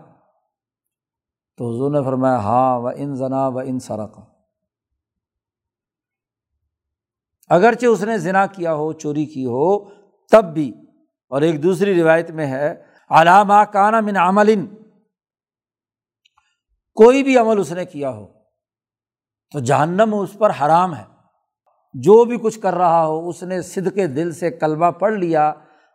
[1.57, 4.05] تو حضور نے فرمایا ہاں و ان زنا و ان سرا
[7.49, 9.89] اگرچہ اس نے ذنا کیا ہو، چوری کی ہو،
[10.31, 10.69] تب بھی۔
[11.29, 14.65] اور ایک دوسری روایت میں ہے علامہ کانا من عمل
[16.95, 18.27] کوئی بھی عمل اس نے کیا ہو۔
[19.53, 21.03] تو جہنم اس پر حرام ہے۔
[21.93, 25.53] جو بھی کچھ کر رہا ہو، اس نے سدھ کے دل سے کلبہ پڑھ لیا۔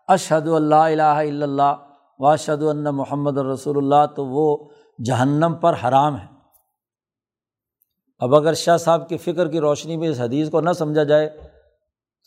[0.09, 1.77] اشد اللہ الہ الا اللہ
[2.19, 4.69] واشد اللہ محمد الرسول اللہ، تو وہ
[5.05, 6.34] جہنم پر حرام ہے۔
[8.25, 11.41] اب اگر شاہ صاحب کی فکر کی روشنی میں اس حدیث کو نہ سمجھا جائے،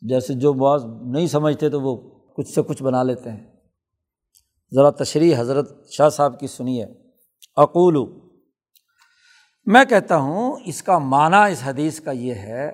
[0.02, 1.96] جیسے جو بعض نہیں سمجھتے تو وہ
[2.36, 3.44] کچھ سے کچھ بنا لیتے ہیں۔
[4.74, 6.86] ذرا تشریح حضرت شاہ صاحب کی سنیے۔
[7.56, 8.06] اقولو،
[9.66, 12.72] میں کہتا ہوں اس کا معنی اس حدیث کا یہ ہے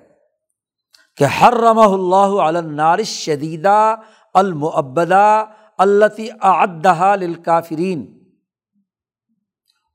[1.16, 3.96] کہ ہر رمہ اللہ علنارش شدیدہ
[4.34, 5.44] المعبدہ
[5.78, 8.24] التی اعدہ للکافرین۔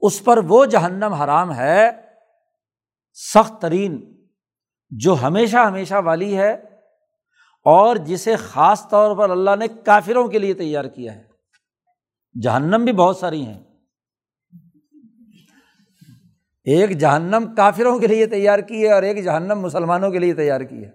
[0.01, 2.08] اس پر وہ جہنم حرام ہے
[3.13, 4.25] سخت ترین
[4.89, 6.51] جو ہمیشہ ہمیشہ والی ہے
[7.63, 11.23] اور جسے خاص طور پر اللہ نے کافروں کے لیے تیار کیا ہے۔
[12.41, 13.63] جہنم بھی بہت ساری ہیں۔
[16.63, 20.61] ایک جہنم کافروں کے لیے تیار کی ہے اور ایک جہنم مسلمانوں کے لیے تیار
[20.61, 20.91] کی ہے۔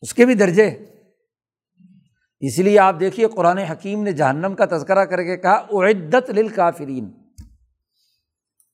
[0.00, 0.66] اس کے بھی درجے۔
[2.40, 7.25] اس لیے آپ دیکھیے قرآن حکیم نے جہنم کا تذکرہ کر کے کہا، اعدت للکافرین۔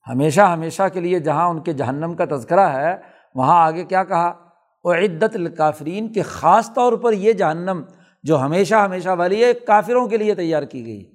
[0.07, 2.97] ہمیشہ ہمیشہ کے لیے جہاں ان کے جہنم کا تذکرہ ہے،
[3.35, 4.33] وہاں آگے کیا کہا؟
[4.85, 7.81] اعدت الکافرین کہ خاص طور پر یہ جہنم
[8.23, 11.11] جو ہمیشہ ہمیشہ والی ہے، کافروں کے لیے تیار کی گئی۔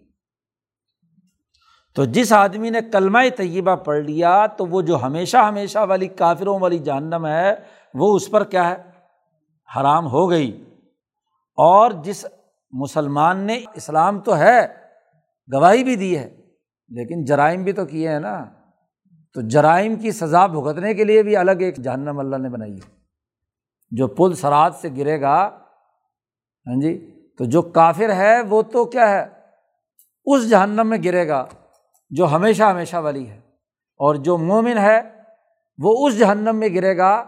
[1.95, 6.59] تو جس آدمی نے کلمہ طیبہ پڑھ لیا، تو وہ جو ہمیشہ ہمیشہ والی کافروں
[6.61, 7.55] والی جہنم ہے،
[7.95, 8.77] وہ اس پر کیا ہے؟
[9.77, 10.65] حرام ہو گئی۔
[11.57, 12.27] اور جس
[12.73, 14.67] مسلمان نے اسلام تو ہے،
[15.53, 16.37] گواہی بھی دی ہے،
[16.89, 18.45] لیکن جرائم بھی تو کیے ہیں نا۔
[19.35, 22.99] تو جرائم کی سزا بھگتنے کے لیے بھی الگ ایک جہنم اللہ نے بنائی ہے۔
[23.91, 25.59] جو پل سرات سے گرے گا
[26.67, 29.27] ہاں جی تو جو کافر ہے، وہ تو کیا ہے؟
[30.25, 31.47] اس جہنم میں گرے گا
[32.11, 33.39] جو ہمیشہ ہمیشہ والی ہے۔
[33.97, 35.01] اور جو مومن ہے،
[35.79, 37.25] وہ اس جہنم میں گرے گا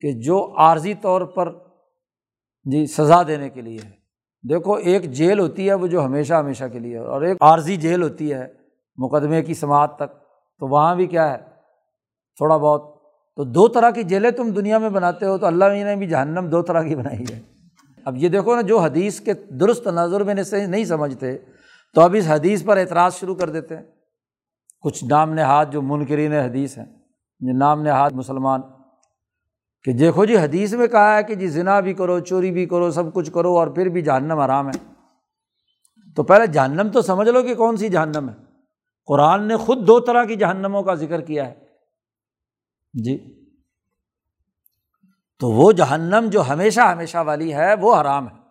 [0.00, 1.58] کہ جو عارضی طور پر
[2.64, 3.90] جی سزا دینے کے لیے ہے۔
[4.48, 8.02] دیکھو، ایک جیل ہوتی ہے وہ جو ہمیشہ ہمیشہ کے لیے اور ایک عارضی جیل
[8.02, 8.52] ہوتی ہے
[8.96, 10.25] مقدمے کی سماعت تک۔
[10.58, 11.38] تو وہاں بھی کیا ہے؟
[12.36, 12.96] تھوڑا بہت۔
[13.36, 16.48] تو دو طرح کی جیلیں تم دنیا میں بناتے ہو تو اللہ نے بھی جہنم
[16.48, 17.42] دو طرح کی بنائی ہے۔
[18.04, 20.34] اب یہ دیکھو نا، جو حدیث کے درست تناظر میں
[20.66, 21.38] نہیں سمجھتے،
[21.94, 23.82] تو اب اس حدیث پر اعتراض شروع کر دیتے ہیں۔
[24.80, 26.86] کچھ نام نہاد جو منکرین حدیث ہیں،
[27.40, 28.60] جو نام نہاد مسلمان۔
[29.84, 32.90] کہ دیکھو جی حدیث میں کہا ہے کہ جی ذنا بھی کرو، چوری بھی کرو،
[32.90, 34.92] سب کچھ کرو اور پھر بھی جہنم آرام ہے۔
[36.16, 38.45] تو پہلے جہنم تو سمجھ لو کہ کون سی جہنم ہے۔
[39.06, 41.54] قرآن نے خود دو طرح کی جہنموں کا ذکر کیا ہے۔
[43.04, 43.44] جی۔
[45.38, 48.46] تو وہ جہنم جو ہمیشہ ہمیشہ والی ہے، وہ حرام ہے۔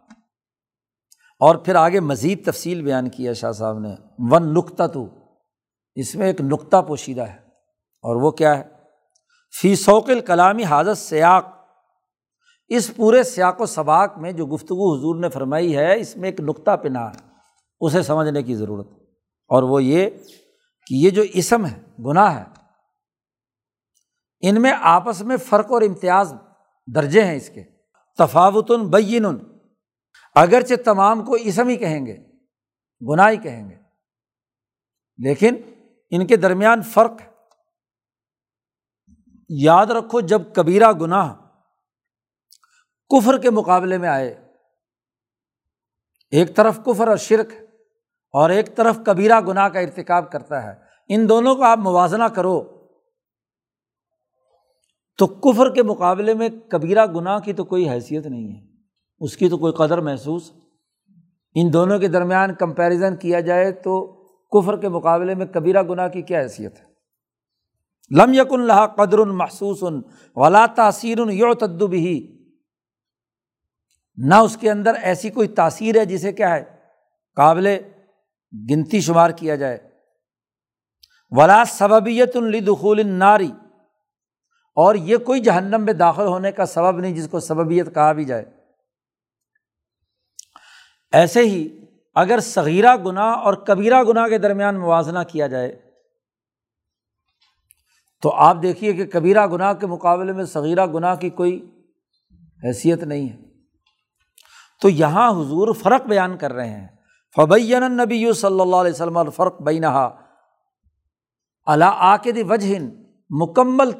[1.40, 5.08] اور پھر آگے مزید تفصیل بیان کیا شاہ صاحب نے۔ ون نقطہ تو
[5.96, 7.38] اس میں ایک نقطہ پوشیدہ ہے۔
[8.02, 8.64] اور وہ کیا ہے؟
[9.62, 11.46] فی سوقل کلامی حاضر سیاق
[12.68, 16.40] اس پورے سیاق و سباق میں جو گفتگو حضور نے فرمائی ہے، اس میں ایک
[16.40, 17.20] نقطہ پنا ہے۔
[17.82, 18.88] اسے سمجھنے کی ضرورت
[19.48, 20.10] اور وہ یہ
[20.86, 22.44] کہ یہ جو اسم ہے، گناہ ہے،
[24.42, 26.34] ان میں آپس میں فرق اور امتیاز
[26.88, 27.64] درجے ہیں اس کے۔
[28.18, 29.26] تفاوت بین
[30.36, 32.18] اگرچہ تمام کو اسم ہی کہیں گے،
[33.02, 33.76] گناہ ہی کہیں گے،
[35.18, 35.56] لیکن
[36.12, 37.28] ان کے درمیان فرق ہے۔
[39.50, 41.34] یاد رکھو، جب کبیرہ گناہ
[43.10, 44.30] کفر کے مقابلے میں آئے،
[46.32, 47.50] ایک طرف کفر اور شرک
[48.36, 50.74] اور ایک طرف کبیرہ گناہ کا ارتکاب کرتا ہے۔
[51.08, 52.88] ان دونوں کا آپ موازنہ کرو۔
[55.18, 58.68] تو کفر کے مقابلے میں کبیرہ گناہ کی تو کوئی حیثیت نہیں ہے۔
[59.20, 60.52] اس کی تو کوئی قدر محسوس۔
[61.56, 66.22] ان دونوں کے درمیان کمپیریزن کیا جائے تو کفر کے مقابلے میں کبیرہ گناہ کی
[66.22, 66.86] کیا حیثیت ہے؟
[68.16, 69.84] لم یق اللہ قدر محسوس
[70.36, 72.46] ولا تاثیر یو تدب ہی
[74.18, 76.64] نہ اس کے اندر ایسی کوئی تاثیر ہے جسے کیا ہے؟
[77.36, 77.78] قابل
[78.72, 79.78] گنتی شمار کیا جائے۔
[81.32, 83.52] ولا سببیت الدخول ناری
[84.76, 88.26] اور یہ کوئی جہنم میں داخل ہونے کا سبب نہیں جس کو سببیت کہا بھی
[88.26, 88.46] جائے۔
[91.12, 95.92] ایسے ہی اگر صغیرہ گناہ اور کبیرہ گناہ کے درمیان موازنہ کیا جائے،
[98.22, 101.72] تو آپ دیکھیے کہ کبیرہ گناہ کے مقابلے میں صغیرہ گناہ کی کوئی
[102.64, 103.38] حیثیت نہیں ہے۔
[104.82, 106.95] تو یہاں حضور فرق بیان کر رہے ہیں۔
[107.36, 110.22] فبین نبی صلی اللہ علیہ وسلم الفرق بینہا
[111.66, 112.80] اللہ آکد وجہ
[113.30, 113.92] مکمل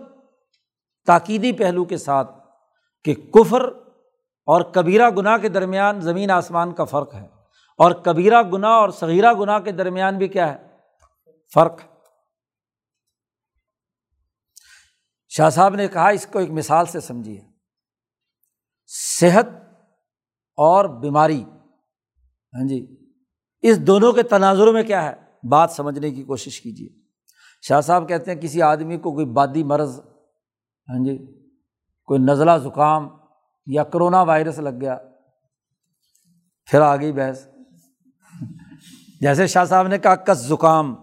[1.06, 2.32] تاکیدی پہلو کے ساتھ
[3.04, 3.62] کہ کفر
[4.46, 7.26] اور کبیرہ گناہ کے درمیان زمین آسمان کا فرق ہے۔
[7.78, 10.68] اور کبیرہ گناہ اور صغیرہ گناہ کے درمیان بھی کیا ہے؟
[11.54, 11.80] فرق۔
[15.30, 17.42] شاہ صاحب نے کہا، اس کو ایک مثال سے سمجھیے۔
[18.88, 19.46] صحت
[20.58, 21.44] اور بیماری۔
[22.54, 23.05] ہاں جی۔
[23.70, 25.14] اس دونوں کے تناظر میں کیا ہے؟
[25.50, 26.90] بات سمجھنے کی کوشش کیجیے
[27.62, 30.00] شاہ صاحب کہتے ہیں کسی آدمی کو کوئی بادی مرض
[30.90, 31.42] ہاں جی
[32.06, 33.10] کوئی نزلہ زکام
[33.66, 34.98] یا کرونا وائرس لگ گیا،
[36.66, 37.48] پھر آ گئی بحث۔
[39.22, 40.96] جیسے شاہ صاحب نے کہا، کس زکام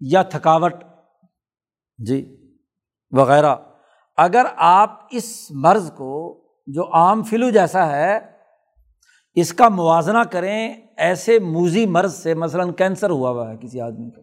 [0.00, 0.74] یا تھکاوٹ
[1.98, 2.36] جی
[3.12, 3.56] وغیرہ۔
[4.16, 6.12] اگر آپ اس مرض کو،
[6.66, 8.37] جو عام فلو جیسا ہے
[9.40, 14.10] اس کا موازنہ کریں، ایسے موزی مرض سے، مثلاً کینسر ہوا ہوا ہے کسی آدمی
[14.10, 14.22] کا۔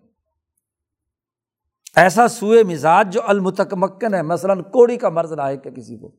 [1.95, 6.11] ایسا سوئے مزاج جو المتکمکن ہے، مثلاً کوڑی کا مرض لاحق ہے کسی کو،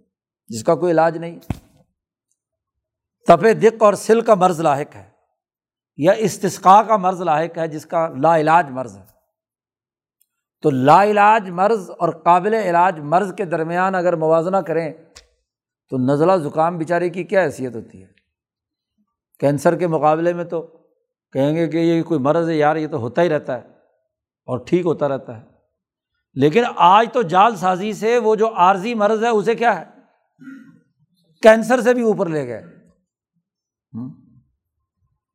[0.48, 1.39] جس کا کوئی علاج نہیں۔
[3.27, 5.09] تپے دق اور سل کا مرض لاحق ہے،
[5.97, 9.02] یا استثقا کا مرض لاحق ہے، جس کا لا علاج مرض ہے۔
[10.62, 14.93] تو لا علاج مرض اور قابل علاج مرض کے درمیان اگر موازنہ کریں،
[15.90, 18.15] تو نزلہ زکام بیچارے کی کیا حیثیت ہوتی ہے؟
[19.38, 20.62] کینسر کے مقابلے میں تو
[21.32, 23.66] کہیں گے کہ یہ کوئی مرض ہے یار، یہ تو ہوتا ہی رہتا ہے
[24.46, 25.46] اور ٹھیک ہوتا رہتا ہے۔
[26.34, 29.84] لیکن آج تو جال سازی سے وہ جو عارضی مرض ہے، اسے کیا ہے؟
[31.42, 32.64] کینسر سے بھی اوپر لے گئے۔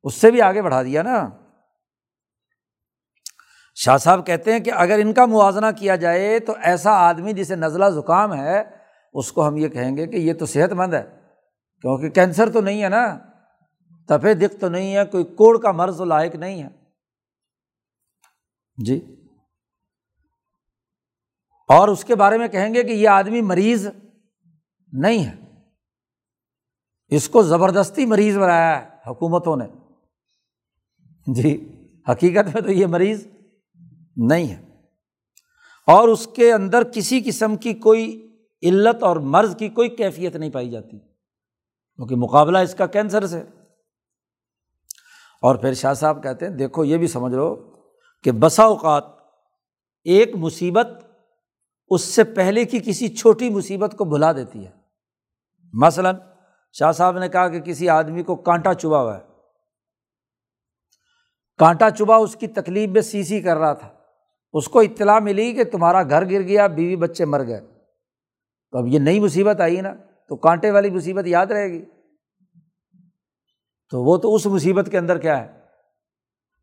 [0.03, 1.29] اس سے بھی آگے بڑھا دیا نا۔
[3.75, 7.55] شاہ صاحب کہتے ہیں کہ اگر ان کا موازنہ کیا جائے تو ایسا آدمی جسے
[7.55, 8.63] نزلہ زکام ہے،
[9.13, 11.03] اس کو ہم یہ کہیں گے کہ یہ تو صحت مند ہے،
[11.81, 13.30] کیونکہ کینسر تو نہیں ہے نا۔
[14.11, 16.67] تفے دکھ تو نہیں ہے، کوئی کوڑ کا مرض لائق نہیں ہے۔
[18.85, 19.15] جی۔
[21.67, 23.87] اور اس کے بارے میں کہیں گے کہ یہ آدمی مریض
[24.93, 25.35] نہیں ہے۔
[27.07, 29.65] اس کو زبردستی مریض بنایا ہے حکومتوں نے۔
[31.33, 31.71] جی
[32.11, 33.27] حقیقت میں تو یہ مریض
[34.17, 34.61] نہیں ہے۔
[35.87, 38.27] اور اس کے اندر کسی قسم کی کوئی
[38.61, 40.99] علت اور مرض کی کوئی کیفیت نہیں پائی جاتی۔
[41.95, 43.43] کیونکہ مقابلہ اس کا کینسر سے۔
[45.41, 47.71] اور پھر شاہ صاحب کہتے ہیں، دیکھو یہ بھی سمجھ لو
[48.23, 49.03] کہ بسا اوقات
[50.03, 50.87] ایک مصیبت
[51.89, 54.71] اس سے پہلے کی کسی چھوٹی مصیبت کو بھلا دیتی ہے۔
[55.73, 56.15] مثلاً
[56.73, 59.23] شاہ صاحب نے کہا کہ کسی آدمی کو کانٹا چبھا ہوا ہے۔
[61.57, 63.89] کانٹا چبھا اس کی تکلیف میں سی سی کر رہا تھا۔
[64.53, 67.61] اس کو اطلاع ملی کہ تمہارا گھر گر گیا، بیوی بچے مر گئے۔
[68.71, 69.93] تو اب یہ نئی مصیبت آئی نا،
[70.27, 71.85] تو کانٹے والی مصیبت یاد رہے گی۔
[73.91, 75.61] تو وہ تو اس مصیبت کے اندر کیا ہے؟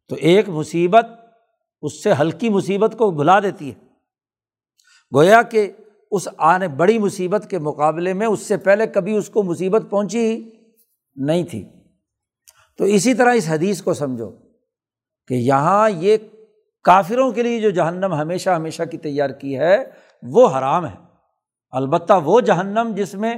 [0.08, 1.06] تو ایک مصیبت
[1.82, 3.88] اس سے ہلکی مصیبت کو بھلا دیتی ہے۔
[5.14, 5.72] گویا کہ
[6.10, 10.18] اس آنے بڑی مصیبت کے مقابلے میں اس سے پہلے کبھی اس کو مصیبت پہنچی
[10.18, 10.50] ہی
[11.16, 11.68] نہیں تھی۔
[12.78, 14.30] تو اسی طرح اس حدیث کو سمجھو
[15.26, 16.16] کہ یہاں یہ
[16.84, 19.84] کافروں کے لیے جو جہنم ہمیشہ ہمیشہ کی تیار کی ہے،
[20.22, 20.96] وہ حرام ہے۔
[21.70, 23.34] البتہ وہ جہنم جس میں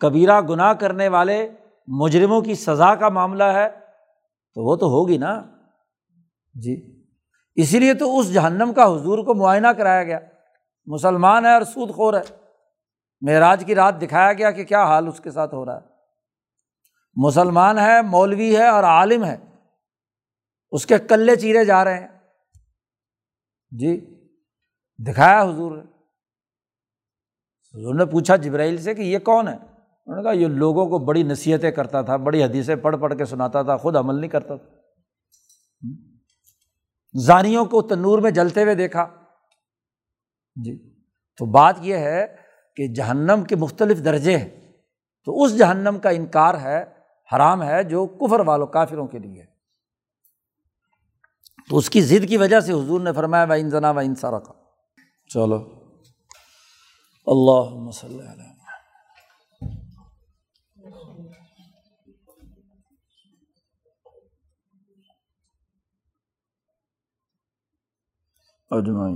[0.00, 1.48] کبیرہ گناہ کرنے والے
[1.86, 3.68] مجرموں کی سزا کا معاملہ ہے
[4.54, 5.42] تو وہ تو ہوگی نا۔
[6.54, 7.04] جی۔
[7.54, 10.18] اسی لیے تو اس جہنم کا حضور کو معائنہ کرایا گیا۔
[10.86, 12.36] مسلمان ہے اور سود خور ہے۔
[13.20, 15.86] معراج کی رات دکھایا گیا کہ کیا حال اس کے ساتھ ہو رہا ہے۔
[17.16, 19.36] مسلمان ہے مولوی ہے اور عالم ہے۔
[20.70, 22.08] اس کے کلے چیرے جا رہے ہیں۔
[23.70, 24.20] جی
[24.98, 25.78] دکھایا حضور
[27.74, 29.73] حضور نے پوچھا جبرائیل سے کہ یہ کون ہے؟
[30.06, 33.24] انہوں نے کہا، یہ لوگوں کو بڑی نصیحتیں کرتا تھا، بڑی حدیثیں پڑھ پڑھ کے
[33.24, 34.76] سناتا تھا، خود عمل نہیں کرتا تھا۔
[37.20, 39.06] زانیوں کو تنور میں جلتے ہوئے دیکھا۔
[40.64, 41.00] جی۔
[41.36, 42.36] تو بات یہ ہے
[42.76, 44.72] کہ جہنم کے مختلف درجے ہیں۔
[45.24, 46.84] تو اس جہنم کا انکار ہے،
[47.34, 49.54] حرام ہے، جو کفر والوں، کافروں کے لیے۔
[51.70, 54.52] تو اس کی ضد کی وجہ سے حضور نے فرمایا و انزنا و انسارا کا
[55.28, 55.56] چلو
[57.26, 58.53] اللہ مسلم
[68.78, 69.12] اجمائن